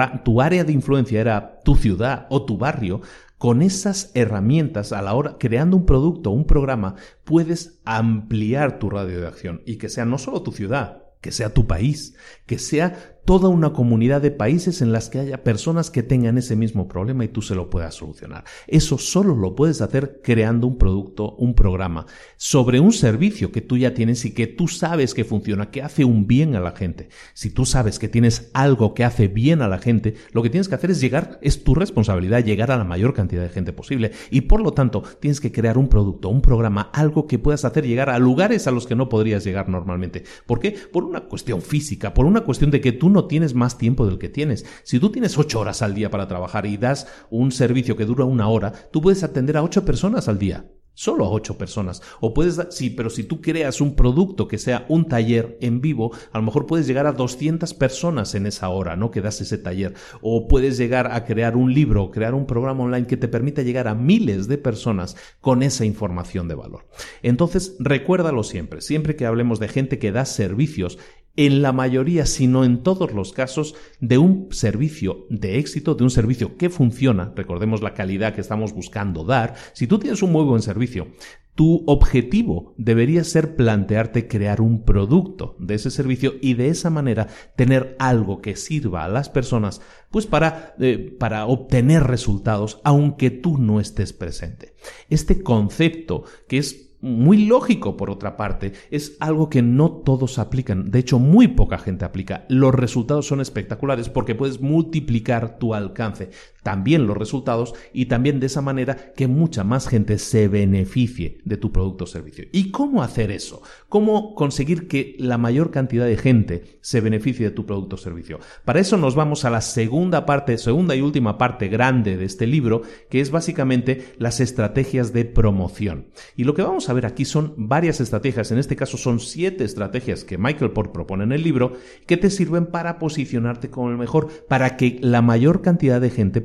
área 0.42 0.64
de 0.64 0.72
influencia 0.72 1.20
era 1.20 1.60
tu 1.66 1.76
ciudad 1.76 2.28
o 2.30 2.46
tu 2.46 2.58
barrio, 2.58 3.02
con 3.38 3.62
esas 3.62 4.12
herramientas 4.16 4.94
a 4.94 5.02
la 5.02 5.14
hora 5.14 5.36
creando 5.38 5.76
un 5.76 5.86
producto, 5.86 6.32
un 6.32 6.46
programa, 6.46 6.96
puedes 7.26 7.82
ampliar 7.84 8.80
tu 8.80 8.90
radio 8.90 9.20
de 9.20 9.28
acción 9.28 9.62
y 9.66 9.78
que 9.78 9.90
sea 9.90 10.06
no 10.06 10.18
solo 10.18 10.42
tu 10.42 10.54
ciudad, 10.54 11.04
que 11.20 11.34
sea 11.34 11.54
tu 11.54 11.68
país, 11.68 12.16
que 12.46 12.58
sea 12.58 13.15
toda 13.26 13.50
una 13.50 13.74
comunidad 13.74 14.22
de 14.22 14.32
países 14.32 14.82
en 14.82 14.92
las 14.92 15.10
que 15.10 15.20
haya 15.20 15.44
personas 15.44 15.90
que 15.90 16.04
tengan 16.04 16.38
ese 16.38 16.56
mismo 16.56 16.88
problema 16.88 17.26
y 17.26 17.28
tú 17.28 17.42
se 17.42 17.56
lo 17.56 17.70
puedas 17.70 17.96
solucionar. 17.96 18.46
Eso 18.68 18.98
solo 18.98 19.36
lo 19.36 19.56
puedes 19.56 19.82
hacer 19.82 20.22
creando 20.24 20.68
un 20.68 20.78
producto, 20.78 21.36
un 21.36 21.56
programa 21.56 22.06
sobre 22.38 22.80
un 22.80 22.94
servicio 22.94 23.52
que 23.52 23.62
tú 23.62 23.78
ya 23.78 23.94
tienes 23.94 24.24
y 24.26 24.34
que 24.34 24.48
tú 24.48 24.68
sabes 24.68 25.14
que 25.14 25.26
funciona, 25.26 25.72
que 25.72 25.82
hace 25.82 26.06
un 26.06 26.28
bien 26.28 26.56
a 26.56 26.60
la 26.60 26.74
gente. 26.74 27.10
Si 27.34 27.50
tú 27.50 27.66
sabes 27.66 27.98
que 27.98 28.08
tienes 28.08 28.52
algo 28.54 28.94
que 28.94 29.04
hace 29.04 29.28
bien 29.28 29.62
a 29.62 29.68
la 29.68 29.80
gente, 29.80 30.14
lo 30.32 30.44
que 30.44 30.52
tienes 30.52 30.70
que 30.70 30.76
hacer 30.76 30.92
es 30.92 31.02
llegar, 31.02 31.40
es 31.42 31.64
tu 31.64 31.74
responsabilidad 31.74 32.44
llegar 32.44 32.72
a 32.72 32.78
la 32.78 32.84
mayor 32.84 33.14
cantidad 33.14 33.42
de 33.42 33.50
gente 33.50 33.74
posible 33.74 34.12
y 34.30 34.42
por 34.42 34.62
lo 34.62 34.74
tanto 34.74 35.02
tienes 35.20 35.42
que 35.42 35.52
crear 35.52 35.80
un 35.80 35.90
producto, 35.90 36.30
un 36.30 36.42
programa, 36.42 36.92
algo 36.94 37.26
que 37.26 37.40
puedas 37.40 37.66
hacer 37.66 37.88
llegar 37.88 38.12
a 38.12 38.20
lugares 38.20 38.68
a 38.68 38.72
los 38.72 38.86
que 38.86 38.96
no 38.96 39.10
podrías 39.10 39.44
llegar 39.44 39.68
normalmente. 39.68 40.24
¿Por 40.46 40.60
qué? 40.60 40.76
Por 40.94 41.04
una 41.04 41.22
cuestión 41.22 41.64
física, 41.64 42.14
por 42.14 42.26
una 42.28 42.42
cuestión 42.42 42.70
de 42.70 42.82
que 42.82 42.92
tú 42.92 43.15
no 43.16 43.26
tienes 43.26 43.56
más 43.56 43.78
tiempo 43.80 44.06
del 44.06 44.20
que 44.20 44.30
tienes. 44.30 44.66
Si 44.84 45.00
tú 45.00 45.10
tienes 45.10 45.38
ocho 45.38 45.60
horas 45.60 45.82
al 45.82 45.96
día 45.96 46.12
para 46.12 46.28
trabajar 46.28 46.66
y 46.68 46.78
das 46.78 47.08
un 47.32 47.52
servicio 47.52 47.96
que 47.96 48.06
dura 48.06 48.26
una 48.26 48.48
hora, 48.48 48.72
tú 48.92 49.02
puedes 49.02 49.24
atender 49.24 49.58
a 49.58 49.64
ocho 49.64 49.84
personas 49.86 50.28
al 50.28 50.38
día. 50.38 50.70
Solo 50.98 51.26
a 51.26 51.30
ocho 51.30 51.58
personas. 51.58 52.02
O 52.22 52.34
puedes, 52.34 52.58
sí, 52.70 52.90
pero 52.90 53.10
si 53.10 53.26
tú 53.26 53.42
creas 53.42 53.82
un 53.82 53.96
producto 53.96 54.48
que 54.48 54.58
sea 54.58 54.86
un 54.88 55.10
taller 55.10 55.58
en 55.60 55.82
vivo, 55.82 56.14
a 56.32 56.38
lo 56.38 56.46
mejor 56.46 56.66
puedes 56.66 56.88
llegar 56.88 57.06
a 57.06 57.12
200 57.12 57.74
personas 57.74 58.34
en 58.34 58.46
esa 58.46 58.70
hora, 58.70 58.96
¿no? 58.96 59.12
Que 59.12 59.20
das 59.20 59.42
ese 59.42 59.58
taller. 59.58 59.94
O 60.22 60.48
puedes 60.48 60.78
llegar 60.78 61.12
a 61.12 61.26
crear 61.26 61.58
un 61.58 61.74
libro, 61.74 62.12
crear 62.12 62.34
un 62.34 62.46
programa 62.46 62.86
online 62.86 63.08
que 63.08 63.18
te 63.18 63.28
permita 63.28 63.62
llegar 63.62 63.90
a 63.90 63.94
miles 63.94 64.48
de 64.48 64.58
personas 64.58 65.18
con 65.42 65.64
esa 65.64 65.84
información 65.84 66.48
de 66.48 66.56
valor. 66.56 66.88
Entonces, 67.24 67.76
recuérdalo 67.80 68.44
siempre. 68.44 68.80
Siempre 68.80 69.18
que 69.18 69.26
hablemos 69.26 69.60
de 69.60 69.68
gente 69.68 70.00
que 70.00 70.14
da 70.14 70.24
servicios, 70.24 70.98
en 71.36 71.62
la 71.62 71.72
mayoría, 71.72 72.26
si 72.26 72.48
no 72.48 72.64
en 72.64 72.84
todos 72.84 73.14
los 73.14 73.34
casos, 73.34 73.76
de 74.00 74.18
un 74.18 74.48
servicio 74.52 75.26
de 75.30 75.58
éxito, 75.58 75.96
de 75.96 76.04
un 76.04 76.10
servicio 76.10 76.58
que 76.58 76.70
funciona, 76.70 77.34
recordemos 77.36 77.82
la 77.82 77.94
calidad 77.94 78.34
que 78.34 78.42
estamos 78.42 78.74
buscando 78.74 79.24
dar, 79.24 79.56
si 79.74 79.88
tú 79.88 80.00
tienes 80.00 80.22
un 80.24 80.32
muy 80.32 80.44
buen 80.44 80.62
servicio, 80.62 81.08
tu 81.56 81.84
objetivo 81.88 82.74
debería 82.78 83.24
ser 83.24 83.56
plantearte 83.56 84.28
crear 84.28 84.60
un 84.60 84.84
producto 84.84 85.56
de 85.58 85.76
ese 85.76 85.90
servicio 85.90 86.34
y 86.42 86.54
de 86.54 86.68
esa 86.68 86.90
manera 86.90 87.28
tener 87.56 87.96
algo 87.98 88.42
que 88.42 88.58
sirva 88.58 89.06
a 89.06 89.10
las 89.10 89.30
personas 89.30 89.82
pues 90.12 90.28
para, 90.28 90.76
eh, 90.80 91.16
para 91.18 91.46
obtener 91.46 92.04
resultados 92.04 92.82
aunque 92.84 93.32
tú 93.32 93.58
no 93.58 93.80
estés 93.80 94.12
presente. 94.12 94.76
Este 95.10 95.42
concepto 95.42 96.26
que 96.50 96.58
es 96.58 96.85
muy 97.06 97.46
lógico 97.46 97.96
por 97.96 98.10
otra 98.10 98.36
parte, 98.36 98.74
es 98.90 99.16
algo 99.20 99.50
que 99.50 99.62
no 99.62 99.92
todos 99.92 100.40
aplican, 100.40 100.90
de 100.90 101.00
hecho 101.00 101.20
muy 101.20 101.48
poca 101.48 101.78
gente 101.78 102.04
aplica. 102.04 102.46
Los 102.50 102.74
resultados 102.74 103.28
son 103.28 103.42
espectaculares 103.42 104.10
porque 104.10 104.36
puedes 104.36 104.60
multiplicar 104.60 105.60
tu 105.60 105.76
alcance, 105.76 106.32
también 106.66 107.06
los 107.06 107.16
resultados 107.16 107.76
y 107.94 108.08
también 108.08 108.40
de 108.40 108.48
esa 108.48 108.60
manera 108.60 109.14
que 109.16 109.28
mucha 109.28 109.64
más 109.64 109.88
gente 109.88 110.18
se 110.18 110.48
beneficie 110.48 111.38
de 111.46 111.58
tu 111.58 111.72
producto 111.72 112.06
o 112.06 112.08
servicio. 112.08 112.46
¿Y 112.52 112.72
cómo 112.72 113.04
hacer 113.04 113.30
eso? 113.30 113.62
¿Cómo 113.88 114.34
conseguir 114.34 114.88
que 114.88 115.16
la 115.20 115.38
mayor 115.38 115.70
cantidad 115.70 116.08
de 116.08 116.18
gente 116.18 116.80
se 116.82 117.02
beneficie 117.02 117.46
de 117.46 117.56
tu 117.56 117.68
producto 117.68 117.98
o 117.98 118.00
servicio? 118.00 118.40
Para 118.66 118.80
eso 118.80 118.98
nos 118.98 119.14
vamos 119.14 119.46
a 119.46 119.52
la 119.52 119.62
segunda 119.62 120.26
parte, 120.26 120.58
segunda 120.58 120.96
y 120.96 121.02
última 121.02 121.38
parte 121.38 121.68
grande 121.68 122.18
de 122.18 122.26
este 122.26 122.48
libro, 122.48 122.82
que 123.12 123.22
es 123.22 123.30
básicamente 123.30 124.16
las 124.18 124.40
estrategias 124.40 125.14
de 125.14 125.24
promoción. 125.24 126.08
Y 126.36 126.46
lo 126.46 126.56
que 126.56 126.64
vamos 126.64 126.90
a 126.90 126.94
ver 126.94 127.06
aquí 127.06 127.26
son 127.26 127.54
varias 127.58 128.02
estrategias, 128.02 128.52
en 128.52 128.58
este 128.58 128.76
caso 128.76 128.98
son 128.98 129.20
siete 129.20 129.66
estrategias 129.66 130.24
que 130.24 130.40
Michael 130.40 130.72
Port 130.72 130.92
propone 130.92 131.26
en 131.26 131.32
el 131.32 131.44
libro, 131.44 131.74
que 132.08 132.18
te 132.18 132.32
sirven 132.32 132.66
para 132.66 132.98
posicionarte 132.98 133.70
como 133.70 133.92
el 133.92 133.98
mejor, 133.98 134.30
para 134.50 134.78
que 134.78 134.98
la 135.02 135.22
mayor 135.22 135.62
cantidad 135.62 136.02
de 136.02 136.10
gente 136.10 136.42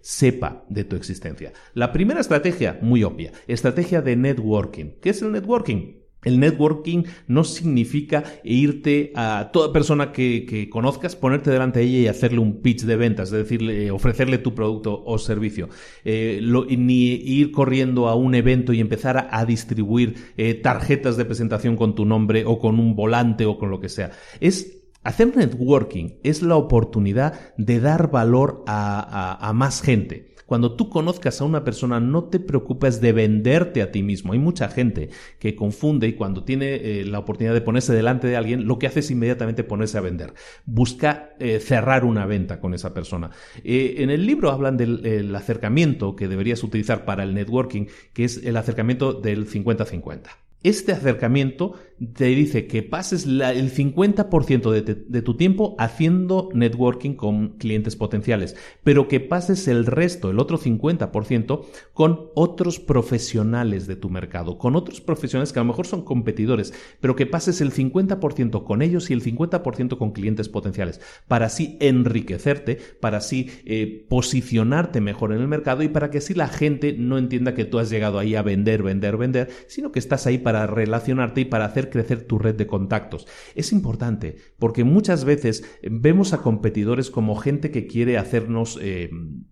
sepa 0.00 0.64
de 0.68 0.84
tu 0.84 0.96
existencia. 0.96 1.52
La 1.74 1.92
primera 1.92 2.20
estrategia, 2.20 2.78
muy 2.82 3.04
obvia, 3.04 3.32
estrategia 3.46 4.02
de 4.02 4.16
networking. 4.16 5.00
¿Qué 5.00 5.10
es 5.10 5.22
el 5.22 5.32
networking? 5.32 6.02
El 6.24 6.38
networking 6.38 7.04
no 7.26 7.42
significa 7.42 8.22
irte 8.44 9.12
a 9.16 9.50
toda 9.52 9.72
persona 9.72 10.12
que, 10.12 10.68
conozcas, 10.70 11.16
ponerte 11.16 11.50
delante 11.50 11.80
de 11.80 11.86
ella 11.86 11.98
y 11.98 12.06
hacerle 12.06 12.38
un 12.38 12.62
pitch 12.62 12.82
de 12.82 12.96
ventas, 12.96 13.32
es 13.32 13.48
decir, 13.48 13.90
ofrecerle 13.90 14.38
tu 14.38 14.54
producto 14.54 15.02
o 15.04 15.18
servicio, 15.18 15.68
eh, 16.04 16.40
ni 16.78 17.06
ir 17.06 17.50
corriendo 17.50 18.08
a 18.08 18.14
un 18.14 18.34
evento 18.34 18.72
y 18.72 18.80
empezar 18.80 19.28
a, 19.30 19.44
distribuir 19.44 20.14
eh, 20.36 20.54
tarjetas 20.54 21.16
de 21.16 21.24
presentación 21.24 21.76
con 21.76 21.96
tu 21.96 22.04
nombre 22.04 22.44
o 22.46 22.60
con 22.60 22.78
un 22.78 22.94
volante 22.94 23.44
o 23.44 23.58
con 23.58 23.70
lo 23.70 23.80
que 23.80 23.88
sea. 23.88 24.12
Es 24.38 24.81
Hacer 25.04 25.36
networking 25.36 26.18
es 26.22 26.42
la 26.42 26.56
oportunidad 26.56 27.54
de 27.56 27.80
dar 27.80 28.10
valor 28.10 28.64
a 28.66 29.52
más 29.54 29.82
gente. 29.82 30.32
Cuando 30.52 30.76
tú 30.76 30.90
conozcas 30.90 31.40
a 31.40 31.44
una 31.44 31.64
persona, 31.64 31.98
no 31.98 32.24
te 32.24 32.38
preocupes 32.38 33.00
de 33.00 33.12
venderte 33.12 33.80
a 33.80 33.90
ti 33.90 34.02
mismo. 34.02 34.34
Hay 34.34 34.38
mucha 34.38 34.68
gente 34.68 35.08
que 35.38 35.56
confunde 35.56 36.08
y 36.08 36.12
cuando 36.12 36.44
tiene 36.44 36.74
eh, 36.74 37.06
la 37.06 37.20
oportunidad 37.20 37.54
de 37.54 37.62
ponerse 37.62 37.94
delante 37.94 38.26
de 38.26 38.36
alguien, 38.36 38.66
lo 38.66 38.78
que 38.78 38.86
hace 38.86 39.00
es 39.00 39.10
inmediatamente 39.10 39.64
ponerse 39.64 39.96
a 39.96 40.02
vender. 40.02 40.34
Busca 40.66 41.30
eh, 41.38 41.58
cerrar 41.58 42.04
una 42.04 42.26
venta 42.26 42.60
con 42.60 42.74
esa 42.74 42.92
persona. 42.92 43.30
Eh, 43.64 43.94
en 44.00 44.10
el 44.10 44.26
libro 44.26 44.50
hablan 44.50 44.76
del 44.76 45.34
acercamiento 45.34 46.16
que 46.16 46.28
deberías 46.28 46.62
utilizar 46.62 47.06
para 47.06 47.22
el 47.22 47.32
networking, 47.32 47.86
que 48.12 48.24
es 48.24 48.44
el 48.44 48.58
acercamiento 48.58 49.14
del 49.14 49.48
50-50. 49.48 50.28
Este 50.62 50.92
acercamiento 50.92 51.74
te 52.14 52.26
dice 52.26 52.66
que 52.66 52.82
pases 52.82 53.26
el 53.26 53.72
50% 53.72 54.70
de, 54.70 55.22
tu 55.22 55.36
tiempo 55.36 55.76
haciendo 55.78 56.48
networking 56.52 57.14
con 57.14 57.50
clientes 57.58 57.96
potenciales, 57.96 58.56
pero 58.82 59.08
que 59.08 59.20
pases 59.20 59.68
el 59.68 59.86
resto, 59.86 60.30
el 60.30 60.38
otro 60.38 60.58
50%, 60.58 61.64
con 61.92 62.30
otros 62.34 62.80
profesionales 62.80 63.86
de 63.86 63.96
tu 63.96 64.10
mercado, 64.10 64.58
con 64.58 64.74
otros 64.74 65.00
profesionales 65.00 65.52
que 65.52 65.60
a 65.60 65.62
lo 65.62 65.68
mejor 65.68 65.86
son 65.86 66.02
competidores, 66.02 66.72
pero 67.00 67.14
que 67.14 67.26
pases 67.26 67.60
el 67.60 67.72
50% 67.72 68.64
con 68.64 68.82
ellos 68.82 69.10
y 69.10 69.12
el 69.12 69.22
50% 69.22 69.98
con 69.98 70.12
clientes 70.12 70.48
potenciales, 70.48 71.00
para 71.28 71.46
así 71.46 71.76
enriquecerte, 71.80 72.78
para 73.00 73.18
así 73.18 73.50
eh, 73.64 74.06
posicionarte 74.08 75.00
mejor 75.00 75.32
en 75.32 75.40
el 75.40 75.48
mercado 75.48 75.82
y 75.82 75.88
para 75.88 76.10
que 76.10 76.18
así 76.18 76.34
la 76.34 76.48
gente 76.48 76.94
no 76.98 77.18
entienda 77.18 77.54
que 77.54 77.64
tú 77.64 77.78
has 77.78 77.90
llegado 77.90 78.18
ahí 78.18 78.34
a 78.34 78.42
vender, 78.42 78.82
vender, 78.82 79.16
vender, 79.16 79.50
sino 79.68 79.92
que 79.92 79.98
estás 79.98 80.26
ahí 80.26 80.38
para 80.38 80.66
relacionarte 80.66 81.42
y 81.42 81.44
para 81.44 81.66
hacer 81.66 81.91
crecer 81.92 82.26
tu 82.26 82.38
red 82.38 82.56
de 82.56 82.66
contactos. 82.66 83.28
Es 83.54 83.72
importante 83.72 84.36
porque 84.58 84.82
muchas 84.82 85.24
veces 85.24 85.64
vemos 85.88 86.32
a 86.32 86.42
competidores 86.42 87.10
como 87.10 87.36
gente 87.36 87.70
que 87.70 87.86
quiere 87.86 88.18
hacernos 88.18 88.78
eh, 88.82 89.10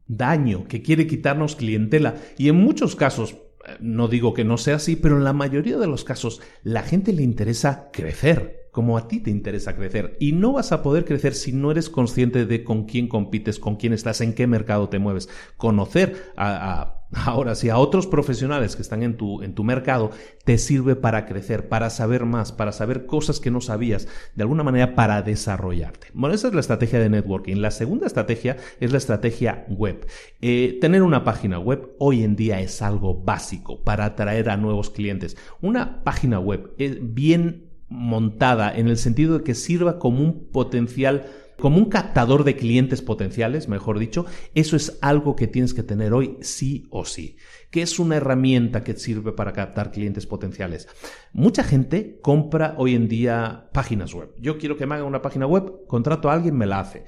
daño, 0.09 0.67
que 0.67 0.83
quiere 0.83 1.07
quitarnos 1.07 1.55
clientela 1.55 2.17
y 2.37 2.49
en 2.49 2.57
muchos 2.57 2.97
casos 2.97 3.37
no 3.79 4.09
digo 4.09 4.35
que 4.35 4.45
no 4.45 4.57
sea 4.57 4.77
así, 4.77 4.97
pero 4.97 5.19
en 5.19 5.25
la 5.25 5.35
mayoría 5.35 5.77
de 5.77 5.87
los 5.87 6.03
casos 6.03 6.41
la 6.65 6.83
gente 6.83 7.13
le 7.13 7.23
interesa 7.23 7.91
crecer 7.93 8.61
como 8.71 8.97
a 8.97 9.09
ti 9.09 9.21
te 9.21 9.31
interesa 9.31 9.75
crecer. 9.77 10.17
Y 10.21 10.33
no 10.33 10.53
vas 10.53 10.73
a 10.73 10.83
poder 10.83 11.05
crecer 11.05 11.35
si 11.35 11.53
no 11.53 11.71
eres 11.71 11.91
consciente 11.91 12.47
de 12.47 12.65
con 12.65 12.85
quién 12.85 13.09
compites, 13.09 13.59
con 13.59 13.77
quién 13.77 13.93
estás, 13.93 14.21
en 14.21 14.35
qué 14.35 14.47
mercado 14.47 14.89
te 14.89 14.99
mueves. 14.99 15.29
Conocer 15.57 16.33
a, 16.37 17.00
ahora 17.13 17.55
sí 17.55 17.69
a 17.69 17.79
otros 17.79 18.07
profesionales 18.07 18.77
que 18.77 18.83
están 18.83 19.03
en 19.03 19.17
tu, 19.17 19.43
en 19.43 19.55
tu 19.55 19.65
mercado 19.65 20.11
te 20.45 20.59
sirve 20.59 20.97
para 20.97 21.27
crecer, 21.27 21.69
para 21.69 21.91
saber 21.91 22.25
más, 22.25 22.53
para 22.53 22.73
saber 22.73 23.07
cosas 23.07 23.41
que 23.41 23.51
no 23.51 23.61
sabías, 23.61 24.09
de 24.35 24.43
alguna 24.43 24.63
manera 24.63 24.95
para 24.95 25.23
desarrollarte. 25.23 26.09
Bueno, 26.15 26.35
esa 26.35 26.49
es 26.49 26.55
la 26.55 26.61
estrategia 26.61 26.99
de 26.99 27.11
networking. 27.11 27.57
La 27.57 27.71
segunda 27.71 28.07
estrategia 28.07 28.57
es 28.81 28.93
la 28.93 28.99
estrategia 28.99 29.65
web. 29.69 30.07
Eh, 30.41 30.79
tener 30.81 31.03
una 31.03 31.25
página 31.25 31.59
web 31.59 31.95
hoy 31.99 32.23
en 32.23 32.37
día 32.37 32.61
es 32.61 32.83
algo 32.83 33.15
básico 33.15 33.83
para 33.83 34.05
atraer 34.05 34.51
a 34.51 34.57
nuevos 34.57 34.91
clientes. 34.91 35.37
Una 35.61 36.03
página 36.05 36.39
web 36.39 36.73
es 36.79 36.99
bien 37.01 37.71
montada 37.89 38.73
en 38.75 38.87
el 38.87 38.97
sentido 38.97 39.39
de 39.39 39.45
que 39.45 39.55
sirva 39.55 39.99
como 39.99 40.23
un 40.23 40.49
potencial 40.53 41.27
como 41.61 41.79
un 41.79 41.85
captador 41.85 42.45
de 42.45 42.57
clientes 42.57 43.03
potenciales, 43.03 43.69
mejor 43.69 43.99
dicho, 43.99 44.27
eso 44.55 44.75
es 44.75 44.99
algo 45.01 45.37
que 45.37 45.47
tienes 45.47 45.75
que 45.75 45.83
tener 45.83 46.13
hoy 46.13 46.37
sí 46.41 46.89
o 46.91 47.05
sí. 47.05 47.37
que 47.71 47.83
es 47.83 48.01
una 48.01 48.17
herramienta 48.17 48.83
que 48.83 48.97
sirve 48.97 49.33
para 49.33 49.53
captar 49.53 49.93
clientes 49.93 50.27
potenciales? 50.27 50.89
Mucha 51.33 51.63
gente 51.63 52.19
compra 52.21 52.75
hoy 52.79 52.97
en 52.97 53.07
día 53.07 53.71
páginas 53.73 54.13
web. 54.13 54.35
Yo 54.41 54.59
quiero 54.59 54.77
que 54.77 54.87
me 54.87 54.97
haga 54.97 55.05
una 55.05 55.23
página 55.23 55.47
web, 55.47 55.87
contrato 55.87 56.29
a 56.29 56.33
alguien, 56.33 56.57
me 56.57 56.67
la 56.67 56.81
hace. 56.81 57.05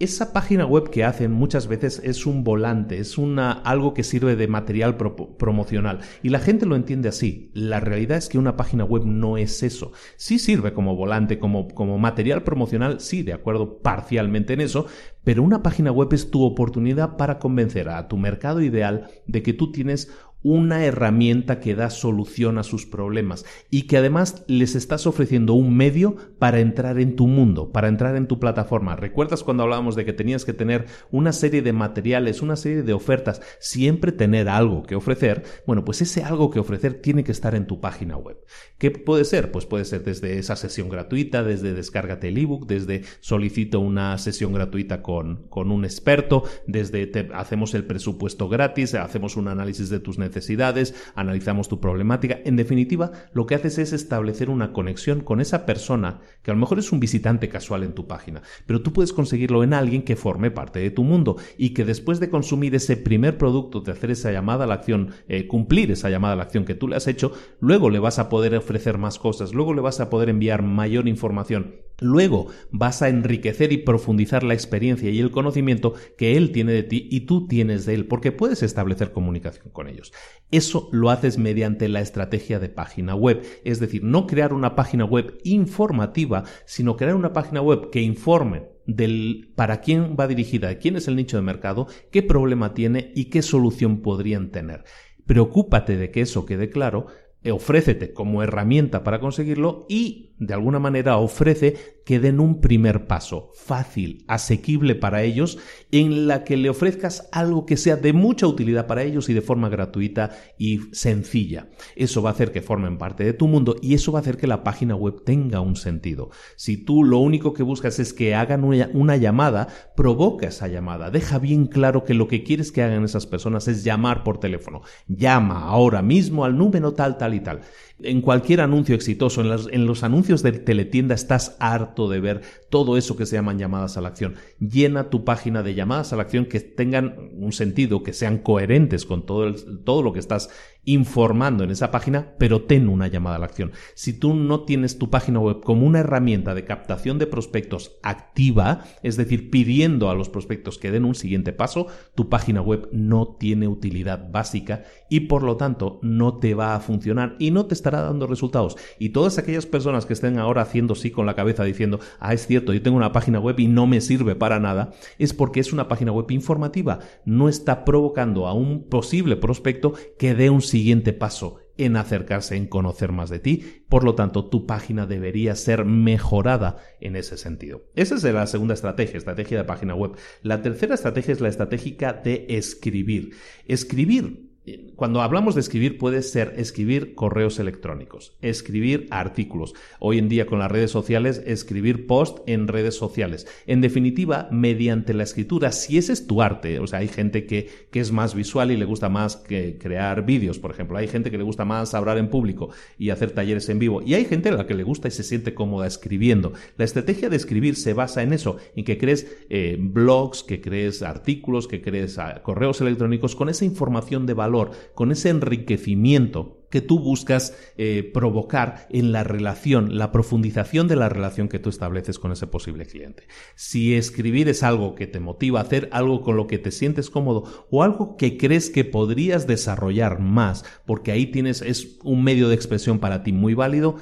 Esa 0.00 0.32
página 0.32 0.66
web 0.66 0.90
que 0.90 1.04
hacen 1.04 1.30
muchas 1.30 1.68
veces 1.68 2.00
es 2.02 2.26
un 2.26 2.42
volante, 2.42 2.98
es 2.98 3.16
una, 3.16 3.52
algo 3.52 3.94
que 3.94 4.02
sirve 4.02 4.34
de 4.34 4.48
material 4.48 4.96
promocional. 4.96 6.00
Y 6.20 6.30
la 6.30 6.40
gente 6.40 6.66
lo 6.66 6.74
entiende 6.74 7.08
así. 7.08 7.52
La 7.54 7.78
realidad 7.78 8.18
es 8.18 8.28
que 8.28 8.36
una 8.36 8.56
página 8.56 8.84
web 8.84 9.04
no 9.06 9.38
es 9.38 9.62
eso. 9.62 9.92
Sí 10.16 10.40
sirve 10.40 10.72
como 10.72 10.96
volante, 10.96 11.38
como, 11.38 11.68
como 11.68 11.96
material 11.96 12.42
promocional, 12.42 12.98
sí, 12.98 13.22
de 13.22 13.34
acuerdo 13.34 13.78
parcialmente 13.82 14.54
en 14.54 14.62
eso, 14.62 14.86
pero 15.22 15.44
una 15.44 15.62
página 15.62 15.92
web 15.92 16.12
es 16.12 16.28
tu 16.28 16.42
oportunidad 16.42 17.16
para 17.16 17.38
convencer 17.38 17.88
a 17.88 18.08
tu 18.08 18.16
mercado 18.16 18.62
ideal 18.62 19.08
de 19.26 19.44
que 19.44 19.52
tú 19.52 19.70
tienes 19.70 20.12
una 20.44 20.84
herramienta 20.84 21.58
que 21.58 21.74
da 21.74 21.88
solución 21.88 22.58
a 22.58 22.62
sus 22.62 22.84
problemas 22.86 23.46
y 23.70 23.82
que 23.82 23.96
además 23.96 24.44
les 24.46 24.74
estás 24.74 25.06
ofreciendo 25.06 25.54
un 25.54 25.74
medio 25.74 26.16
para 26.38 26.60
entrar 26.60 27.00
en 27.00 27.16
tu 27.16 27.26
mundo, 27.26 27.72
para 27.72 27.88
entrar 27.88 28.14
en 28.14 28.28
tu 28.28 28.38
plataforma. 28.38 28.94
¿Recuerdas 28.94 29.42
cuando 29.42 29.62
hablábamos 29.62 29.96
de 29.96 30.04
que 30.04 30.12
tenías 30.12 30.44
que 30.44 30.52
tener 30.52 30.84
una 31.10 31.32
serie 31.32 31.62
de 31.62 31.72
materiales, 31.72 32.42
una 32.42 32.56
serie 32.56 32.82
de 32.82 32.92
ofertas, 32.92 33.40
siempre 33.58 34.12
tener 34.12 34.50
algo 34.50 34.82
que 34.82 34.94
ofrecer? 34.94 35.44
Bueno, 35.66 35.84
pues 35.84 36.02
ese 36.02 36.22
algo 36.22 36.50
que 36.50 36.60
ofrecer 36.60 37.00
tiene 37.00 37.24
que 37.24 37.32
estar 37.32 37.54
en 37.54 37.66
tu 37.66 37.80
página 37.80 38.18
web. 38.18 38.36
¿Qué 38.76 38.90
puede 38.90 39.24
ser? 39.24 39.50
Pues 39.50 39.64
puede 39.64 39.86
ser 39.86 40.04
desde 40.04 40.38
esa 40.38 40.56
sesión 40.56 40.90
gratuita, 40.90 41.42
desde 41.42 41.72
descárgate 41.72 42.28
el 42.28 42.36
ebook, 42.36 42.66
desde 42.66 43.02
solicito 43.20 43.80
una 43.80 44.18
sesión 44.18 44.52
gratuita 44.52 45.00
con, 45.00 45.48
con 45.48 45.70
un 45.70 45.86
experto, 45.86 46.44
desde 46.66 47.10
hacemos 47.32 47.72
el 47.72 47.86
presupuesto 47.86 48.50
gratis, 48.50 48.94
hacemos 48.94 49.38
un 49.38 49.48
análisis 49.48 49.88
de 49.88 50.00
tus 50.00 50.18
necesidades 50.18 50.33
necesidades, 50.34 50.94
analizamos 51.14 51.68
tu 51.68 51.80
problemática. 51.80 52.40
En 52.44 52.56
definitiva, 52.56 53.12
lo 53.32 53.46
que 53.46 53.54
haces 53.54 53.78
es 53.78 53.92
establecer 53.92 54.50
una 54.50 54.72
conexión 54.72 55.20
con 55.20 55.40
esa 55.40 55.64
persona 55.64 56.20
que 56.42 56.50
a 56.50 56.54
lo 56.54 56.60
mejor 56.60 56.78
es 56.78 56.92
un 56.92 57.00
visitante 57.00 57.48
casual 57.48 57.84
en 57.84 57.94
tu 57.94 58.06
página, 58.06 58.42
pero 58.66 58.82
tú 58.82 58.92
puedes 58.92 59.12
conseguirlo 59.12 59.62
en 59.62 59.74
alguien 59.74 60.02
que 60.02 60.16
forme 60.16 60.50
parte 60.50 60.80
de 60.80 60.90
tu 60.90 61.04
mundo 61.04 61.36
y 61.56 61.70
que 61.70 61.84
después 61.84 62.20
de 62.20 62.30
consumir 62.30 62.74
ese 62.74 62.96
primer 62.96 63.38
producto, 63.38 63.80
de 63.80 63.92
hacer 63.92 64.10
esa 64.10 64.32
llamada 64.32 64.64
a 64.64 64.66
la 64.66 64.74
acción, 64.74 65.10
eh, 65.28 65.46
cumplir 65.46 65.90
esa 65.90 66.10
llamada 66.10 66.34
a 66.34 66.36
la 66.36 66.44
acción 66.44 66.64
que 66.64 66.74
tú 66.74 66.88
le 66.88 66.96
has 66.96 67.06
hecho, 67.06 67.32
luego 67.60 67.90
le 67.90 68.00
vas 68.00 68.18
a 68.18 68.28
poder 68.28 68.56
ofrecer 68.56 68.98
más 68.98 69.18
cosas, 69.18 69.54
luego 69.54 69.74
le 69.74 69.82
vas 69.82 70.00
a 70.00 70.10
poder 70.10 70.28
enviar 70.28 70.62
mayor 70.62 71.06
información 71.08 71.84
Luego 72.00 72.48
vas 72.70 73.02
a 73.02 73.08
enriquecer 73.08 73.72
y 73.72 73.78
profundizar 73.78 74.42
la 74.42 74.54
experiencia 74.54 75.10
y 75.10 75.20
el 75.20 75.30
conocimiento 75.30 75.94
que 76.18 76.36
él 76.36 76.50
tiene 76.50 76.72
de 76.72 76.82
ti 76.82 77.08
y 77.10 77.20
tú 77.20 77.46
tienes 77.46 77.86
de 77.86 77.94
él, 77.94 78.06
porque 78.06 78.32
puedes 78.32 78.62
establecer 78.62 79.12
comunicación 79.12 79.70
con 79.70 79.88
ellos. 79.88 80.12
Eso 80.50 80.88
lo 80.92 81.10
haces 81.10 81.38
mediante 81.38 81.88
la 81.88 82.00
estrategia 82.00 82.58
de 82.60 82.68
página 82.68 83.14
web, 83.14 83.42
es 83.64 83.80
decir, 83.80 84.04
no 84.04 84.26
crear 84.26 84.52
una 84.52 84.76
página 84.76 85.04
web 85.04 85.38
informativa, 85.42 86.44
sino 86.64 86.96
crear 86.96 87.16
una 87.16 87.32
página 87.32 87.60
web 87.60 87.90
que 87.90 88.02
informe 88.02 88.68
del 88.86 89.52
para 89.56 89.80
quién 89.80 90.16
va 90.18 90.28
dirigida, 90.28 90.78
quién 90.78 90.96
es 90.96 91.08
el 91.08 91.16
nicho 91.16 91.36
de 91.36 91.42
mercado, 91.42 91.88
qué 92.12 92.22
problema 92.22 92.74
tiene 92.74 93.10
y 93.16 93.26
qué 93.26 93.42
solución 93.42 94.00
podrían 94.00 94.50
tener. 94.50 94.84
Preocúpate 95.26 95.96
de 95.96 96.10
que 96.10 96.20
eso 96.20 96.46
quede 96.46 96.68
claro, 96.68 97.06
ofrécete 97.50 98.12
como 98.12 98.42
herramienta 98.42 99.04
para 99.04 99.20
conseguirlo 99.20 99.86
y 99.88 100.33
de 100.38 100.54
alguna 100.54 100.78
manera 100.78 101.16
ofrece 101.16 101.94
que 102.04 102.20
den 102.20 102.38
un 102.38 102.60
primer 102.60 103.06
paso 103.06 103.50
fácil, 103.54 104.24
asequible 104.28 104.94
para 104.94 105.22
ellos, 105.22 105.58
en 105.90 106.26
la 106.26 106.44
que 106.44 106.56
le 106.56 106.68
ofrezcas 106.68 107.28
algo 107.32 107.64
que 107.64 107.76
sea 107.76 107.96
de 107.96 108.12
mucha 108.12 108.46
utilidad 108.46 108.86
para 108.86 109.02
ellos 109.02 109.28
y 109.28 109.32
de 109.34 109.40
forma 109.40 109.68
gratuita 109.68 110.36
y 110.58 110.80
sencilla. 110.92 111.68
Eso 111.96 112.20
va 112.20 112.30
a 112.30 112.32
hacer 112.32 112.52
que 112.52 112.62
formen 112.62 112.98
parte 112.98 113.24
de 113.24 113.32
tu 113.32 113.48
mundo 113.48 113.76
y 113.80 113.94
eso 113.94 114.12
va 114.12 114.18
a 114.18 114.22
hacer 114.22 114.36
que 114.36 114.46
la 114.46 114.64
página 114.64 114.96
web 114.96 115.22
tenga 115.24 115.60
un 115.60 115.76
sentido. 115.76 116.30
Si 116.56 116.76
tú 116.76 117.04
lo 117.04 117.18
único 117.18 117.54
que 117.54 117.62
buscas 117.62 117.98
es 117.98 118.12
que 118.12 118.34
hagan 118.34 118.64
una, 118.64 119.16
llamada, 119.16 119.68
provoca 119.96 120.48
esa 120.48 120.68
llamada. 120.68 121.10
Deja 121.10 121.38
bien 121.38 121.66
claro 121.66 122.04
que 122.04 122.14
lo 122.14 122.28
que 122.28 122.42
quieres 122.42 122.72
que 122.72 122.82
hagan 122.82 123.04
esas 123.04 123.26
personas 123.26 123.68
es 123.68 123.84
llamar 123.84 124.24
por 124.24 124.38
teléfono. 124.38 124.82
Llama 125.08 125.68
ahora 125.68 126.02
mismo 126.02 126.44
al 126.44 126.58
número 126.58 126.92
tal, 126.92 127.16
tal 127.16 127.34
y 127.34 127.40
tal 127.40 127.60
en 128.02 128.20
cualquier 128.20 128.60
anuncio 128.60 128.94
exitoso, 128.94 129.40
en, 129.40 129.86
los 129.86 130.02
anuncios 130.02 130.23
de 130.26 130.52
teletienda 130.52 131.14
estás 131.14 131.56
harto 131.60 132.08
de 132.08 132.20
ver 132.20 132.40
todo 132.70 132.96
eso 132.96 133.16
que 133.16 133.26
se 133.26 133.36
llaman 133.36 133.58
llamadas 133.58 133.96
a 133.96 134.00
la 134.00 134.08
acción. 134.08 134.34
Llena 134.58 135.10
tu 135.10 135.24
página 135.24 135.62
de 135.62 135.74
llamadas 135.74 136.12
a 136.12 136.16
la 136.16 136.22
acción 136.22 136.46
que 136.46 136.60
tengan 136.60 137.30
un 137.36 137.52
sentido, 137.52 138.02
que 138.02 138.12
sean 138.12 138.38
coherentes 138.38 139.04
con 139.04 139.26
todo, 139.26 139.54
todo 139.84 140.02
lo 140.02 140.12
que 140.12 140.18
estás 140.18 140.50
informando 140.84 141.64
en 141.64 141.70
esa 141.70 141.90
página, 141.90 142.34
pero 142.38 142.62
ten 142.62 142.88
una 142.88 143.08
llamada 143.08 143.36
a 143.36 143.38
la 143.38 143.46
acción. 143.46 143.72
Si 143.94 144.12
tú 144.12 144.34
no 144.34 144.60
tienes 144.64 144.98
tu 144.98 145.10
página 145.10 145.40
web 145.40 145.60
como 145.62 145.86
una 145.86 146.00
herramienta 146.00 146.54
de 146.54 146.64
captación 146.64 147.18
de 147.18 147.26
prospectos 147.26 147.96
activa, 148.02 148.84
es 149.02 149.16
decir, 149.16 149.50
pidiendo 149.50 150.10
a 150.10 150.14
los 150.14 150.28
prospectos 150.28 150.78
que 150.78 150.90
den 150.90 151.04
un 151.04 151.14
siguiente 151.14 151.52
paso, 151.52 151.86
tu 152.14 152.28
página 152.28 152.60
web 152.60 152.88
no 152.92 153.36
tiene 153.38 153.68
utilidad 153.68 154.30
básica 154.30 154.84
y 155.08 155.20
por 155.20 155.42
lo 155.42 155.56
tanto 155.56 155.98
no 156.02 156.38
te 156.38 156.54
va 156.54 156.74
a 156.74 156.80
funcionar 156.80 157.36
y 157.38 157.50
no 157.50 157.66
te 157.66 157.74
estará 157.74 158.02
dando 158.02 158.26
resultados. 158.26 158.76
Y 158.98 159.10
todas 159.10 159.38
aquellas 159.38 159.66
personas 159.66 160.06
que 160.06 160.12
estén 160.12 160.38
ahora 160.38 160.62
haciendo 160.62 160.94
sí 160.94 161.10
con 161.10 161.26
la 161.26 161.34
cabeza 161.34 161.64
diciendo, 161.64 162.00
ah, 162.20 162.34
es 162.34 162.46
cierto, 162.46 162.72
yo 162.72 162.82
tengo 162.82 162.96
una 162.96 163.12
página 163.12 163.40
web 163.40 163.58
y 163.58 163.68
no 163.68 163.86
me 163.86 164.00
sirve 164.00 164.34
para 164.34 164.60
nada, 164.60 164.92
es 165.18 165.32
porque 165.32 165.60
es 165.60 165.72
una 165.72 165.88
página 165.88 166.12
web 166.12 166.30
informativa, 166.30 167.00
no 167.24 167.48
está 167.48 167.84
provocando 167.84 168.46
a 168.46 168.52
un 168.52 168.84
posible 168.88 169.36
prospecto 169.36 169.94
que 170.18 170.34
dé 170.34 170.50
un 170.50 170.60
siguiente 170.60 170.73
paso 171.18 171.60
en 171.76 171.96
acercarse, 171.96 172.56
en 172.56 172.66
conocer 172.66 173.12
más 173.12 173.30
de 173.30 173.38
ti. 173.38 173.82
Por 173.88 174.04
lo 174.04 174.14
tanto, 174.14 174.48
tu 174.48 174.66
página 174.66 175.06
debería 175.06 175.54
ser 175.56 175.84
mejorada 175.84 176.78
en 177.00 177.16
ese 177.16 177.36
sentido. 177.36 177.84
Esa 177.94 178.14
es 178.14 178.24
la 178.24 178.46
segunda 178.46 178.74
estrategia, 178.74 179.18
estrategia 179.18 179.58
de 179.58 179.64
página 179.64 179.94
web. 179.94 180.12
La 180.42 180.62
tercera 180.62 180.94
estrategia 180.94 181.32
es 181.32 181.40
la 181.40 181.48
estratégica 181.48 182.12
de 182.12 182.46
escribir. 182.48 183.34
Escribir 183.66 184.50
cuando 184.96 185.22
hablamos 185.22 185.54
de 185.54 185.60
escribir 185.60 185.98
puede 185.98 186.22
ser 186.22 186.54
escribir 186.56 187.14
correos 187.14 187.58
electrónicos, 187.58 188.36
escribir 188.42 189.06
artículos, 189.10 189.74
hoy 189.98 190.18
en 190.18 190.28
día 190.28 190.46
con 190.46 190.58
las 190.58 190.70
redes 190.70 190.90
sociales, 190.90 191.42
escribir 191.46 192.06
post 192.06 192.38
en 192.46 192.68
redes 192.68 192.96
sociales. 192.96 193.46
En 193.66 193.80
definitiva, 193.80 194.48
mediante 194.50 195.14
la 195.14 195.24
escritura, 195.24 195.72
si 195.72 195.98
ese 195.98 196.12
es 196.12 196.26
tu 196.26 196.42
arte, 196.42 196.78
o 196.78 196.86
sea, 196.86 197.00
hay 197.00 197.08
gente 197.08 197.46
que, 197.46 197.68
que 197.90 198.00
es 198.00 198.12
más 198.12 198.34
visual 198.34 198.70
y 198.70 198.76
le 198.76 198.84
gusta 198.84 199.08
más 199.08 199.42
crear 199.46 200.24
vídeos, 200.24 200.58
por 200.58 200.70
ejemplo, 200.70 200.98
hay 200.98 201.08
gente 201.08 201.30
que 201.30 201.38
le 201.38 201.44
gusta 201.44 201.64
más 201.64 201.94
hablar 201.94 202.18
en 202.18 202.28
público 202.28 202.70
y 202.98 203.10
hacer 203.10 203.32
talleres 203.32 203.68
en 203.68 203.78
vivo, 203.78 204.02
y 204.02 204.14
hay 204.14 204.24
gente 204.24 204.50
a 204.50 204.52
la 204.52 204.66
que 204.66 204.74
le 204.74 204.84
gusta 204.84 205.08
y 205.08 205.10
se 205.10 205.22
siente 205.22 205.54
cómoda 205.54 205.86
escribiendo. 205.86 206.52
La 206.76 206.84
estrategia 206.84 207.28
de 207.28 207.36
escribir 207.36 207.76
se 207.76 207.94
basa 207.94 208.22
en 208.22 208.32
eso, 208.32 208.56
en 208.76 208.84
que 208.84 208.98
crees 208.98 209.26
eh, 209.50 209.76
blogs, 209.78 210.42
que 210.42 210.60
crees 210.60 211.02
artículos, 211.02 211.68
que 211.68 211.82
crees 211.82 212.18
ah, 212.18 212.42
correos 212.42 212.80
electrónicos 212.80 213.34
con 213.34 213.48
esa 213.48 213.64
información 213.64 214.26
de 214.26 214.34
valor 214.34 214.70
con 214.94 215.12
ese 215.12 215.28
enriquecimiento 215.28 216.64
que 216.74 216.80
tú 216.80 216.98
buscas 216.98 217.56
eh, 217.76 218.10
provocar 218.12 218.88
en 218.90 219.12
la 219.12 219.22
relación, 219.22 219.96
la 219.96 220.10
profundización 220.10 220.88
de 220.88 220.96
la 220.96 221.08
relación 221.08 221.48
que 221.48 221.60
tú 221.60 221.70
estableces 221.70 222.18
con 222.18 222.32
ese 222.32 222.48
posible 222.48 222.84
cliente. 222.84 223.28
Si 223.54 223.94
escribir 223.94 224.48
es 224.48 224.64
algo 224.64 224.96
que 224.96 225.06
te 225.06 225.20
motiva 225.20 225.60
a 225.60 225.62
hacer, 225.62 225.88
algo 225.92 226.22
con 226.22 226.36
lo 226.36 226.48
que 226.48 226.58
te 226.58 226.72
sientes 226.72 227.10
cómodo 227.10 227.66
o 227.70 227.84
algo 227.84 228.16
que 228.16 228.36
crees 228.36 228.70
que 228.70 228.84
podrías 228.84 229.46
desarrollar 229.46 230.18
más, 230.18 230.64
porque 230.84 231.12
ahí 231.12 231.26
tienes, 231.26 231.62
es 231.62 232.00
un 232.02 232.24
medio 232.24 232.48
de 232.48 232.56
expresión 232.56 232.98
para 232.98 233.22
ti 233.22 233.32
muy 233.32 233.54
válido, 233.54 233.94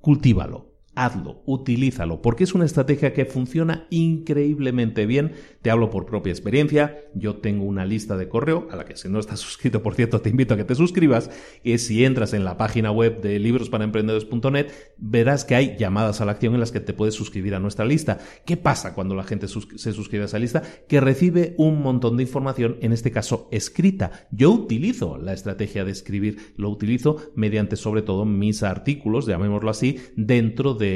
cultívalo 0.00 0.69
hazlo, 0.94 1.42
utilízalo, 1.46 2.20
porque 2.20 2.44
es 2.44 2.54
una 2.54 2.64
estrategia 2.64 3.12
que 3.12 3.24
funciona 3.24 3.86
increíblemente 3.90 5.06
bien. 5.06 5.32
Te 5.62 5.70
hablo 5.70 5.90
por 5.90 6.06
propia 6.06 6.30
experiencia. 6.30 6.98
Yo 7.14 7.36
tengo 7.36 7.64
una 7.64 7.86
lista 7.86 8.16
de 8.16 8.28
correo, 8.28 8.68
a 8.70 8.76
la 8.76 8.84
que 8.84 8.96
si 8.96 9.08
no 9.08 9.18
estás 9.18 9.40
suscrito, 9.50 9.82
por 9.82 9.94
cierto, 9.94 10.20
te 10.20 10.30
invito 10.30 10.54
a 10.54 10.56
que 10.56 10.64
te 10.64 10.74
suscribas. 10.74 11.30
Y 11.62 11.78
si 11.78 12.04
entras 12.04 12.34
en 12.34 12.44
la 12.44 12.56
página 12.56 12.90
web 12.90 13.20
de 13.20 13.38
librosparaemprendedores.net, 13.38 14.66
verás 14.98 15.44
que 15.44 15.54
hay 15.54 15.76
llamadas 15.78 16.20
a 16.20 16.24
la 16.24 16.32
acción 16.32 16.54
en 16.54 16.60
las 16.60 16.72
que 16.72 16.80
te 16.80 16.92
puedes 16.92 17.14
suscribir 17.14 17.54
a 17.54 17.60
nuestra 17.60 17.84
lista. 17.84 18.18
¿Qué 18.44 18.56
pasa 18.56 18.94
cuando 18.94 19.14
la 19.14 19.24
gente 19.24 19.46
se 19.48 19.92
suscribe 19.92 20.24
a 20.24 20.26
esa 20.26 20.38
lista? 20.38 20.62
Que 20.88 21.00
recibe 21.00 21.54
un 21.56 21.82
montón 21.82 22.16
de 22.16 22.24
información, 22.24 22.76
en 22.80 22.92
este 22.92 23.10
caso 23.10 23.48
escrita. 23.50 24.28
Yo 24.30 24.50
utilizo 24.50 25.18
la 25.18 25.32
estrategia 25.32 25.84
de 25.84 25.92
escribir, 25.92 26.54
lo 26.56 26.68
utilizo 26.68 27.16
mediante 27.34 27.76
sobre 27.76 28.02
todo 28.02 28.24
mis 28.24 28.62
artículos, 28.62 29.26
llamémoslo 29.26 29.70
así, 29.70 29.98
dentro 30.16 30.74
de, 30.74 30.89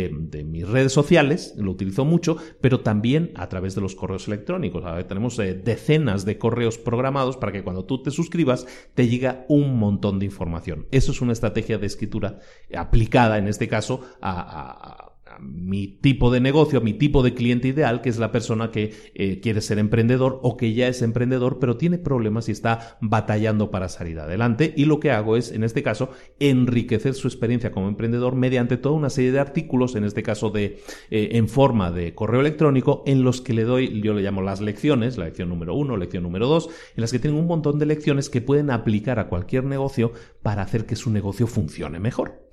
mis 0.44 0.68
redes 0.68 0.92
sociales, 0.92 1.54
lo 1.56 1.70
utilizo 1.70 2.04
mucho, 2.04 2.36
pero 2.60 2.80
también 2.80 3.32
a 3.34 3.48
través 3.48 3.74
de 3.74 3.80
los 3.80 3.94
correos 3.94 4.28
electrónicos. 4.28 4.84
tenemos 5.06 5.38
eh, 5.38 5.54
decenas 5.54 6.24
de 6.24 6.38
correos 6.38 6.78
programados 6.78 7.36
para 7.36 7.52
que 7.52 7.62
cuando 7.62 7.84
tú 7.84 8.02
te 8.02 8.10
suscribas 8.10 8.66
te 8.94 9.08
llega 9.08 9.44
un 9.48 9.78
montón 9.78 10.18
de 10.18 10.26
información. 10.26 10.86
Eso 10.90 11.12
es 11.12 11.20
una 11.20 11.32
estrategia 11.32 11.78
de 11.78 11.86
escritura 11.86 12.38
aplicada, 12.74 13.38
en 13.38 13.48
este 13.48 13.68
caso, 13.68 14.02
a 14.20 15.13
mi 15.40 15.86
tipo 15.86 16.30
de 16.30 16.40
negocio, 16.40 16.78
a 16.78 16.82
mi 16.82 16.94
tipo 16.94 17.22
de 17.22 17.34
cliente 17.34 17.68
ideal, 17.68 18.00
que 18.00 18.08
es 18.08 18.18
la 18.18 18.32
persona 18.32 18.70
que 18.70 18.92
eh, 19.14 19.40
quiere 19.40 19.60
ser 19.60 19.78
emprendedor 19.78 20.40
o 20.42 20.56
que 20.56 20.74
ya 20.74 20.88
es 20.88 21.02
emprendedor, 21.02 21.58
pero 21.58 21.76
tiene 21.76 21.98
problemas 21.98 22.48
y 22.48 22.52
está 22.52 22.98
batallando 23.00 23.70
para 23.70 23.88
salir 23.88 24.18
adelante. 24.18 24.74
Y 24.76 24.84
lo 24.84 25.00
que 25.00 25.10
hago 25.10 25.36
es, 25.36 25.52
en 25.52 25.64
este 25.64 25.82
caso, 25.82 26.10
enriquecer 26.40 27.14
su 27.14 27.28
experiencia 27.28 27.72
como 27.72 27.88
emprendedor 27.88 28.34
mediante 28.34 28.76
toda 28.76 28.94
una 28.94 29.10
serie 29.10 29.32
de 29.32 29.40
artículos, 29.40 29.94
en 29.96 30.04
este 30.04 30.22
caso 30.22 30.50
de 30.50 30.80
eh, 31.10 31.30
en 31.32 31.48
forma 31.48 31.90
de 31.90 32.14
correo 32.14 32.40
electrónico, 32.40 33.02
en 33.06 33.22
los 33.22 33.40
que 33.40 33.54
le 33.54 33.64
doy, 33.64 34.00
yo 34.02 34.14
le 34.14 34.22
llamo 34.22 34.42
las 34.42 34.60
lecciones, 34.60 35.18
la 35.18 35.26
lección 35.26 35.48
número 35.48 35.74
uno, 35.74 35.96
lección 35.96 36.22
número 36.22 36.46
dos, 36.46 36.68
en 36.96 37.00
las 37.00 37.12
que 37.12 37.18
tienen 37.18 37.38
un 37.38 37.46
montón 37.46 37.78
de 37.78 37.86
lecciones 37.86 38.30
que 38.30 38.40
pueden 38.40 38.70
aplicar 38.70 39.18
a 39.18 39.28
cualquier 39.28 39.64
negocio 39.64 40.12
para 40.42 40.62
hacer 40.62 40.86
que 40.86 40.96
su 40.96 41.10
negocio 41.10 41.46
funcione 41.46 41.98
mejor. 41.98 42.44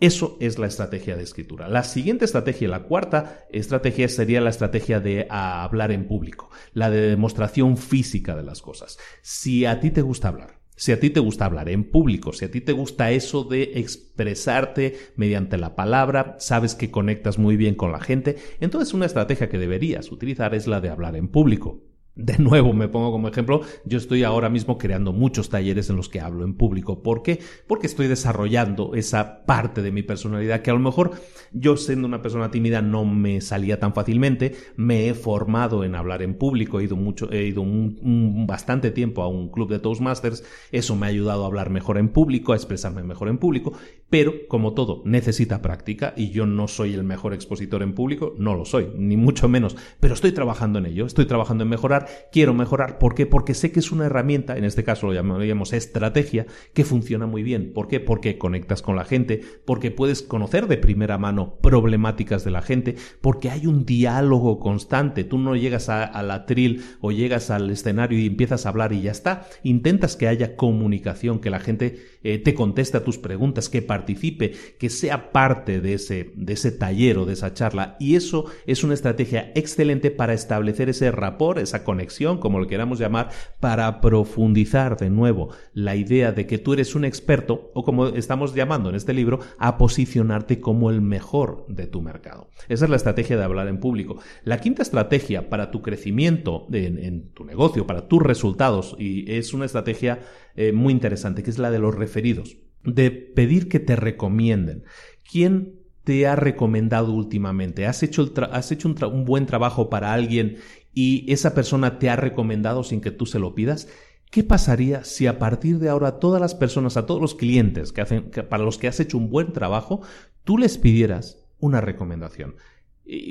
Eso 0.00 0.38
es 0.40 0.58
la 0.58 0.66
estrategia 0.66 1.14
de 1.14 1.22
escritura. 1.22 1.68
La 1.68 1.84
siguiente 1.84 2.24
estrategia, 2.24 2.68
la 2.68 2.84
cuarta 2.84 3.44
estrategia 3.50 4.08
sería 4.08 4.40
la 4.40 4.48
estrategia 4.48 4.98
de 4.98 5.26
hablar 5.28 5.92
en 5.92 6.08
público, 6.08 6.50
la 6.72 6.88
de 6.88 7.02
demostración 7.02 7.76
física 7.76 8.34
de 8.34 8.42
las 8.42 8.62
cosas. 8.62 8.98
Si 9.20 9.66
a 9.66 9.78
ti 9.78 9.90
te 9.90 10.00
gusta 10.00 10.28
hablar, 10.28 10.60
si 10.74 10.92
a 10.92 10.98
ti 10.98 11.10
te 11.10 11.20
gusta 11.20 11.44
hablar 11.44 11.68
en 11.68 11.90
público, 11.90 12.32
si 12.32 12.46
a 12.46 12.50
ti 12.50 12.62
te 12.62 12.72
gusta 12.72 13.10
eso 13.10 13.44
de 13.44 13.72
expresarte 13.74 14.96
mediante 15.16 15.58
la 15.58 15.76
palabra, 15.76 16.36
sabes 16.38 16.74
que 16.74 16.90
conectas 16.90 17.38
muy 17.38 17.58
bien 17.58 17.74
con 17.74 17.92
la 17.92 18.00
gente, 18.00 18.36
entonces 18.60 18.94
una 18.94 19.04
estrategia 19.04 19.50
que 19.50 19.58
deberías 19.58 20.10
utilizar 20.10 20.54
es 20.54 20.66
la 20.66 20.80
de 20.80 20.88
hablar 20.88 21.14
en 21.16 21.28
público. 21.28 21.89
De 22.20 22.36
nuevo, 22.36 22.74
me 22.74 22.86
pongo 22.86 23.12
como 23.12 23.28
ejemplo, 23.28 23.62
yo 23.86 23.96
estoy 23.96 24.24
ahora 24.24 24.50
mismo 24.50 24.76
creando 24.76 25.14
muchos 25.14 25.48
talleres 25.48 25.88
en 25.88 25.96
los 25.96 26.10
que 26.10 26.20
hablo 26.20 26.44
en 26.44 26.52
público. 26.52 27.02
¿Por 27.02 27.22
qué? 27.22 27.38
Porque 27.66 27.86
estoy 27.86 28.08
desarrollando 28.08 28.94
esa 28.94 29.46
parte 29.46 29.80
de 29.80 29.90
mi 29.90 30.02
personalidad 30.02 30.60
que 30.60 30.70
a 30.70 30.74
lo 30.74 30.80
mejor 30.80 31.12
yo 31.52 31.78
siendo 31.78 32.06
una 32.06 32.20
persona 32.20 32.50
tímida 32.50 32.82
no 32.82 33.06
me 33.06 33.40
salía 33.40 33.80
tan 33.80 33.94
fácilmente. 33.94 34.54
Me 34.76 35.08
he 35.08 35.14
formado 35.14 35.82
en 35.82 35.94
hablar 35.94 36.20
en 36.20 36.34
público, 36.34 36.78
he 36.78 36.84
ido 36.84 36.96
mucho, 36.96 37.32
he 37.32 37.46
ido 37.46 37.62
un, 37.62 38.46
bastante 38.46 38.90
tiempo 38.90 39.22
a 39.22 39.28
un 39.28 39.48
club 39.48 39.70
de 39.70 39.78
Toastmasters. 39.78 40.44
Eso 40.72 40.96
me 40.96 41.06
ha 41.06 41.08
ayudado 41.08 41.44
a 41.44 41.46
hablar 41.46 41.70
mejor 41.70 41.96
en 41.96 42.10
público, 42.10 42.52
a 42.52 42.56
expresarme 42.56 43.02
mejor 43.02 43.28
en 43.28 43.38
público. 43.38 43.72
Pero, 44.10 44.48
como 44.48 44.74
todo, 44.74 45.02
necesita 45.04 45.62
práctica 45.62 46.14
y 46.16 46.30
yo 46.30 46.46
no 46.46 46.68
soy 46.68 46.94
el 46.94 47.04
mejor 47.04 47.32
expositor 47.32 47.82
en 47.82 47.94
público, 47.94 48.34
no 48.38 48.54
lo 48.54 48.64
soy, 48.64 48.90
ni 48.96 49.16
mucho 49.16 49.48
menos. 49.48 49.76
Pero 50.00 50.14
estoy 50.14 50.32
trabajando 50.32 50.78
en 50.78 50.86
ello, 50.86 51.06
estoy 51.06 51.26
trabajando 51.26 51.64
en 51.64 51.70
mejorar 51.70 52.08
quiero 52.32 52.54
mejorar. 52.54 52.98
¿Por 52.98 53.14
qué? 53.14 53.26
Porque 53.26 53.54
sé 53.54 53.72
que 53.72 53.80
es 53.80 53.92
una 53.92 54.06
herramienta, 54.06 54.56
en 54.56 54.64
este 54.64 54.84
caso 54.84 55.06
lo 55.06 55.14
llamaríamos 55.14 55.72
estrategia, 55.72 56.46
que 56.72 56.84
funciona 56.84 57.26
muy 57.26 57.42
bien. 57.42 57.72
¿Por 57.72 57.88
qué? 57.88 58.00
Porque 58.00 58.38
conectas 58.38 58.82
con 58.82 58.96
la 58.96 59.04
gente, 59.04 59.40
porque 59.64 59.90
puedes 59.90 60.22
conocer 60.22 60.66
de 60.66 60.76
primera 60.76 61.18
mano 61.18 61.56
problemáticas 61.60 62.44
de 62.44 62.50
la 62.50 62.62
gente, 62.62 62.96
porque 63.20 63.50
hay 63.50 63.66
un 63.66 63.84
diálogo 63.84 64.58
constante. 64.60 65.24
Tú 65.24 65.38
no 65.38 65.56
llegas 65.56 65.88
a, 65.88 66.22
la 66.22 66.46
tril 66.46 66.82
o 67.00 67.12
llegas 67.12 67.50
al 67.50 67.70
escenario 67.70 68.18
y 68.18 68.26
empiezas 68.26 68.66
a 68.66 68.68
hablar 68.70 68.92
y 68.92 69.02
ya 69.02 69.10
está. 69.10 69.46
Intentas 69.62 70.16
que 70.16 70.28
haya 70.28 70.56
comunicación, 70.56 71.40
que 71.40 71.50
la 71.50 71.60
gente 71.60 71.98
eh, 72.22 72.38
te 72.38 72.54
conteste 72.54 72.96
a 72.96 73.04
tus 73.04 73.18
preguntas, 73.18 73.68
que 73.68 73.82
participe, 74.00 74.52
que 74.78 74.88
sea 74.88 75.30
parte 75.30 75.80
de 75.80 75.94
ese, 75.94 76.32
de 76.34 76.54
ese 76.54 76.72
taller 76.72 77.18
o 77.18 77.26
de 77.26 77.34
esa 77.34 77.52
charla. 77.52 77.96
Y 78.00 78.16
eso 78.16 78.46
es 78.66 78.82
una 78.82 78.94
estrategia 78.94 79.52
excelente 79.54 80.10
para 80.10 80.32
establecer 80.32 80.88
ese 80.88 81.10
rapport, 81.10 81.58
esa 81.58 81.84
conexión, 81.84 82.38
como 82.38 82.58
lo 82.58 82.66
queramos 82.66 82.98
llamar, 82.98 83.28
para 83.60 84.00
profundizar 84.00 84.96
de 84.96 85.10
nuevo 85.10 85.50
la 85.74 85.96
idea 85.96 86.32
de 86.32 86.46
que 86.46 86.58
tú 86.58 86.72
eres 86.72 86.94
un 86.94 87.04
experto 87.04 87.70
o 87.74 87.84
como 87.84 88.08
estamos 88.08 88.54
llamando 88.54 88.88
en 88.88 88.96
este 88.96 89.12
libro, 89.12 89.40
a 89.58 89.76
posicionarte 89.76 90.60
como 90.60 90.90
el 90.90 91.02
mejor 91.02 91.66
de 91.68 91.86
tu 91.86 92.00
mercado. 92.00 92.48
Esa 92.68 92.84
es 92.84 92.90
la 92.90 92.96
estrategia 92.96 93.36
de 93.36 93.44
hablar 93.44 93.68
en 93.68 93.80
público. 93.80 94.16
La 94.44 94.60
quinta 94.60 94.82
estrategia 94.82 95.50
para 95.50 95.70
tu 95.70 95.82
crecimiento 95.82 96.66
en, 96.72 97.32
tu 97.32 97.44
negocio, 97.44 97.86
para 97.86 98.08
tus 98.08 98.22
resultados, 98.22 98.96
y 98.98 99.30
es 99.30 99.52
una 99.52 99.66
estrategia 99.66 100.20
eh, 100.56 100.72
muy 100.72 100.92
interesante, 100.92 101.42
que 101.42 101.50
es 101.50 101.58
la 101.58 101.70
de 101.70 101.78
los 101.78 101.94
referidos, 101.94 102.56
de 102.84 103.10
pedir 103.10 103.68
que 103.68 103.80
te 103.80 103.96
recomienden. 103.96 104.84
¿Quién 105.30 105.74
te 106.04 106.26
ha 106.26 106.36
recomendado 106.36 107.12
últimamente? 107.12 107.86
¿Has 107.86 108.02
hecho, 108.02 108.32
has 108.52 108.72
hecho 108.72 108.88
un, 108.88 109.24
buen 109.24 109.46
trabajo 109.46 109.90
para 109.90 110.12
alguien 110.12 110.56
y 110.92 111.30
esa 111.32 111.54
persona 111.54 111.98
te 111.98 112.10
ha 112.10 112.16
recomendado 112.16 112.82
sin 112.84 113.00
que 113.00 113.10
tú 113.10 113.26
se 113.26 113.38
lo 113.38 113.54
pidas, 113.54 113.88
¿qué 114.30 114.42
pasaría 114.42 115.04
si 115.04 115.26
a 115.26 115.38
partir 115.38 115.78
de 115.78 115.88
ahora 115.88 116.18
todas 116.18 116.40
las 116.40 116.54
personas, 116.54 116.96
a 116.96 117.06
todos 117.06 117.20
los 117.20 117.34
clientes 117.34 117.92
que 117.92 118.00
hacen, 118.00 118.30
para 118.48 118.64
los 118.64 118.78
que 118.78 118.88
has 118.88 118.98
hecho 119.00 119.18
un 119.18 119.30
buen 119.30 119.52
trabajo, 119.52 120.00
tú 120.44 120.58
les 120.58 120.78
pidieras 120.78 121.44
una 121.58 121.80
recomendación? 121.80 122.56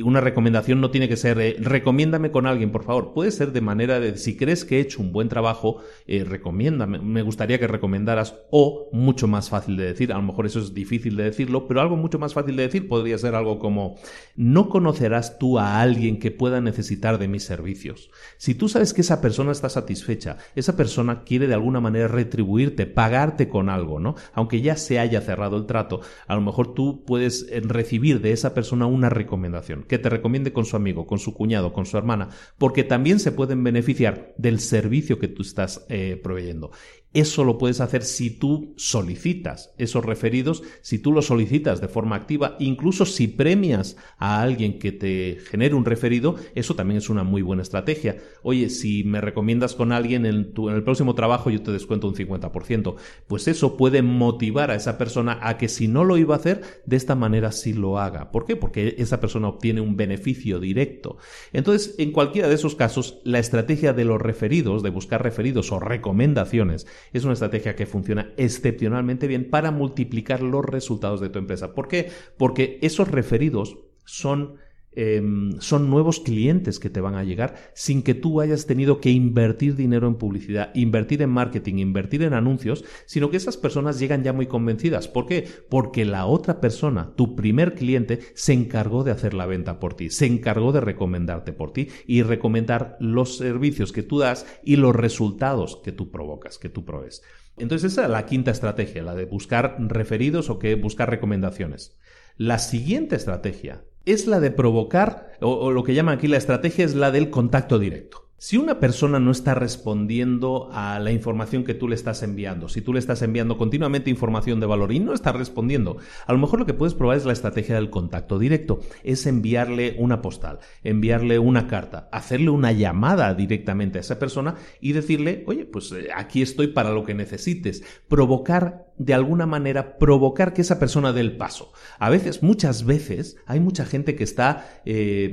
Una 0.04 0.20
recomendación 0.20 0.82
no 0.82 0.92
tiene 0.92 1.08
que 1.08 1.16
ser 1.16 1.40
eh, 1.40 1.56
recomiéndame 1.60 2.32
con 2.32 2.46
alguien, 2.48 2.72
por 2.72 2.84
favor. 2.84 3.14
Puede 3.14 3.32
ser 3.32 3.54
de 3.54 3.62
manera 3.62 4.00
de 4.00 4.18
si 4.18 4.36
crees 4.36 4.66
que 4.66 4.78
he 4.78 4.82
hecho 4.82 5.02
un 5.02 5.14
buen 5.14 5.30
trabajo, 5.30 5.78
eh, 6.06 6.26
recomiéndame. 6.26 7.00
Me 7.00 7.22
gustaría 7.22 7.60
que 7.60 7.68
recomendaras 7.68 8.36
o 8.52 8.90
mucho 8.92 9.28
más 9.28 9.50
fácil 9.50 9.78
de 9.78 9.86
decir, 9.86 10.12
a 10.12 10.18
lo 10.18 10.24
mejor 10.24 10.46
eso 10.46 10.60
es 10.60 10.74
difícil 10.74 11.16
de 11.16 11.24
decirlo, 11.24 11.68
pero 11.68 11.82
algo 11.82 11.96
mucho 11.96 12.20
más 12.20 12.34
fácil 12.34 12.56
de 12.56 12.64
decir 12.64 12.90
podría 12.90 13.18
ser 13.18 13.36
algo 13.36 13.60
como 13.60 13.96
no 14.36 14.70
conocerás 14.70 15.40
tú 15.40 15.60
a 15.60 15.80
alguien 15.82 16.20
que 16.20 16.32
pueda 16.32 16.60
necesitar 16.60 17.18
de 17.18 17.28
mis 17.28 17.44
servicios. 17.44 18.12
Si 18.38 18.56
tú 18.56 18.68
sabes 18.68 18.94
que 18.94 19.02
esa 19.02 19.22
persona 19.22 19.52
está 19.52 19.70
satisfecha, 19.70 20.38
esa 20.56 20.76
persona 20.76 21.24
quiere 21.24 21.48
de 21.48 21.54
alguna 21.54 21.80
manera 21.80 22.08
retribuirte, 22.08 22.86
pagarte 22.86 23.48
con 23.48 23.70
algo, 23.70 24.00
¿no? 24.00 24.16
Aunque 24.34 24.62
ya 24.62 24.76
se 24.76 25.00
haya 25.00 25.22
cerrado 25.22 25.56
el 25.56 25.68
trato, 25.68 26.02
a 26.28 26.36
lo 26.36 26.42
mejor 26.42 26.74
tú 26.74 27.06
puedes 27.06 27.48
eh, 27.50 27.62
recibir 27.64 28.20
de 28.20 28.34
esa 28.34 28.54
persona 28.54 28.86
una 28.86 29.10
recomendación 29.10 29.69
que 29.88 30.00
te 30.00 30.10
recomiende 30.10 30.54
con 30.54 30.66
su 30.66 30.76
amigo, 30.76 31.08
con 31.08 31.20
su 31.20 31.34
cuñado, 31.34 31.74
con 31.74 31.86
su 31.86 31.98
hermana, 31.98 32.30
porque 32.58 32.84
también 32.84 33.20
se 33.20 33.32
pueden 33.32 33.64
beneficiar 33.64 34.34
del 34.38 34.60
servicio 34.60 35.20
que 35.20 35.28
tú 35.28 35.42
estás 35.42 35.86
eh, 35.90 36.20
proveyendo. 36.22 36.72
Eso 37.14 37.44
lo 37.44 37.58
puedes 37.58 37.82
hacer 37.82 38.04
si 38.04 38.30
tú 38.30 38.74
solicitas 38.78 39.74
esos 39.80 40.06
referidos, 40.06 40.62
si 40.82 41.00
tú 41.00 41.12
los 41.12 41.26
solicitas 41.26 41.82
de 41.82 41.88
forma 41.88 42.16
activa, 42.16 42.56
incluso 42.60 43.06
si 43.06 43.28
premias 43.28 43.98
a 44.20 44.42
alguien 44.42 44.78
que 44.78 44.92
te 44.92 45.40
genere 45.50 45.74
un 45.74 45.86
referido, 45.86 46.36
eso 46.54 46.76
también 46.76 47.00
es 47.00 47.10
una 47.10 47.24
muy 47.24 47.42
buena 47.42 47.64
estrategia. 47.64 48.18
Oye, 48.44 48.70
si 48.70 49.04
me 49.04 49.22
recomiendas 49.22 49.74
con 49.74 49.92
alguien 49.92 50.28
en, 50.28 50.54
en 50.56 50.70
el 50.76 50.84
próximo 50.84 51.16
trabajo 51.16 51.50
yo 51.50 51.64
te 51.64 51.72
descuento 51.72 52.08
un 52.08 52.14
50%, 52.14 52.96
pues 53.26 53.48
eso 53.48 53.76
puede 53.76 54.04
motivar 54.04 54.70
a 54.70 54.76
esa 54.76 55.00
persona 55.00 55.40
a 55.42 55.58
que 55.58 55.68
si 55.68 55.88
no 55.88 56.04
lo 56.04 56.16
iba 56.18 56.36
a 56.36 56.38
hacer, 56.38 56.62
de 56.86 56.96
esta 56.96 57.16
manera 57.16 57.52
sí 57.52 57.74
lo 57.74 57.98
haga. 57.98 58.32
¿Por 58.32 58.46
qué? 58.46 58.56
Porque 58.56 58.96
esa 59.00 59.20
persona 59.20 59.48
obtiene 59.48 59.82
un 59.82 59.98
beneficio 59.98 60.60
directo. 60.60 61.18
Entonces, 61.54 61.96
en 61.98 62.12
cualquiera 62.12 62.48
de 62.48 62.56
esos 62.56 62.76
casos, 62.76 63.20
la 63.24 63.40
estrategia 63.40 63.94
de 63.94 64.06
los 64.06 64.22
referidos, 64.22 64.84
de 64.84 64.92
buscar 64.92 65.24
referidos 65.24 65.72
o 65.72 65.80
recomendaciones, 65.80 66.86
es 67.14 67.24
una 67.24 67.34
estrategia 67.34 67.76
que 67.76 67.86
funciona 67.86 68.34
excepcionalmente 68.38 69.28
bien 69.28 69.50
para 69.50 69.72
multiplicar 69.72 70.42
los 70.42 70.66
resultados 70.66 71.22
de 71.22 71.30
tu 71.30 71.40
empresa. 71.40 71.74
¿Por 71.74 71.88
qué? 71.88 72.12
Porque 72.38 72.80
esos 72.82 73.10
referidos 73.10 73.78
son 74.06 74.56
Em, 74.92 75.60
son 75.60 75.90
nuevos 75.92 76.20
clientes 76.20 76.80
que 76.80 76.90
te 76.90 77.00
van 77.00 77.14
a 77.14 77.24
llegar 77.24 77.56
sin 77.76 78.02
que 78.02 78.16
tú 78.16 78.42
hayas 78.42 78.66
tenido 78.66 79.00
que 79.00 79.12
invertir 79.12 79.76
dinero 79.76 80.08
en 80.08 80.16
publicidad, 80.16 80.72
invertir 80.74 81.22
en 81.22 81.30
marketing, 81.30 81.76
invertir 81.76 82.24
en 82.24 82.34
anuncios, 82.34 82.84
sino 83.06 83.30
que 83.30 83.38
esas 83.38 83.56
personas 83.56 84.00
llegan 84.00 84.24
ya 84.24 84.34
muy 84.34 84.48
convencidas. 84.48 85.08
¿Por 85.08 85.28
qué? 85.28 85.48
Porque 85.70 86.06
la 86.06 86.26
otra 86.26 86.60
persona, 86.60 87.14
tu 87.16 87.36
primer 87.36 87.76
cliente, 87.76 88.20
se 88.34 88.54
encargó 88.54 89.04
de 89.04 89.12
hacer 89.12 89.36
la 89.36 89.46
venta 89.46 89.80
por 89.80 89.94
ti, 89.94 90.10
se 90.10 90.26
encargó 90.26 90.72
de 90.72 90.82
recomendarte 90.82 91.54
por 91.54 91.72
ti 91.72 91.90
y 92.08 92.24
recomendar 92.24 92.98
los 93.00 93.38
servicios 93.38 93.92
que 93.92 94.04
tú 94.04 94.18
das 94.18 94.48
y 94.64 94.78
los 94.78 94.96
resultados 94.96 95.80
que 95.84 95.92
tú 95.92 96.10
provocas, 96.10 96.58
que 96.58 96.70
tú 96.70 96.84
provees. 96.84 97.22
Entonces 97.58 97.92
esa 97.92 98.06
es 98.06 98.10
la 98.10 98.26
quinta 98.26 98.52
estrategia, 98.52 99.04
la 99.04 99.14
de 99.14 99.26
buscar 99.26 99.78
referidos 99.80 100.50
o 100.50 100.58
que 100.58 100.74
buscar 100.76 101.10
recomendaciones. 101.12 101.98
La 102.38 102.58
siguiente 102.58 103.16
estrategia 103.16 103.84
es 104.06 104.28
la 104.28 104.40
de 104.40 104.52
provocar, 104.52 105.34
o, 105.42 105.72
lo 105.72 105.84
que 105.84 105.94
llaman 105.94 106.18
aquí 106.18 106.28
la 106.28 106.38
estrategia 106.38 106.86
es 106.86 106.96
la 106.96 107.12
del 107.12 107.30
contacto 107.30 107.80
directo. 107.80 108.29
Si 108.42 108.56
una 108.56 108.80
persona 108.80 109.20
no 109.20 109.32
está 109.32 109.54
respondiendo 109.54 110.70
a 110.72 110.98
la 111.00 111.12
información 111.12 111.66
que 111.66 111.74
tú 111.74 111.90
le 111.90 111.96
estás 111.96 112.24
enviando, 112.24 112.70
si 112.70 112.80
tú 112.80 112.94
le 112.94 113.00
estás 113.00 113.22
enviando 113.22 113.58
continuamente 113.58 114.10
información 114.10 114.62
de 114.62 114.66
valor 114.66 114.94
y 114.94 115.02
no 115.02 115.14
está 115.14 115.34
respondiendo, 115.34 115.98
a 116.26 116.32
lo 116.32 116.40
mejor 116.40 116.60
lo 116.60 116.66
que 116.66 116.74
puedes 116.74 116.94
probar 116.94 117.18
es 117.18 117.26
la 117.26 117.34
estrategia 117.34 117.76
del 117.76 117.90
contacto 117.90 118.40
directo, 118.40 118.80
es 119.04 119.26
enviarle 119.26 119.98
una 120.00 120.22
postal, 120.22 120.60
enviarle 120.86 121.38
una 121.38 121.68
carta, 121.68 122.08
hacerle 122.14 122.50
una 122.50 122.72
llamada 122.72 123.34
directamente 123.34 123.98
a 123.98 124.02
esa 124.02 124.20
persona 124.20 124.56
y 124.80 124.94
decirle, 124.94 125.44
oye, 125.46 125.66
pues 125.66 125.92
eh, 125.92 126.08
aquí 126.16 126.42
estoy 126.42 126.68
para 126.68 126.92
lo 126.92 127.04
que 127.04 127.16
necesites, 127.16 127.84
provocar 128.08 128.94
de 128.98 129.14
alguna 129.14 129.48
manera 129.48 129.98
provocar 129.98 130.54
que 130.54 130.62
esa 130.62 130.80
persona 130.80 131.12
dé 131.12 131.20
el 131.20 131.36
paso. 131.36 131.74
A 132.00 132.10
veces, 132.10 132.42
muchas 132.42 132.86
veces, 132.86 133.36
hay 133.48 133.60
mucha 133.60 133.84
gente 133.84 134.16
que 134.16 134.24
está 134.24 134.82
eh, 134.86 135.30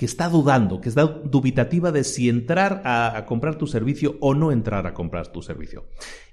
que 0.00 0.06
está 0.06 0.30
dudando, 0.30 0.80
que 0.80 0.88
está 0.88 1.04
dubitativa 1.04 1.92
de 1.92 2.04
si 2.04 2.30
entrar 2.30 2.80
a, 2.86 3.22
comprar 3.26 3.56
tu 3.56 3.66
servicio 3.66 4.16
o 4.20 4.32
no 4.32 4.50
entrar 4.50 4.86
a 4.86 4.94
comprar 4.94 5.26
tu 5.26 5.42
servicio. 5.42 5.88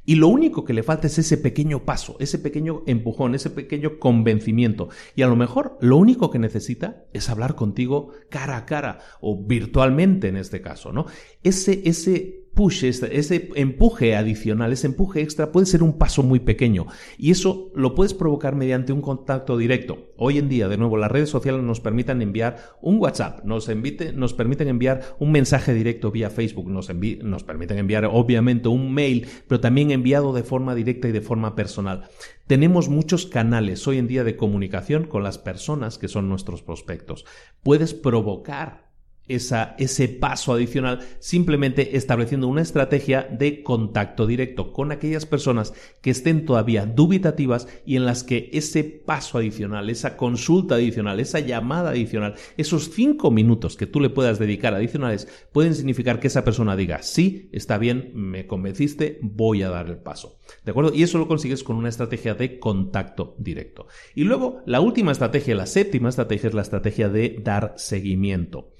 Y 0.05 0.15
lo 0.15 0.29
único 0.29 0.63
que 0.63 0.71
le 0.71 0.83
falta 0.83 1.07
es 1.07 1.19
ese 1.19 1.37
pequeño 1.37 1.83
paso, 1.83 2.15
ese 2.21 2.39
pequeño 2.39 2.83
empujón, 2.87 3.35
ese 3.35 3.49
pequeño 3.49 3.99
convencimiento. 3.99 4.87
Y 5.17 5.23
a 5.23 5.27
lo 5.27 5.35
mejor 5.35 5.77
lo 5.81 5.97
único 5.97 6.31
que 6.31 6.39
necesita 6.39 7.03
es 7.11 7.27
hablar 7.29 7.55
contigo 7.55 8.11
cara 8.29 8.55
a 8.55 8.65
cara 8.65 8.99
o 9.19 9.45
virtualmente 9.45 10.29
en 10.29 10.37
este 10.37 10.61
caso, 10.61 10.93
¿no? 10.93 11.05
Ese, 11.43 11.81
ese 11.83 12.46
push, 12.57 12.83
ese 12.83 13.49
empuje 13.53 14.15
adicional, 14.15 14.73
ese 14.73 14.87
empuje 14.87 15.21
extra 15.21 15.51
puede 15.51 15.67
ser 15.67 15.83
un 15.83 15.99
paso 15.99 16.23
muy 16.23 16.39
pequeño 16.39 16.87
y 17.15 17.29
eso 17.29 17.71
lo 17.75 17.93
puedes 17.93 18.15
provocar 18.15 18.55
mediante 18.55 18.91
un 18.91 19.01
contacto 19.01 19.57
directo. 19.57 20.11
Hoy 20.17 20.39
en 20.39 20.49
día, 20.49 20.67
de 20.67 20.75
nuevo, 20.75 20.97
las 20.97 21.11
redes 21.11 21.29
sociales 21.29 21.61
nos 21.61 21.81
permiten 21.81 22.19
enviar 22.23 22.57
un 22.81 22.97
WhatsApp, 22.97 23.45
nos, 23.45 23.69
nos 24.15 24.33
permiten 24.33 24.67
enviar 24.67 25.15
un 25.19 25.31
mensaje 25.31 25.75
directo 25.75 26.09
vía 26.09 26.31
Facebook, 26.31 26.67
nos, 26.67 26.89
nos 27.21 27.43
permiten 27.43 27.77
enviar 27.77 28.05
obviamente 28.05 28.69
un 28.69 28.91
mail, 28.91 29.27
pero 29.47 29.61
también 29.61 29.91
enviado 29.91 30.33
de 30.33 30.41
forma 30.41 30.73
directa 30.73 31.07
y 31.07 31.11
de 31.11 31.21
forma 31.21 31.55
personal. 31.55 32.09
Tenemos 32.47 32.89
muchos 32.89 33.27
canales 33.27 33.87
hoy 33.87 33.99
en 33.99 34.07
día 34.07 34.23
de 34.23 34.35
comunicación 34.35 35.03
con 35.03 35.21
las 35.21 35.37
personas 35.37 35.99
que 35.99 36.07
son 36.07 36.27
nuestros 36.27 36.63
prospectos. 36.63 37.23
Puedes 37.61 37.93
provocar 37.93 38.86
ese 39.27 40.07
paso 40.07 40.53
adicional 40.53 40.99
simplemente 41.19 41.97
estableciendo 41.97 42.47
una 42.47 42.61
estrategia 42.61 43.27
de 43.29 43.63
contacto 43.63 44.25
directo 44.25 44.71
con 44.71 44.91
aquellas 44.91 45.25
personas 45.25 45.73
que 46.01 46.11
estén 46.11 46.45
todavía 46.45 46.85
dubitativas 46.85 47.67
y 47.85 47.95
en 47.95 48.05
las 48.05 48.23
que 48.23 48.49
ese 48.53 48.83
paso 48.83 49.37
adicional, 49.37 49.89
esa 49.89 50.17
consulta 50.17 50.75
adicional, 50.75 51.19
esa 51.19 51.39
llamada 51.39 51.91
adicional, 51.91 52.35
esos 52.57 52.91
cinco 52.91 53.31
minutos 53.31 53.75
que 53.75 53.87
tú 53.87 53.99
le 53.99 54.09
puedas 54.09 54.39
dedicar 54.39 54.73
adicionales 54.73 55.27
pueden 55.51 55.75
significar 55.75 56.19
que 56.19 56.27
esa 56.27 56.43
persona 56.43 56.75
diga, 56.75 57.03
sí, 57.03 57.49
está 57.51 57.77
bien, 57.77 58.11
me 58.13 58.47
convenciste, 58.47 59.19
voy 59.21 59.63
a 59.63 59.69
dar 59.69 59.87
el 59.87 59.97
paso. 59.97 60.39
¿De 60.63 60.71
acuerdo? 60.71 60.93
Y 60.93 61.03
eso 61.03 61.17
lo 61.17 61.27
consigues 61.27 61.63
con 61.63 61.75
una 61.75 61.89
estrategia 61.89 62.33
de 62.33 62.59
contacto 62.59 63.35
directo. 63.37 63.87
Y 64.15 64.23
luego, 64.23 64.61
la 64.65 64.81
última 64.81 65.11
estrategia, 65.11 65.55
la 65.55 65.65
séptima 65.65 66.09
estrategia 66.09 66.47
es 66.47 66.53
la 66.53 66.61
estrategia 66.61 67.09
de 67.09 67.39
dar 67.41 67.73
seguimiento. 67.77 68.73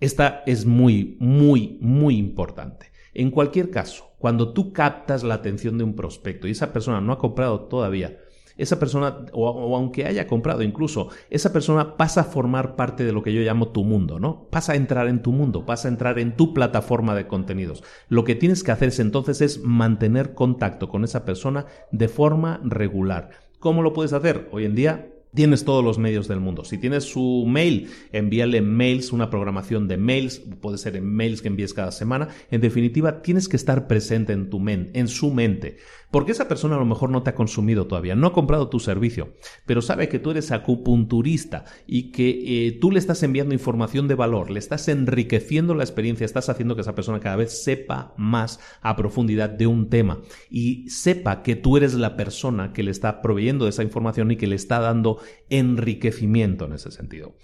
Esta 0.00 0.42
es 0.46 0.64
muy, 0.64 1.16
muy, 1.18 1.78
muy 1.80 2.16
importante. 2.16 2.92
En 3.14 3.30
cualquier 3.30 3.70
caso, 3.70 4.12
cuando 4.18 4.52
tú 4.52 4.72
captas 4.72 5.24
la 5.24 5.34
atención 5.34 5.76
de 5.76 5.84
un 5.84 5.96
prospecto 5.96 6.46
y 6.46 6.52
esa 6.52 6.72
persona 6.72 7.00
no 7.00 7.12
ha 7.12 7.18
comprado 7.18 7.62
todavía, 7.62 8.18
esa 8.56 8.78
persona, 8.78 9.26
o, 9.32 9.76
aunque 9.76 10.04
haya 10.06 10.26
comprado 10.26 10.62
incluso, 10.62 11.08
esa 11.30 11.52
persona 11.52 11.96
pasa 11.96 12.22
a 12.22 12.24
formar 12.24 12.76
parte 12.76 13.04
de 13.04 13.12
lo 13.12 13.22
que 13.22 13.32
yo 13.32 13.40
llamo 13.40 13.68
tu 13.68 13.84
mundo, 13.84 14.18
¿no? 14.18 14.48
Pasa 14.50 14.72
a 14.72 14.76
entrar 14.76 15.08
en 15.08 15.22
tu 15.22 15.32
mundo, 15.32 15.64
pasa 15.64 15.88
a 15.88 15.92
entrar 15.92 16.18
en 16.18 16.36
tu 16.36 16.54
plataforma 16.54 17.14
de 17.14 17.28
contenidos. 17.28 17.84
Lo 18.08 18.24
que 18.24 18.34
tienes 18.34 18.64
que 18.64 18.72
hacer 18.72 18.92
entonces 18.98 19.40
es 19.40 19.62
mantener 19.62 20.34
contacto 20.34 20.88
con 20.88 21.04
esa 21.04 21.24
persona 21.24 21.66
de 21.92 22.08
forma 22.08 22.60
regular. 22.64 23.30
¿Cómo 23.60 23.82
lo 23.82 23.92
puedes 23.92 24.12
hacer? 24.12 24.48
Hoy 24.52 24.64
en 24.64 24.74
día 24.74 25.08
Tienes 25.34 25.64
todos 25.64 25.84
los 25.84 25.98
medios 25.98 26.26
del 26.26 26.40
mundo. 26.40 26.64
Si 26.64 26.78
tienes 26.78 27.04
su 27.04 27.44
mail, 27.46 27.88
envíale 28.12 28.62
mails, 28.62 29.12
una 29.12 29.28
programación 29.28 29.86
de 29.86 29.98
mails, 29.98 30.40
puede 30.60 30.78
ser 30.78 30.96
en 30.96 31.04
mails 31.04 31.42
que 31.42 31.48
envíes 31.48 31.74
cada 31.74 31.92
semana. 31.92 32.28
En 32.50 32.60
definitiva, 32.60 33.20
tienes 33.20 33.48
que 33.48 33.56
estar 33.56 33.86
presente 33.86 34.32
en 34.32 34.48
tu 34.48 34.58
mente, 34.58 34.98
en 34.98 35.08
su 35.08 35.30
mente. 35.30 35.76
Porque 36.10 36.32
esa 36.32 36.48
persona 36.48 36.76
a 36.76 36.78
lo 36.78 36.86
mejor 36.86 37.10
no 37.10 37.22
te 37.22 37.30
ha 37.30 37.34
consumido 37.34 37.86
todavía, 37.86 38.16
no 38.16 38.28
ha 38.28 38.32
comprado 38.32 38.68
tu 38.68 38.80
servicio, 38.80 39.34
pero 39.66 39.82
sabe 39.82 40.08
que 40.08 40.18
tú 40.18 40.30
eres 40.30 40.50
acupunturista 40.52 41.64
y 41.86 42.10
que 42.12 42.68
eh, 42.68 42.72
tú 42.80 42.90
le 42.90 42.98
estás 42.98 43.22
enviando 43.22 43.54
información 43.54 44.08
de 44.08 44.14
valor, 44.14 44.50
le 44.50 44.58
estás 44.58 44.88
enriqueciendo 44.88 45.74
la 45.74 45.84
experiencia, 45.84 46.24
estás 46.24 46.48
haciendo 46.48 46.74
que 46.74 46.80
esa 46.80 46.94
persona 46.94 47.20
cada 47.20 47.36
vez 47.36 47.62
sepa 47.62 48.14
más 48.16 48.58
a 48.80 48.96
profundidad 48.96 49.50
de 49.50 49.66
un 49.66 49.90
tema 49.90 50.20
y 50.50 50.88
sepa 50.88 51.42
que 51.42 51.56
tú 51.56 51.76
eres 51.76 51.94
la 51.94 52.16
persona 52.16 52.72
que 52.72 52.82
le 52.82 52.90
está 52.90 53.20
proveyendo 53.20 53.68
esa 53.68 53.82
información 53.82 54.30
y 54.30 54.36
que 54.36 54.46
le 54.46 54.56
está 54.56 54.80
dando 54.80 55.18
enriquecimiento 55.50 56.64
en 56.64 56.72
ese 56.72 56.90
sentido. 56.90 57.34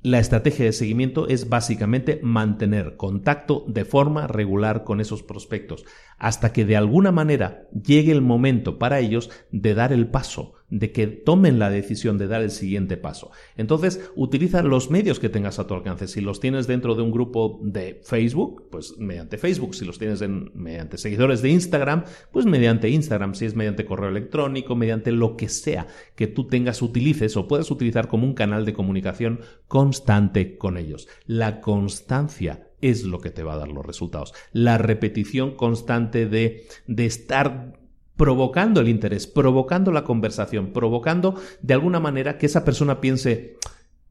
La 0.00 0.20
estrategia 0.20 0.64
de 0.64 0.72
seguimiento 0.72 1.26
es 1.26 1.48
básicamente 1.48 2.20
mantener 2.22 2.96
contacto 2.96 3.64
de 3.66 3.84
forma 3.84 4.28
regular 4.28 4.84
con 4.84 5.00
esos 5.00 5.24
prospectos 5.24 5.84
hasta 6.18 6.52
que 6.52 6.64
de 6.64 6.76
alguna 6.76 7.10
manera 7.10 7.66
llegue 7.72 8.12
el 8.12 8.22
momento 8.22 8.78
para 8.78 9.00
ellos 9.00 9.28
de 9.50 9.74
dar 9.74 9.92
el 9.92 10.08
paso, 10.08 10.54
de 10.70 10.92
que 10.92 11.06
tomen 11.06 11.58
la 11.58 11.70
decisión 11.70 12.18
de 12.18 12.28
dar 12.28 12.42
el 12.42 12.50
siguiente 12.50 12.96
paso. 12.96 13.30
Entonces, 13.56 14.10
utiliza 14.16 14.62
los 14.62 14.90
medios 14.90 15.18
que 15.18 15.28
tengas 15.28 15.58
a 15.58 15.66
tu 15.66 15.74
alcance. 15.74 16.08
Si 16.08 16.20
los 16.20 16.40
tienes 16.40 16.66
dentro 16.66 16.94
de 16.94 17.02
un 17.02 17.10
grupo 17.10 17.58
de 17.62 18.00
Facebook, 18.04 18.68
pues 18.70 18.98
mediante 18.98 19.38
Facebook. 19.38 19.74
Si 19.74 19.84
los 19.84 19.98
tienes 19.98 20.20
en, 20.20 20.50
mediante 20.54 20.98
seguidores 20.98 21.42
de 21.42 21.50
Instagram, 21.50 22.04
pues 22.32 22.46
mediante 22.46 22.90
Instagram. 22.90 23.34
Si 23.34 23.46
es 23.46 23.54
mediante 23.54 23.84
correo 23.84 24.10
electrónico, 24.10 24.76
mediante 24.76 25.12
lo 25.12 25.36
que 25.36 25.48
sea 25.48 25.86
que 26.14 26.26
tú 26.26 26.46
tengas, 26.46 26.82
utilices 26.82 27.36
o 27.36 27.48
puedas 27.48 27.70
utilizar 27.70 28.08
como 28.08 28.26
un 28.26 28.34
canal 28.34 28.64
de 28.64 28.74
comunicación 28.74 29.40
constante 29.66 30.58
con 30.58 30.76
ellos. 30.76 31.08
La 31.26 31.60
constancia 31.60 32.68
es 32.80 33.04
lo 33.04 33.20
que 33.20 33.30
te 33.30 33.42
va 33.42 33.54
a 33.54 33.58
dar 33.58 33.68
los 33.68 33.84
resultados. 33.84 34.34
La 34.52 34.78
repetición 34.78 35.56
constante 35.56 36.26
de, 36.26 36.66
de 36.86 37.06
estar 37.06 37.77
provocando 38.18 38.80
el 38.80 38.88
interés, 38.88 39.26
provocando 39.28 39.92
la 39.92 40.04
conversación, 40.04 40.72
provocando 40.72 41.36
de 41.62 41.72
alguna 41.72 42.00
manera 42.00 42.36
que 42.36 42.46
esa 42.46 42.64
persona 42.64 43.00
piense, 43.00 43.56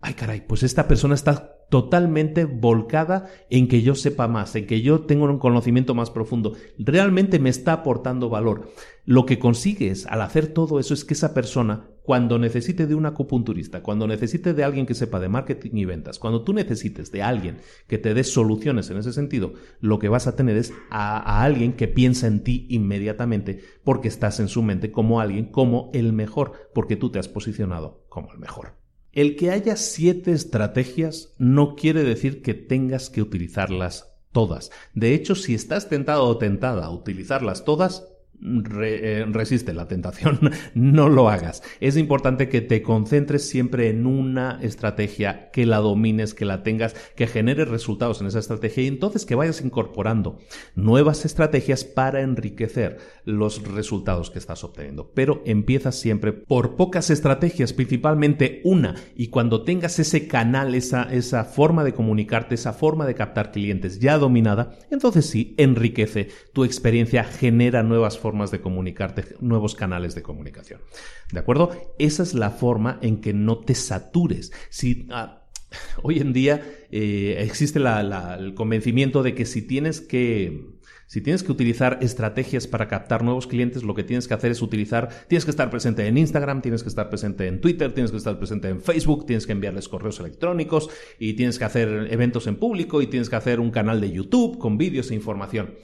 ay 0.02 0.14
caray, 0.16 0.42
pues 0.42 0.64
esta 0.64 0.88
persona 0.88 1.14
está 1.14 1.57
totalmente 1.70 2.46
volcada 2.46 3.28
en 3.50 3.68
que 3.68 3.82
yo 3.82 3.96
sepa 3.96 4.28
más, 4.28 4.56
en 4.56 4.68
que 4.68 4.82
yo 4.82 5.02
tenga 5.02 5.26
un 5.26 5.40
conocimiento 5.40 5.94
más 5.94 6.10
profundo. 6.10 6.54
Realmente 6.78 7.40
me 7.40 7.50
está 7.50 7.74
aportando 7.74 8.30
valor. 8.30 8.70
Lo 9.06 9.26
que 9.26 9.40
consigues 9.40 10.06
al 10.08 10.22
hacer 10.22 10.48
todo 10.48 10.80
eso 10.80 10.94
es 10.94 11.04
que 11.04 11.14
esa 11.14 11.34
persona, 11.34 11.88
cuando 12.04 12.40
necesite 12.40 12.88
de 12.88 12.96
un 12.96 13.06
acupunturista, 13.06 13.82
cuando 13.82 14.08
necesite 14.08 14.54
de 14.54 14.64
alguien 14.64 14.86
que 14.86 14.94
sepa 14.94 15.20
de 15.20 15.30
marketing 15.30 15.72
y 15.74 15.86
ventas, 15.86 16.20
cuando 16.20 16.44
tú 16.44 16.54
necesites 16.54 17.12
de 17.12 17.24
alguien 17.24 17.58
que 17.88 17.98
te 17.98 18.14
dé 18.14 18.24
soluciones 18.24 18.90
en 18.90 18.98
ese 18.98 19.14
sentido, 19.14 19.54
lo 19.82 20.00
que 20.00 20.10
vas 20.10 20.28
a 20.28 20.36
tener 20.36 20.58
es 20.58 20.74
a, 20.90 21.18
a 21.18 21.44
alguien 21.44 21.74
que 21.74 21.88
piensa 21.88 22.28
en 22.28 22.44
ti 22.44 22.68
inmediatamente 22.70 23.62
porque 23.84 24.08
estás 24.08 24.40
en 24.40 24.48
su 24.48 24.64
mente 24.64 24.92
como 24.92 25.20
alguien, 25.20 25.46
como 25.46 25.90
el 25.94 26.14
mejor, 26.14 26.70
porque 26.74 26.96
tú 26.96 27.10
te 27.10 27.20
has 27.20 27.28
posicionado 27.28 28.06
como 28.10 28.32
el 28.32 28.40
mejor. 28.40 28.87
El 29.18 29.36
que 29.36 29.50
haya 29.50 29.78
siete 29.78 30.32
estrategias 30.32 31.34
no 31.40 31.76
quiere 31.76 32.04
decir 32.04 32.44
que 32.44 32.54
tengas 32.54 33.10
que 33.10 33.24
utilizarlas 33.24 34.14
todas. 34.32 34.70
De 34.94 35.16
hecho, 35.16 35.34
si 35.34 35.56
estás 35.56 35.90
tentado 35.90 36.26
o 36.26 36.38
tentada 36.38 36.86
a 36.86 36.92
utilizarlas 36.92 37.66
todas, 37.66 38.08
eh, 38.40 39.26
resiste 39.32 39.74
la 39.74 39.88
tentación, 39.88 40.40
no 40.76 41.10
lo 41.10 41.30
hagas. 41.30 41.64
Es 41.80 41.98
importante 41.98 42.50
que 42.50 42.62
te 42.62 42.84
concentres 42.84 43.50
siempre 43.50 43.90
en 43.90 44.06
una 44.06 44.60
estrategia, 44.62 45.50
que 45.52 45.66
la 45.66 45.78
domines, 45.78 46.36
que 46.36 46.46
la 46.46 46.62
tengas, 46.62 46.94
que 47.16 47.26
genere 47.26 47.66
resultados 47.66 48.22
en 48.22 48.28
esa 48.28 48.40
estrategia 48.40 48.84
y 48.84 48.88
entonces 48.88 49.26
que 49.26 49.34
vayas 49.34 49.62
incorporando 49.62 50.38
nuevas 50.76 51.26
estrategias 51.26 51.84
para 51.84 52.22
enriquecer 52.22 53.00
los 53.26 53.64
resultados 53.64 54.30
que 54.30 54.40
estás 54.40 54.64
obteniendo. 54.64 55.12
Pero 55.16 55.42
empieza 55.46 55.92
siempre 55.92 56.32
por 56.32 56.76
pocas 56.76 57.10
estrategias, 57.10 57.74
principalmente 57.74 58.62
una, 58.64 58.96
y 59.16 59.28
cuando 59.28 59.64
tengas 59.64 59.98
ese 59.98 60.28
canal, 60.28 60.76
esa, 60.76 61.04
esa 61.12 61.44
forma 61.44 61.84
de 61.84 61.94
comunicarte, 61.94 62.54
esa 62.54 62.74
forma 62.74 63.08
de 63.08 63.16
captar 63.16 63.52
clientes 63.52 64.00
ya 64.00 64.20
dominada, 64.20 64.78
entonces 64.92 65.26
sí, 65.26 65.56
enriquece 65.58 66.30
tu 66.54 66.64
experiencia, 66.64 67.24
genera 67.24 67.82
nuevas 67.82 68.20
formas 68.20 68.27
formas 68.28 68.52
de 68.52 68.60
comunicarte, 68.60 69.24
nuevos 69.40 69.74
canales 69.74 70.14
de 70.14 70.22
comunicación. 70.22 70.82
¿De 71.32 71.40
acuerdo? 71.40 71.72
Esa 71.98 72.24
es 72.24 72.34
la 72.34 72.50
forma 72.50 73.00
en 73.02 73.22
que 73.22 73.32
no 73.32 73.60
te 73.60 73.74
satures. 73.74 74.52
Si, 74.70 75.08
ah, 75.12 75.44
hoy 76.04 76.20
en 76.20 76.34
día 76.34 76.62
eh, 76.92 77.38
existe 77.40 77.80
el 77.80 78.54
convencimiento 78.54 79.24
de 79.24 79.34
que 79.34 79.46
si 79.46 79.62
tienes 79.62 80.02
que 80.02 80.76
si 81.08 81.22
tienes 81.22 81.42
que 81.42 81.54
utilizar 81.54 82.00
estrategias 82.02 82.68
para 82.68 82.90
captar 82.90 83.24
nuevos 83.24 83.48
clientes, 83.48 83.84
lo 83.84 83.96
que 83.96 84.04
tienes 84.04 84.28
que 84.28 84.34
hacer 84.34 84.52
es 84.52 84.62
utilizar, 84.62 85.08
tienes 85.30 85.46
que 85.46 85.52
estar 85.52 85.70
presente 85.70 86.06
en 86.06 86.18
Instagram, 86.18 86.62
tienes 86.62 86.84
que 86.84 86.90
estar 86.90 87.10
presente 87.10 87.48
en 87.48 87.62
Twitter, 87.62 87.94
tienes 87.94 88.12
que 88.12 88.18
estar 88.18 88.38
presente 88.38 88.68
en 88.68 88.82
Facebook, 88.82 89.26
tienes 89.26 89.46
que 89.46 89.54
enviarles 89.54 89.88
correos 89.88 90.20
electrónicos 90.20 90.90
y 91.18 91.34
tienes 91.34 91.58
que 91.60 91.64
hacer 91.64 92.10
eventos 92.12 92.46
en 92.48 92.58
público 92.58 93.02
y 93.02 93.08
tienes 93.08 93.30
que 93.30 93.38
hacer 93.38 93.62
un 93.62 93.72
canal 93.72 94.02
de 94.02 94.12
YouTube 94.12 94.58
con 94.58 94.78
vídeos 94.78 95.10
e 95.12 95.16
información. 95.16 95.76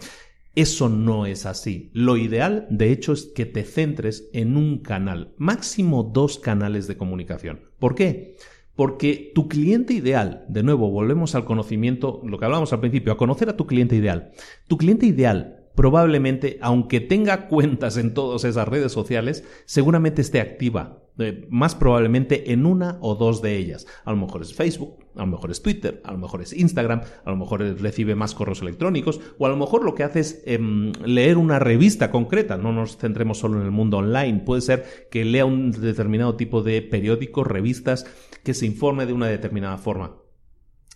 Eso 0.55 0.87
no 0.87 1.25
es 1.25 1.47
así. 1.47 1.89
Lo 1.93 2.15
ideal, 2.15 2.67
de 2.69 2.91
hecho, 2.91 3.13
es 3.13 3.25
que 3.25 3.45
te 3.45 3.63
centres 3.63 4.29
en 4.33 4.55
un 4.55 4.79
canal, 4.79 5.33
máximo 5.37 6.03
dos 6.03 6.37
canales 6.37 6.87
de 6.87 6.95
comunicación. 6.95 7.61
¿Por 7.79 7.95
qué? 7.95 8.35
Porque 8.75 9.31
tu 9.33 9.47
cliente 9.47 9.93
ideal, 9.93 10.45
de 10.49 10.63
nuevo, 10.63 10.91
volvemos 10.91 11.33
al 11.33 11.45
conocimiento, 11.45 12.21
lo 12.23 12.37
que 12.37 12.45
hablábamos 12.45 12.71
al 12.71 12.81
principio, 12.81 13.13
a 13.13 13.17
conocer 13.17 13.49
a 13.49 13.57
tu 13.57 13.65
cliente 13.65 13.95
ideal. 13.95 14.31
Tu 14.67 14.77
cliente 14.77 15.07
ideal 15.07 15.63
probablemente, 15.75 16.59
aunque 16.61 16.99
tenga 16.99 17.47
cuentas 17.47 17.97
en 17.97 18.13
todas 18.13 18.43
esas 18.43 18.67
redes 18.67 18.91
sociales, 18.91 19.43
seguramente 19.65 20.21
esté 20.21 20.39
activa, 20.39 21.02
eh, 21.19 21.47
más 21.49 21.75
probablemente 21.75 22.51
en 22.53 22.65
una 22.65 22.97
o 23.01 23.15
dos 23.15 23.41
de 23.41 23.57
ellas. 23.57 23.85
A 24.03 24.11
lo 24.11 24.17
mejor 24.17 24.41
es 24.41 24.53
Facebook, 24.53 24.97
a 25.15 25.19
lo 25.19 25.27
mejor 25.27 25.51
es 25.51 25.61
Twitter, 25.61 26.01
a 26.03 26.11
lo 26.11 26.17
mejor 26.17 26.41
es 26.41 26.53
Instagram, 26.53 27.01
a 27.23 27.29
lo 27.29 27.37
mejor 27.37 27.61
recibe 27.79 28.15
más 28.15 28.33
correos 28.33 28.61
electrónicos, 28.61 29.21
o 29.37 29.45
a 29.45 29.49
lo 29.49 29.55
mejor 29.55 29.83
lo 29.83 29.93
que 29.93 30.03
hace 30.03 30.21
es 30.21 30.41
em, 30.45 30.91
leer 31.05 31.37
una 31.37 31.59
revista 31.59 32.09
concreta. 32.09 32.57
No 32.57 32.71
nos 32.71 32.97
centremos 32.97 33.37
solo 33.37 33.59
en 33.59 33.65
el 33.65 33.71
mundo 33.71 33.97
online. 33.97 34.39
Puede 34.39 34.61
ser 34.61 35.07
que 35.11 35.23
lea 35.23 35.45
un 35.45 35.71
determinado 35.71 36.35
tipo 36.35 36.63
de 36.63 36.81
periódicos, 36.81 37.45
revistas, 37.45 38.07
que 38.43 38.53
se 38.53 38.65
informe 38.65 39.05
de 39.05 39.13
una 39.13 39.27
determinada 39.27 39.77
forma. 39.77 40.17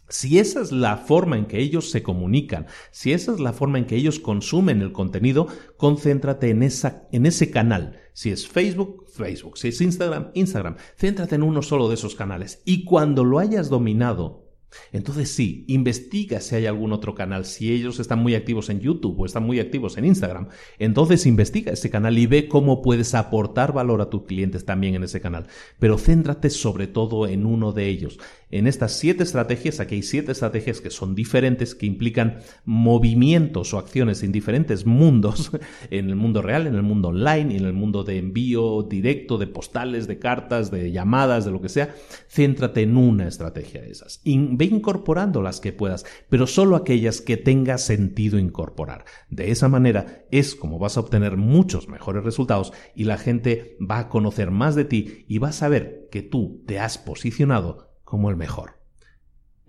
Si 0.10 0.40
esa 0.40 0.62
es 0.62 0.72
la 0.72 0.98
forma 0.98 1.38
en 1.38 1.46
que 1.46 1.60
ellos 1.60 1.92
se 1.92 2.02
comunican, 2.02 2.68
si 2.92 3.12
esa 3.12 3.34
es 3.34 3.42
la 3.42 3.52
forma 3.52 3.78
en 3.78 3.86
que 3.86 3.98
ellos 3.98 4.20
consumen 4.20 4.82
el 4.82 4.94
contenido, 4.94 5.48
concéntrate 5.76 6.50
en, 6.50 6.64
esa, 6.64 7.08
en 7.12 7.26
ese 7.26 7.52
canal. 7.52 8.00
Si 8.18 8.32
es 8.32 8.48
Facebook, 8.48 9.06
Facebook. 9.10 9.60
Si 9.60 9.68
es 9.68 9.80
Instagram, 9.80 10.32
Instagram. 10.34 10.76
Céntrate 11.00 11.36
en 11.36 11.44
uno 11.44 11.62
solo 11.62 11.88
de 11.88 11.94
esos 11.94 12.16
canales. 12.16 12.64
Y 12.66 12.84
cuando 12.84 13.24
lo 13.24 13.38
hayas 13.38 13.70
dominado, 13.70 14.47
entonces 14.92 15.30
sí, 15.30 15.66
investiga 15.68 16.42
si 16.42 16.56
hay 16.56 16.66
algún 16.66 16.94
otro 16.94 17.16
canal, 17.16 17.46
si 17.46 17.72
ellos 17.72 18.00
están 18.00 18.20
muy 18.20 18.36
activos 18.36 18.70
en 18.70 18.80
YouTube 18.80 19.20
o 19.20 19.26
están 19.26 19.44
muy 19.44 19.60
activos 19.60 19.98
en 19.98 20.06
Instagram. 20.06 20.48
Entonces 20.80 21.26
investiga 21.26 21.72
ese 21.72 21.90
canal 21.90 22.18
y 22.18 22.26
ve 22.28 22.48
cómo 22.48 22.82
puedes 22.82 23.14
aportar 23.16 23.74
valor 23.74 24.02
a 24.02 24.10
tus 24.10 24.24
clientes 24.24 24.66
también 24.66 24.96
en 24.96 25.04
ese 25.04 25.22
canal. 25.22 25.48
Pero 25.80 25.98
céntrate 25.98 26.50
sobre 26.50 26.88
todo 26.88 27.28
en 27.28 27.46
uno 27.46 27.72
de 27.74 27.88
ellos. 27.88 28.20
En 28.50 28.66
estas 28.66 28.94
siete 28.94 29.24
estrategias, 29.24 29.82
aquí 29.82 29.96
hay 29.96 30.04
siete 30.04 30.32
estrategias 30.32 30.80
que 30.80 30.90
son 30.90 31.16
diferentes, 31.16 31.76
que 31.76 31.86
implican 31.86 32.40
movimientos 32.64 33.74
o 33.74 33.78
acciones 33.78 34.24
en 34.24 34.32
diferentes 34.32 34.86
mundos, 34.86 35.52
en 35.92 36.10
el 36.10 36.16
mundo 36.16 36.42
real, 36.42 36.66
en 36.66 36.76
el 36.76 36.84
mundo 36.84 37.10
online, 37.10 37.58
en 37.58 37.66
el 37.66 37.74
mundo 37.74 38.06
de 38.06 38.20
envío 38.20 38.84
directo, 38.84 39.38
de 39.38 39.48
postales, 39.48 40.08
de 40.08 40.18
cartas, 40.18 40.72
de 40.72 40.92
llamadas, 40.92 41.44
de 41.44 41.52
lo 41.52 41.62
que 41.62 41.70
sea. 41.70 41.94
Céntrate 42.30 42.84
en 42.84 42.96
una 42.96 43.28
estrategia 43.28 43.82
de 43.82 43.92
esas. 43.92 44.22
Incorporando 44.68 45.42
las 45.42 45.60
que 45.60 45.74
puedas, 45.74 46.06
pero 46.30 46.48
solo 46.48 46.76
aquellas 46.76 47.22
que 47.22 47.38
tenga 47.38 47.78
sentido 47.78 48.40
incorporar. 48.40 49.06
De 49.30 49.52
esa 49.52 49.68
manera 49.68 50.26
es 50.32 50.56
como 50.56 50.80
vas 50.80 50.98
a 50.98 51.02
obtener 51.02 51.38
muchos 51.38 51.88
mejores 51.88 52.24
resultados 52.24 52.74
y 52.96 53.06
la 53.06 53.18
gente 53.18 53.78
va 53.80 54.00
a 54.00 54.10
conocer 54.10 54.52
más 54.52 54.76
de 54.76 54.86
ti 54.86 55.26
y 55.28 55.40
va 55.40 55.50
a 55.50 55.54
saber 55.54 56.08
que 56.12 56.22
tú 56.22 56.64
te 56.68 56.80
has 56.80 56.98
posicionado 56.98 57.94
como 58.04 58.30
el 58.30 58.38
mejor. 58.38 58.77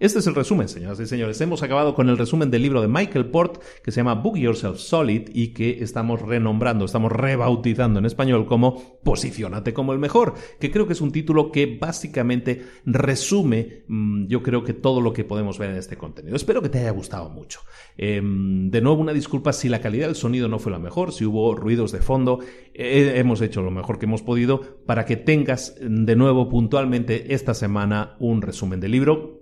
Este 0.01 0.21
es 0.21 0.29
el 0.29 0.37
resumen, 0.37 0.69
señoras 0.69 1.01
y 1.01 1.07
señores. 1.07 1.41
Hemos 1.41 1.65
acabado 1.65 1.93
con 1.93 2.09
el 2.09 2.17
resumen 2.17 2.53
del 2.53 2.63
libro 2.63 2.81
de 2.81 2.87
Michael 2.87 3.31
Port 3.31 3.61
que 3.83 3.91
se 3.91 3.97
llama 3.97 4.15
Book 4.15 4.39
Yourself 4.39 4.79
Solid 4.79 5.31
y 5.35 5.49
que 5.49 5.83
estamos 5.83 6.23
renombrando, 6.23 6.85
estamos 6.85 7.11
rebautizando 7.11 7.99
en 7.99 8.07
español 8.07 8.47
como 8.47 9.01
Posiciónate 9.03 9.75
como 9.75 9.93
el 9.93 9.99
mejor, 9.99 10.35
que 10.61 10.71
creo 10.71 10.87
que 10.87 10.93
es 10.93 11.01
un 11.01 11.11
título 11.11 11.51
que 11.51 11.79
básicamente 11.81 12.65
resume, 12.85 13.83
mm, 13.89 14.27
yo 14.29 14.41
creo 14.45 14.63
que 14.63 14.73
todo 14.73 15.01
lo 15.01 15.13
que 15.13 15.25
podemos 15.25 15.59
ver 15.59 15.71
en 15.71 15.77
este 15.77 15.97
contenido. 15.97 16.37
Espero 16.37 16.63
que 16.63 16.69
te 16.69 16.79
haya 16.79 16.93
gustado 16.93 17.29
mucho. 17.29 17.63
Em, 17.97 18.71
de 18.71 18.81
nuevo, 18.81 19.01
una 19.01 19.13
disculpa 19.13 19.53
si 19.53 19.69
la 19.69 19.81
calidad 19.81 20.07
del 20.07 20.15
sonido 20.15 20.47
no 20.47 20.61
fue 20.61 20.71
la 20.71 20.79
mejor, 20.79 21.13
si 21.13 21.25
hubo 21.25 21.57
ruidos 21.57 21.91
de 21.91 22.03
fondo. 22.03 22.39
hemos 22.73 23.41
hecho 23.41 23.63
lo 23.63 23.73
mejor 23.73 23.99
que 23.99 24.07
hemos 24.07 24.23
podido 24.23 24.61
para 24.87 25.05
que 25.05 25.17
tengas 25.17 25.75
de 25.81 26.15
nuevo 26.15 26.49
puntualmente 26.49 27.35
esta 27.35 27.53
semana 27.53 28.15
un 28.21 28.43
resumen 28.43 28.79
del 28.79 28.93
libro 28.93 29.38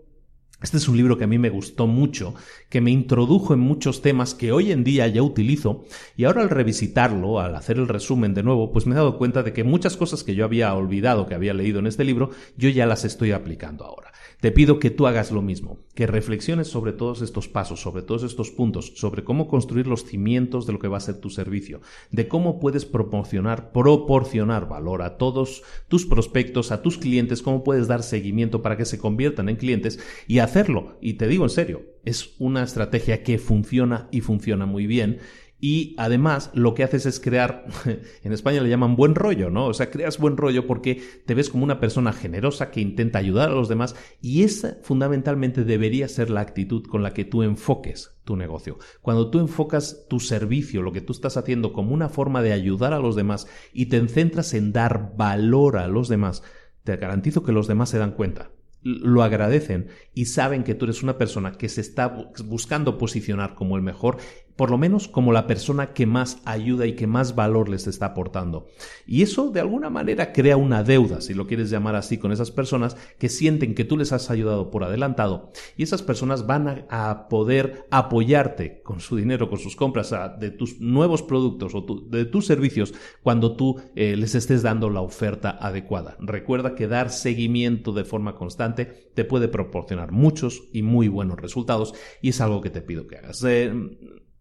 este 0.62 0.78
es 0.78 0.88
un 0.88 0.96
libro 0.96 1.18
que 1.18 1.24
a 1.24 1.26
mí 1.26 1.38
me 1.38 1.50
gustó 1.50 1.86
mucho, 1.86 2.34
que 2.70 2.80
me 2.80 2.90
introdujo 2.90 3.52
en 3.52 3.60
muchos 3.60 4.00
temas 4.00 4.34
que 4.34 4.52
hoy 4.52 4.72
en 4.72 4.84
día 4.84 5.06
ya 5.06 5.22
utilizo 5.22 5.84
y 6.16 6.24
ahora 6.24 6.42
al 6.42 6.50
revisitarlo, 6.50 7.40
al 7.40 7.54
hacer 7.54 7.76
el 7.76 7.88
resumen 7.88 8.32
de 8.32 8.42
nuevo, 8.42 8.72
pues 8.72 8.86
me 8.86 8.94
he 8.94 8.96
dado 8.96 9.18
cuenta 9.18 9.42
de 9.42 9.52
que 9.52 9.64
muchas 9.64 9.96
cosas 9.96 10.24
que 10.24 10.34
yo 10.34 10.44
había 10.44 10.74
olvidado 10.74 11.26
que 11.26 11.34
había 11.34 11.52
leído 11.52 11.78
en 11.78 11.86
este 11.86 12.04
libro, 12.04 12.30
yo 12.56 12.70
ya 12.70 12.86
las 12.86 13.04
estoy 13.04 13.32
aplicando 13.32 13.84
ahora. 13.84 14.12
Te 14.46 14.52
pido 14.52 14.78
que 14.78 14.90
tú 14.90 15.08
hagas 15.08 15.32
lo 15.32 15.42
mismo, 15.42 15.80
que 15.96 16.06
reflexiones 16.06 16.68
sobre 16.68 16.92
todos 16.92 17.20
estos 17.20 17.48
pasos, 17.48 17.80
sobre 17.80 18.02
todos 18.02 18.22
estos 18.22 18.52
puntos, 18.52 18.92
sobre 18.94 19.24
cómo 19.24 19.48
construir 19.48 19.88
los 19.88 20.04
cimientos 20.04 20.68
de 20.68 20.72
lo 20.72 20.78
que 20.78 20.86
va 20.86 20.98
a 20.98 21.00
ser 21.00 21.16
tu 21.16 21.30
servicio, 21.30 21.80
de 22.12 22.28
cómo 22.28 22.60
puedes 22.60 22.84
proporcionar, 22.84 23.72
proporcionar 23.72 24.68
valor 24.68 25.02
a 25.02 25.16
todos 25.16 25.64
tus 25.88 26.06
prospectos, 26.06 26.70
a 26.70 26.80
tus 26.80 26.96
clientes, 26.96 27.42
cómo 27.42 27.64
puedes 27.64 27.88
dar 27.88 28.04
seguimiento 28.04 28.62
para 28.62 28.76
que 28.76 28.84
se 28.84 28.98
conviertan 28.98 29.48
en 29.48 29.56
clientes 29.56 29.98
y 30.28 30.38
hacerlo. 30.38 30.96
Y 31.00 31.14
te 31.14 31.26
digo 31.26 31.42
en 31.42 31.50
serio, 31.50 31.82
es 32.04 32.36
una 32.38 32.62
estrategia 32.62 33.24
que 33.24 33.38
funciona 33.38 34.06
y 34.12 34.20
funciona 34.20 34.64
muy 34.64 34.86
bien 34.86 35.18
y 35.58 35.94
además 35.96 36.50
lo 36.52 36.74
que 36.74 36.84
haces 36.84 37.06
es 37.06 37.18
crear, 37.18 37.66
en 38.22 38.32
España 38.32 38.60
le 38.60 38.68
llaman 38.68 38.96
buen 38.96 39.14
rollo, 39.14 39.48
¿no? 39.48 39.66
O 39.66 39.74
sea, 39.74 39.90
creas 39.90 40.18
buen 40.18 40.36
rollo 40.36 40.66
porque 40.66 41.02
te 41.24 41.34
ves 41.34 41.48
como 41.48 41.64
una 41.64 41.80
persona 41.80 42.12
generosa 42.12 42.70
que 42.70 42.80
intenta 42.80 43.18
ayudar 43.18 43.50
a 43.50 43.54
los 43.54 43.68
demás 43.68 43.96
y 44.20 44.42
esa 44.42 44.76
fundamentalmente 44.82 45.64
debería 45.64 46.08
ser 46.08 46.28
la 46.30 46.42
actitud 46.42 46.84
con 46.86 47.02
la 47.02 47.14
que 47.14 47.24
tú 47.24 47.42
enfoques 47.42 48.18
tu 48.24 48.36
negocio. 48.36 48.78
Cuando 49.00 49.30
tú 49.30 49.38
enfocas 49.38 50.06
tu 50.08 50.20
servicio, 50.20 50.82
lo 50.82 50.92
que 50.92 51.00
tú 51.00 51.12
estás 51.12 51.36
haciendo 51.36 51.72
como 51.72 51.94
una 51.94 52.08
forma 52.08 52.42
de 52.42 52.52
ayudar 52.52 52.92
a 52.92 52.98
los 52.98 53.16
demás 53.16 53.46
y 53.72 53.86
te 53.86 54.06
centras 54.08 54.52
en 54.52 54.72
dar 54.72 55.16
valor 55.16 55.78
a 55.78 55.88
los 55.88 56.08
demás, 56.08 56.42
te 56.84 56.96
garantizo 56.96 57.42
que 57.42 57.52
los 57.52 57.66
demás 57.66 57.88
se 57.88 57.98
dan 57.98 58.12
cuenta 58.12 58.50
lo 58.86 59.22
agradecen 59.22 59.88
y 60.14 60.26
saben 60.26 60.62
que 60.62 60.74
tú 60.74 60.84
eres 60.84 61.02
una 61.02 61.18
persona 61.18 61.52
que 61.52 61.68
se 61.68 61.80
está 61.80 62.30
buscando 62.44 62.98
posicionar 62.98 63.54
como 63.54 63.76
el 63.76 63.82
mejor 63.82 64.18
por 64.56 64.70
lo 64.70 64.78
menos 64.78 65.08
como 65.08 65.32
la 65.32 65.46
persona 65.46 65.92
que 65.92 66.06
más 66.06 66.38
ayuda 66.44 66.86
y 66.86 66.96
que 66.96 67.06
más 67.06 67.34
valor 67.34 67.68
les 67.68 67.86
está 67.86 68.06
aportando. 68.06 68.66
Y 69.06 69.22
eso 69.22 69.50
de 69.50 69.60
alguna 69.60 69.90
manera 69.90 70.32
crea 70.32 70.56
una 70.56 70.82
deuda, 70.82 71.20
si 71.20 71.34
lo 71.34 71.46
quieres 71.46 71.70
llamar 71.70 71.94
así, 71.94 72.18
con 72.18 72.32
esas 72.32 72.50
personas 72.50 72.96
que 73.18 73.28
sienten 73.28 73.74
que 73.74 73.84
tú 73.84 73.96
les 73.96 74.12
has 74.12 74.30
ayudado 74.30 74.70
por 74.70 74.84
adelantado 74.84 75.52
y 75.76 75.82
esas 75.82 76.02
personas 76.02 76.46
van 76.46 76.86
a, 76.88 77.28
poder 77.28 77.86
apoyarte 77.90 78.82
con 78.82 79.00
su 79.00 79.16
dinero, 79.16 79.48
con 79.48 79.58
sus 79.58 79.76
compras 79.76 80.14
de 80.38 80.50
tus 80.50 80.80
nuevos 80.80 81.22
productos 81.22 81.74
o 81.74 81.84
de 82.08 82.24
tus 82.24 82.46
servicios 82.46 82.94
cuando 83.22 83.56
tú 83.56 83.80
eh, 83.94 84.16
les 84.16 84.34
estés 84.34 84.62
dando 84.62 84.90
la 84.90 85.00
oferta 85.00 85.50
adecuada. 85.60 86.16
Recuerda 86.20 86.74
que 86.74 86.88
dar 86.88 87.10
seguimiento 87.10 87.92
de 87.92 88.04
forma 88.04 88.34
constante 88.34 89.10
te 89.14 89.24
puede 89.24 89.48
proporcionar 89.48 90.12
muchos 90.12 90.64
y 90.72 90.82
muy 90.82 91.08
buenos 91.08 91.40
resultados 91.40 91.94
y 92.22 92.30
es 92.30 92.40
algo 92.40 92.60
que 92.60 92.70
te 92.70 92.82
pido 92.82 93.06
que 93.06 93.18
hagas. 93.18 93.42
Eh, 93.44 93.72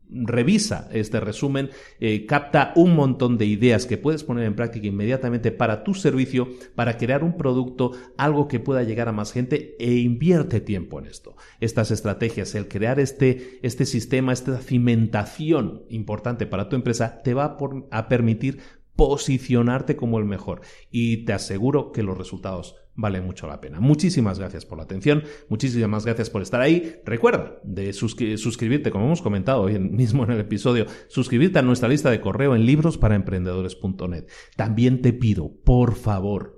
revisa 0.10 0.90
este 0.92 1.20
resumen, 1.20 1.70
eh, 2.00 2.26
capta 2.26 2.74
un 2.76 2.96
montón 2.96 3.38
de 3.38 3.46
ideas 3.46 3.86
que 3.86 3.98
puedes 3.98 4.24
poner 4.24 4.46
en 4.46 4.56
práctica 4.56 4.88
inmediatamente 4.88 5.52
para 5.52 5.84
tu 5.84 5.94
servicio, 5.94 6.50
para 6.76 6.98
crear 6.98 7.24
un 7.24 7.38
producto, 7.38 7.92
algo 8.18 8.48
que 8.48 8.60
pueda 8.60 8.84
llegar 8.84 9.10
a 9.10 9.14
más 9.14 9.32
gente 9.32 9.76
e 9.80 9.96
invierte 9.96 10.62
tiempo 10.62 11.00
en 11.00 11.08
esto. 11.08 11.36
Estas 11.60 11.92
estrategias, 11.92 12.56
el 12.56 12.68
crear 12.68 13.00
este, 13.00 13.60
este 13.62 13.86
sistema, 13.86 14.34
esta 14.34 14.58
cimentación 14.60 15.84
importante 15.90 16.46
para 16.46 16.70
tu 16.70 16.76
empresa, 16.76 17.22
te 17.24 17.34
va 17.34 17.58
a 17.92 18.08
permitir 18.08 18.60
posicionarte 18.96 19.96
como 19.96 20.20
el 20.20 20.26
mejor 20.26 20.62
y 20.90 21.26
te 21.26 21.34
aseguro 21.34 21.92
que 21.92 22.04
los 22.04 22.18
resultados 22.18 22.76
vale 22.96 23.22
mucho 23.22 23.48
la 23.48 23.62
pena. 23.62 23.80
Muchísimas 23.80 24.40
gracias 24.40 24.66
por 24.66 24.78
la 24.78 24.86
atención, 24.86 25.24
muchísimas 25.50 26.06
gracias 26.06 26.30
por 26.30 26.42
estar 26.42 26.62
ahí. 26.62 26.96
Recuerda 27.06 27.60
de 27.64 27.94
suscribirte, 27.94 28.92
como 28.92 29.06
hemos 29.06 29.22
comentado 29.22 29.62
hoy 29.62 29.80
mismo 29.80 30.24
en 30.24 30.32
el 30.32 30.40
episodio, 30.40 30.86
suscribirte 31.08 31.60
a 31.60 31.64
nuestra 31.64 31.90
lista 31.90 32.10
de 32.10 32.22
correo 32.22 32.56
en 32.56 32.66
librosparaemprendedores.net. 32.66 34.26
También 34.56 35.02
te 35.02 35.14
pido, 35.14 35.52
por 35.64 35.96
favor, 35.96 36.56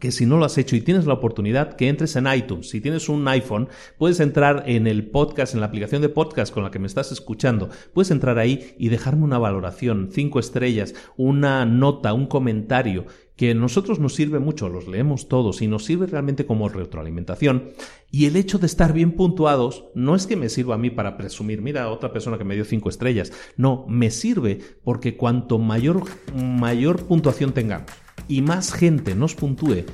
que 0.00 0.12
si 0.12 0.26
no 0.26 0.36
lo 0.36 0.44
has 0.44 0.58
hecho 0.58 0.76
y 0.76 0.80
tienes 0.80 1.06
la 1.06 1.14
oportunidad, 1.14 1.74
que 1.74 1.88
entres 1.88 2.16
en 2.16 2.26
iTunes. 2.26 2.68
Si 2.68 2.80
tienes 2.80 3.08
un 3.08 3.26
iPhone, 3.28 3.68
puedes 3.98 4.20
entrar 4.20 4.64
en 4.66 4.86
el 4.86 5.10
podcast, 5.10 5.54
en 5.54 5.60
la 5.60 5.66
aplicación 5.66 6.02
de 6.02 6.08
podcast 6.08 6.52
con 6.52 6.64
la 6.64 6.70
que 6.70 6.78
me 6.78 6.86
estás 6.86 7.12
escuchando. 7.12 7.70
Puedes 7.94 8.10
entrar 8.10 8.38
ahí 8.38 8.74
y 8.78 8.88
dejarme 8.88 9.24
una 9.24 9.38
valoración, 9.38 10.10
cinco 10.12 10.38
estrellas, 10.38 10.94
una 11.16 11.64
nota, 11.64 12.12
un 12.12 12.26
comentario 12.26 13.06
que 13.36 13.54
nosotros 13.54 14.00
nos 14.00 14.14
sirve 14.14 14.38
mucho, 14.38 14.68
los 14.68 14.88
leemos 14.88 15.28
todos 15.28 15.60
y 15.62 15.68
nos 15.68 15.84
sirve 15.84 16.06
realmente 16.06 16.46
como 16.46 16.68
retroalimentación. 16.68 17.70
Y 18.10 18.26
el 18.26 18.36
hecho 18.36 18.58
de 18.58 18.66
estar 18.66 18.92
bien 18.92 19.12
puntuados 19.12 19.84
no 19.94 20.16
es 20.16 20.26
que 20.26 20.36
me 20.36 20.48
sirva 20.48 20.76
a 20.76 20.78
mí 20.78 20.90
para 20.90 21.16
presumir, 21.16 21.60
mira, 21.60 21.90
otra 21.90 22.12
persona 22.12 22.38
que 22.38 22.44
me 22.44 22.54
dio 22.54 22.64
cinco 22.64 22.88
estrellas. 22.88 23.32
No, 23.56 23.84
me 23.88 24.10
sirve 24.10 24.60
porque 24.82 25.16
cuanto 25.16 25.58
mayor, 25.58 26.04
mayor 26.34 27.04
puntuación 27.04 27.52
tengamos 27.52 27.90
y 28.28 28.42
más 28.42 28.72
gente 28.72 29.14
nos 29.14 29.34
puntúe, 29.34 29.84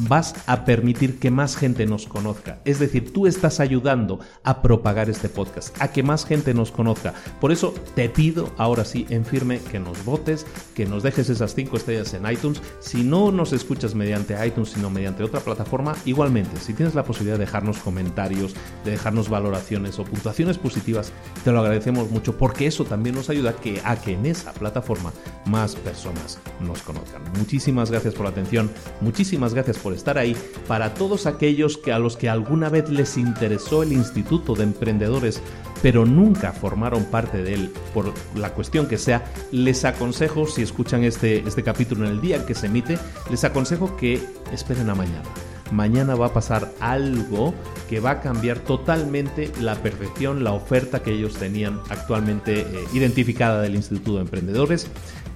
vas 0.00 0.34
a 0.46 0.64
permitir 0.64 1.18
que 1.18 1.30
más 1.30 1.56
gente 1.56 1.86
nos 1.86 2.06
conozca. 2.06 2.60
Es 2.64 2.78
decir, 2.78 3.12
tú 3.12 3.26
estás 3.26 3.60
ayudando 3.60 4.20
a 4.42 4.62
propagar 4.62 5.08
este 5.10 5.28
podcast, 5.28 5.80
a 5.80 5.88
que 5.88 6.02
más 6.02 6.24
gente 6.24 6.54
nos 6.54 6.70
conozca. 6.70 7.14
Por 7.40 7.52
eso 7.52 7.74
te 7.94 8.08
pido 8.08 8.52
ahora 8.56 8.84
sí 8.84 9.06
en 9.10 9.24
firme 9.24 9.60
que 9.60 9.78
nos 9.78 10.04
votes, 10.04 10.46
que 10.74 10.86
nos 10.86 11.02
dejes 11.02 11.30
esas 11.30 11.54
cinco 11.54 11.76
estrellas 11.76 12.14
en 12.14 12.30
iTunes. 12.30 12.60
Si 12.80 13.02
no 13.02 13.30
nos 13.32 13.52
escuchas 13.52 13.94
mediante 13.94 14.34
iTunes, 14.46 14.70
sino 14.70 14.90
mediante 14.90 15.22
otra 15.22 15.40
plataforma, 15.40 15.94
igualmente, 16.04 16.58
si 16.60 16.74
tienes 16.74 16.94
la 16.94 17.04
posibilidad 17.04 17.38
de 17.38 17.44
dejarnos 17.44 17.78
comentarios, 17.78 18.54
de 18.84 18.92
dejarnos 18.92 19.28
valoraciones 19.28 19.98
o 19.98 20.04
puntuaciones 20.04 20.58
positivas, 20.58 21.12
te 21.44 21.52
lo 21.52 21.60
agradecemos 21.60 22.10
mucho 22.10 22.36
porque 22.36 22.66
eso 22.66 22.84
también 22.84 23.14
nos 23.14 23.30
ayuda 23.30 23.54
a 23.84 23.96
que, 23.96 24.12
en 24.12 24.26
esa 24.26 24.52
plataforma 24.52 25.12
más 25.46 25.74
personas 25.76 26.38
nos 26.60 26.82
conozcan. 26.82 27.22
Muchísimas 27.38 27.90
gracias 27.90 28.14
por 28.14 28.24
la 28.24 28.30
atención, 28.30 28.70
muchísimas 29.00 29.54
gracias 29.54 29.78
por 29.84 29.92
estar 29.92 30.18
ahí, 30.18 30.34
para 30.66 30.94
todos 30.94 31.26
aquellos 31.26 31.76
que 31.76 31.92
a 31.92 32.00
los 32.00 32.16
que 32.16 32.28
alguna 32.28 32.70
vez 32.70 32.88
les 32.88 33.18
interesó 33.18 33.84
el 33.84 33.92
Instituto 33.92 34.54
de 34.54 34.64
Emprendedores, 34.64 35.40
pero 35.82 36.06
nunca 36.06 36.52
formaron 36.52 37.04
parte 37.04 37.42
de 37.42 37.54
él 37.54 37.72
por 37.92 38.14
la 38.34 38.54
cuestión 38.54 38.88
que 38.88 38.96
sea, 38.96 39.26
les 39.52 39.84
aconsejo, 39.84 40.46
si 40.46 40.62
escuchan 40.62 41.04
este, 41.04 41.46
este 41.46 41.62
capítulo 41.62 42.06
en 42.06 42.12
el 42.12 42.20
día 42.22 42.46
que 42.46 42.54
se 42.54 42.66
emite, 42.66 42.98
les 43.30 43.44
aconsejo 43.44 43.94
que 43.96 44.20
esperen 44.50 44.88
a 44.88 44.94
mañana. 44.94 45.22
Mañana 45.70 46.14
va 46.14 46.26
a 46.26 46.32
pasar 46.32 46.72
algo 46.80 47.54
que 47.88 48.00
va 48.00 48.12
a 48.12 48.20
cambiar 48.20 48.60
totalmente 48.60 49.50
la 49.60 49.74
perfección, 49.76 50.44
la 50.44 50.52
oferta 50.52 51.02
que 51.02 51.12
ellos 51.12 51.34
tenían 51.34 51.80
actualmente 51.88 52.60
eh, 52.60 52.66
identificada 52.92 53.60
del 53.60 53.74
Instituto 53.74 54.16
de 54.16 54.22
Emprendedores 54.22 54.88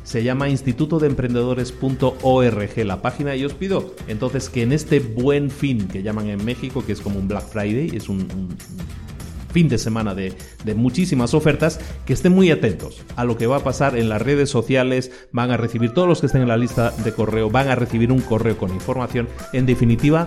se 0.09 0.22
llama 0.22 0.48
instituto 0.48 0.98
de 0.98 1.06
emprendedores.org 1.06 2.86
la 2.86 3.02
página 3.02 3.36
y 3.36 3.44
os 3.44 3.52
pido 3.52 3.94
entonces 4.06 4.48
que 4.48 4.62
en 4.62 4.72
este 4.72 5.00
buen 5.00 5.50
fin 5.50 5.86
que 5.86 6.02
llaman 6.02 6.28
en 6.28 6.42
México, 6.46 6.82
que 6.86 6.92
es 6.92 7.02
como 7.02 7.18
un 7.18 7.28
Black 7.28 7.46
Friday, 7.46 7.94
es 7.94 8.09
un, 8.09 8.26
fin 9.52 9.68
de 9.68 9.76
semana 9.76 10.14
de, 10.14 10.32
de, 10.64 10.74
muchísimas 10.74 11.34
ofertas, 11.34 11.78
que 12.06 12.14
estén 12.14 12.32
muy 12.32 12.50
atentos 12.50 13.02
a 13.16 13.24
lo 13.24 13.36
que 13.36 13.46
va 13.46 13.56
a 13.56 13.64
pasar 13.64 13.98
en 13.98 14.09
las 14.09 14.22
redes 14.22 14.48
sociales, 14.48 15.12
van 15.30 15.50
a 15.50 15.59
recibir 15.59 15.92
todos 15.92 16.09
los 16.09 16.20
que 16.20 16.26
estén 16.26 16.40
en 16.40 16.48
la 16.48 16.56
lista 16.56 16.90
de 16.90 17.12
correo, 17.12 17.50
van 17.50 17.68
a 17.68 17.74
recibir 17.74 18.11
un 18.11 18.22
correo 18.22 18.56
con 18.56 18.72
información, 18.72 19.28
en 19.52 19.66
definitiva, 19.66 20.26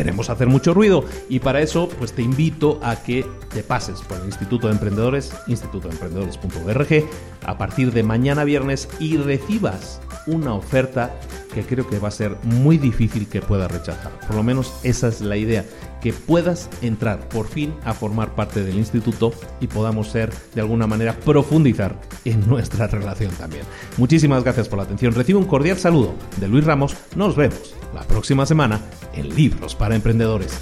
queremos 0.00 0.30
hacer 0.30 0.46
mucho 0.46 0.72
ruido 0.72 1.04
y 1.28 1.40
para 1.40 1.60
eso 1.60 1.86
pues 1.98 2.14
te 2.14 2.22
invito 2.22 2.80
a 2.82 2.96
que 3.02 3.26
te 3.52 3.62
pases 3.62 4.00
por 4.00 4.16
el 4.16 4.24
Instituto 4.24 4.66
de 4.66 4.72
Emprendedores, 4.72 5.30
institutoemprendedores.org 5.46 7.04
a 7.44 7.58
partir 7.58 7.92
de 7.92 8.02
mañana 8.02 8.44
viernes 8.44 8.88
y 8.98 9.18
recibas 9.18 10.00
una 10.26 10.54
oferta 10.54 11.14
que 11.52 11.64
creo 11.64 11.86
que 11.86 11.98
va 11.98 12.08
a 12.08 12.12
ser 12.12 12.38
muy 12.44 12.78
difícil 12.78 13.28
que 13.28 13.42
puedas 13.42 13.70
rechazar. 13.70 14.10
Por 14.26 14.36
lo 14.36 14.42
menos 14.42 14.72
esa 14.84 15.08
es 15.08 15.20
la 15.20 15.36
idea, 15.36 15.66
que 16.00 16.12
puedas 16.12 16.68
entrar 16.82 17.28
por 17.28 17.48
fin 17.48 17.74
a 17.84 17.94
formar 17.94 18.34
parte 18.34 18.62
del 18.62 18.76
instituto 18.76 19.32
y 19.60 19.66
podamos 19.66 20.08
ser 20.08 20.32
de 20.54 20.60
alguna 20.60 20.86
manera 20.86 21.14
profundizar 21.14 22.00
en 22.24 22.48
nuestra 22.48 22.86
relación 22.86 23.32
también. 23.34 23.62
Muchísimas 23.96 24.42
gracias 24.42 24.68
por 24.68 24.78
la 24.78 24.84
atención. 24.84 25.14
Recibe 25.14 25.38
un 25.38 25.46
cordial 25.46 25.78
saludo 25.78 26.14
de 26.38 26.48
Luis 26.48 26.64
Ramos. 26.64 26.96
Nos 27.16 27.36
vemos 27.36 27.74
la 27.94 28.02
próxima 28.02 28.46
semana 28.46 28.80
en 29.14 29.34
Libros 29.34 29.74
para 29.74 29.94
Emprendedores. 29.94 30.58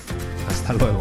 Hasta 0.49 0.72
luego. 0.72 1.01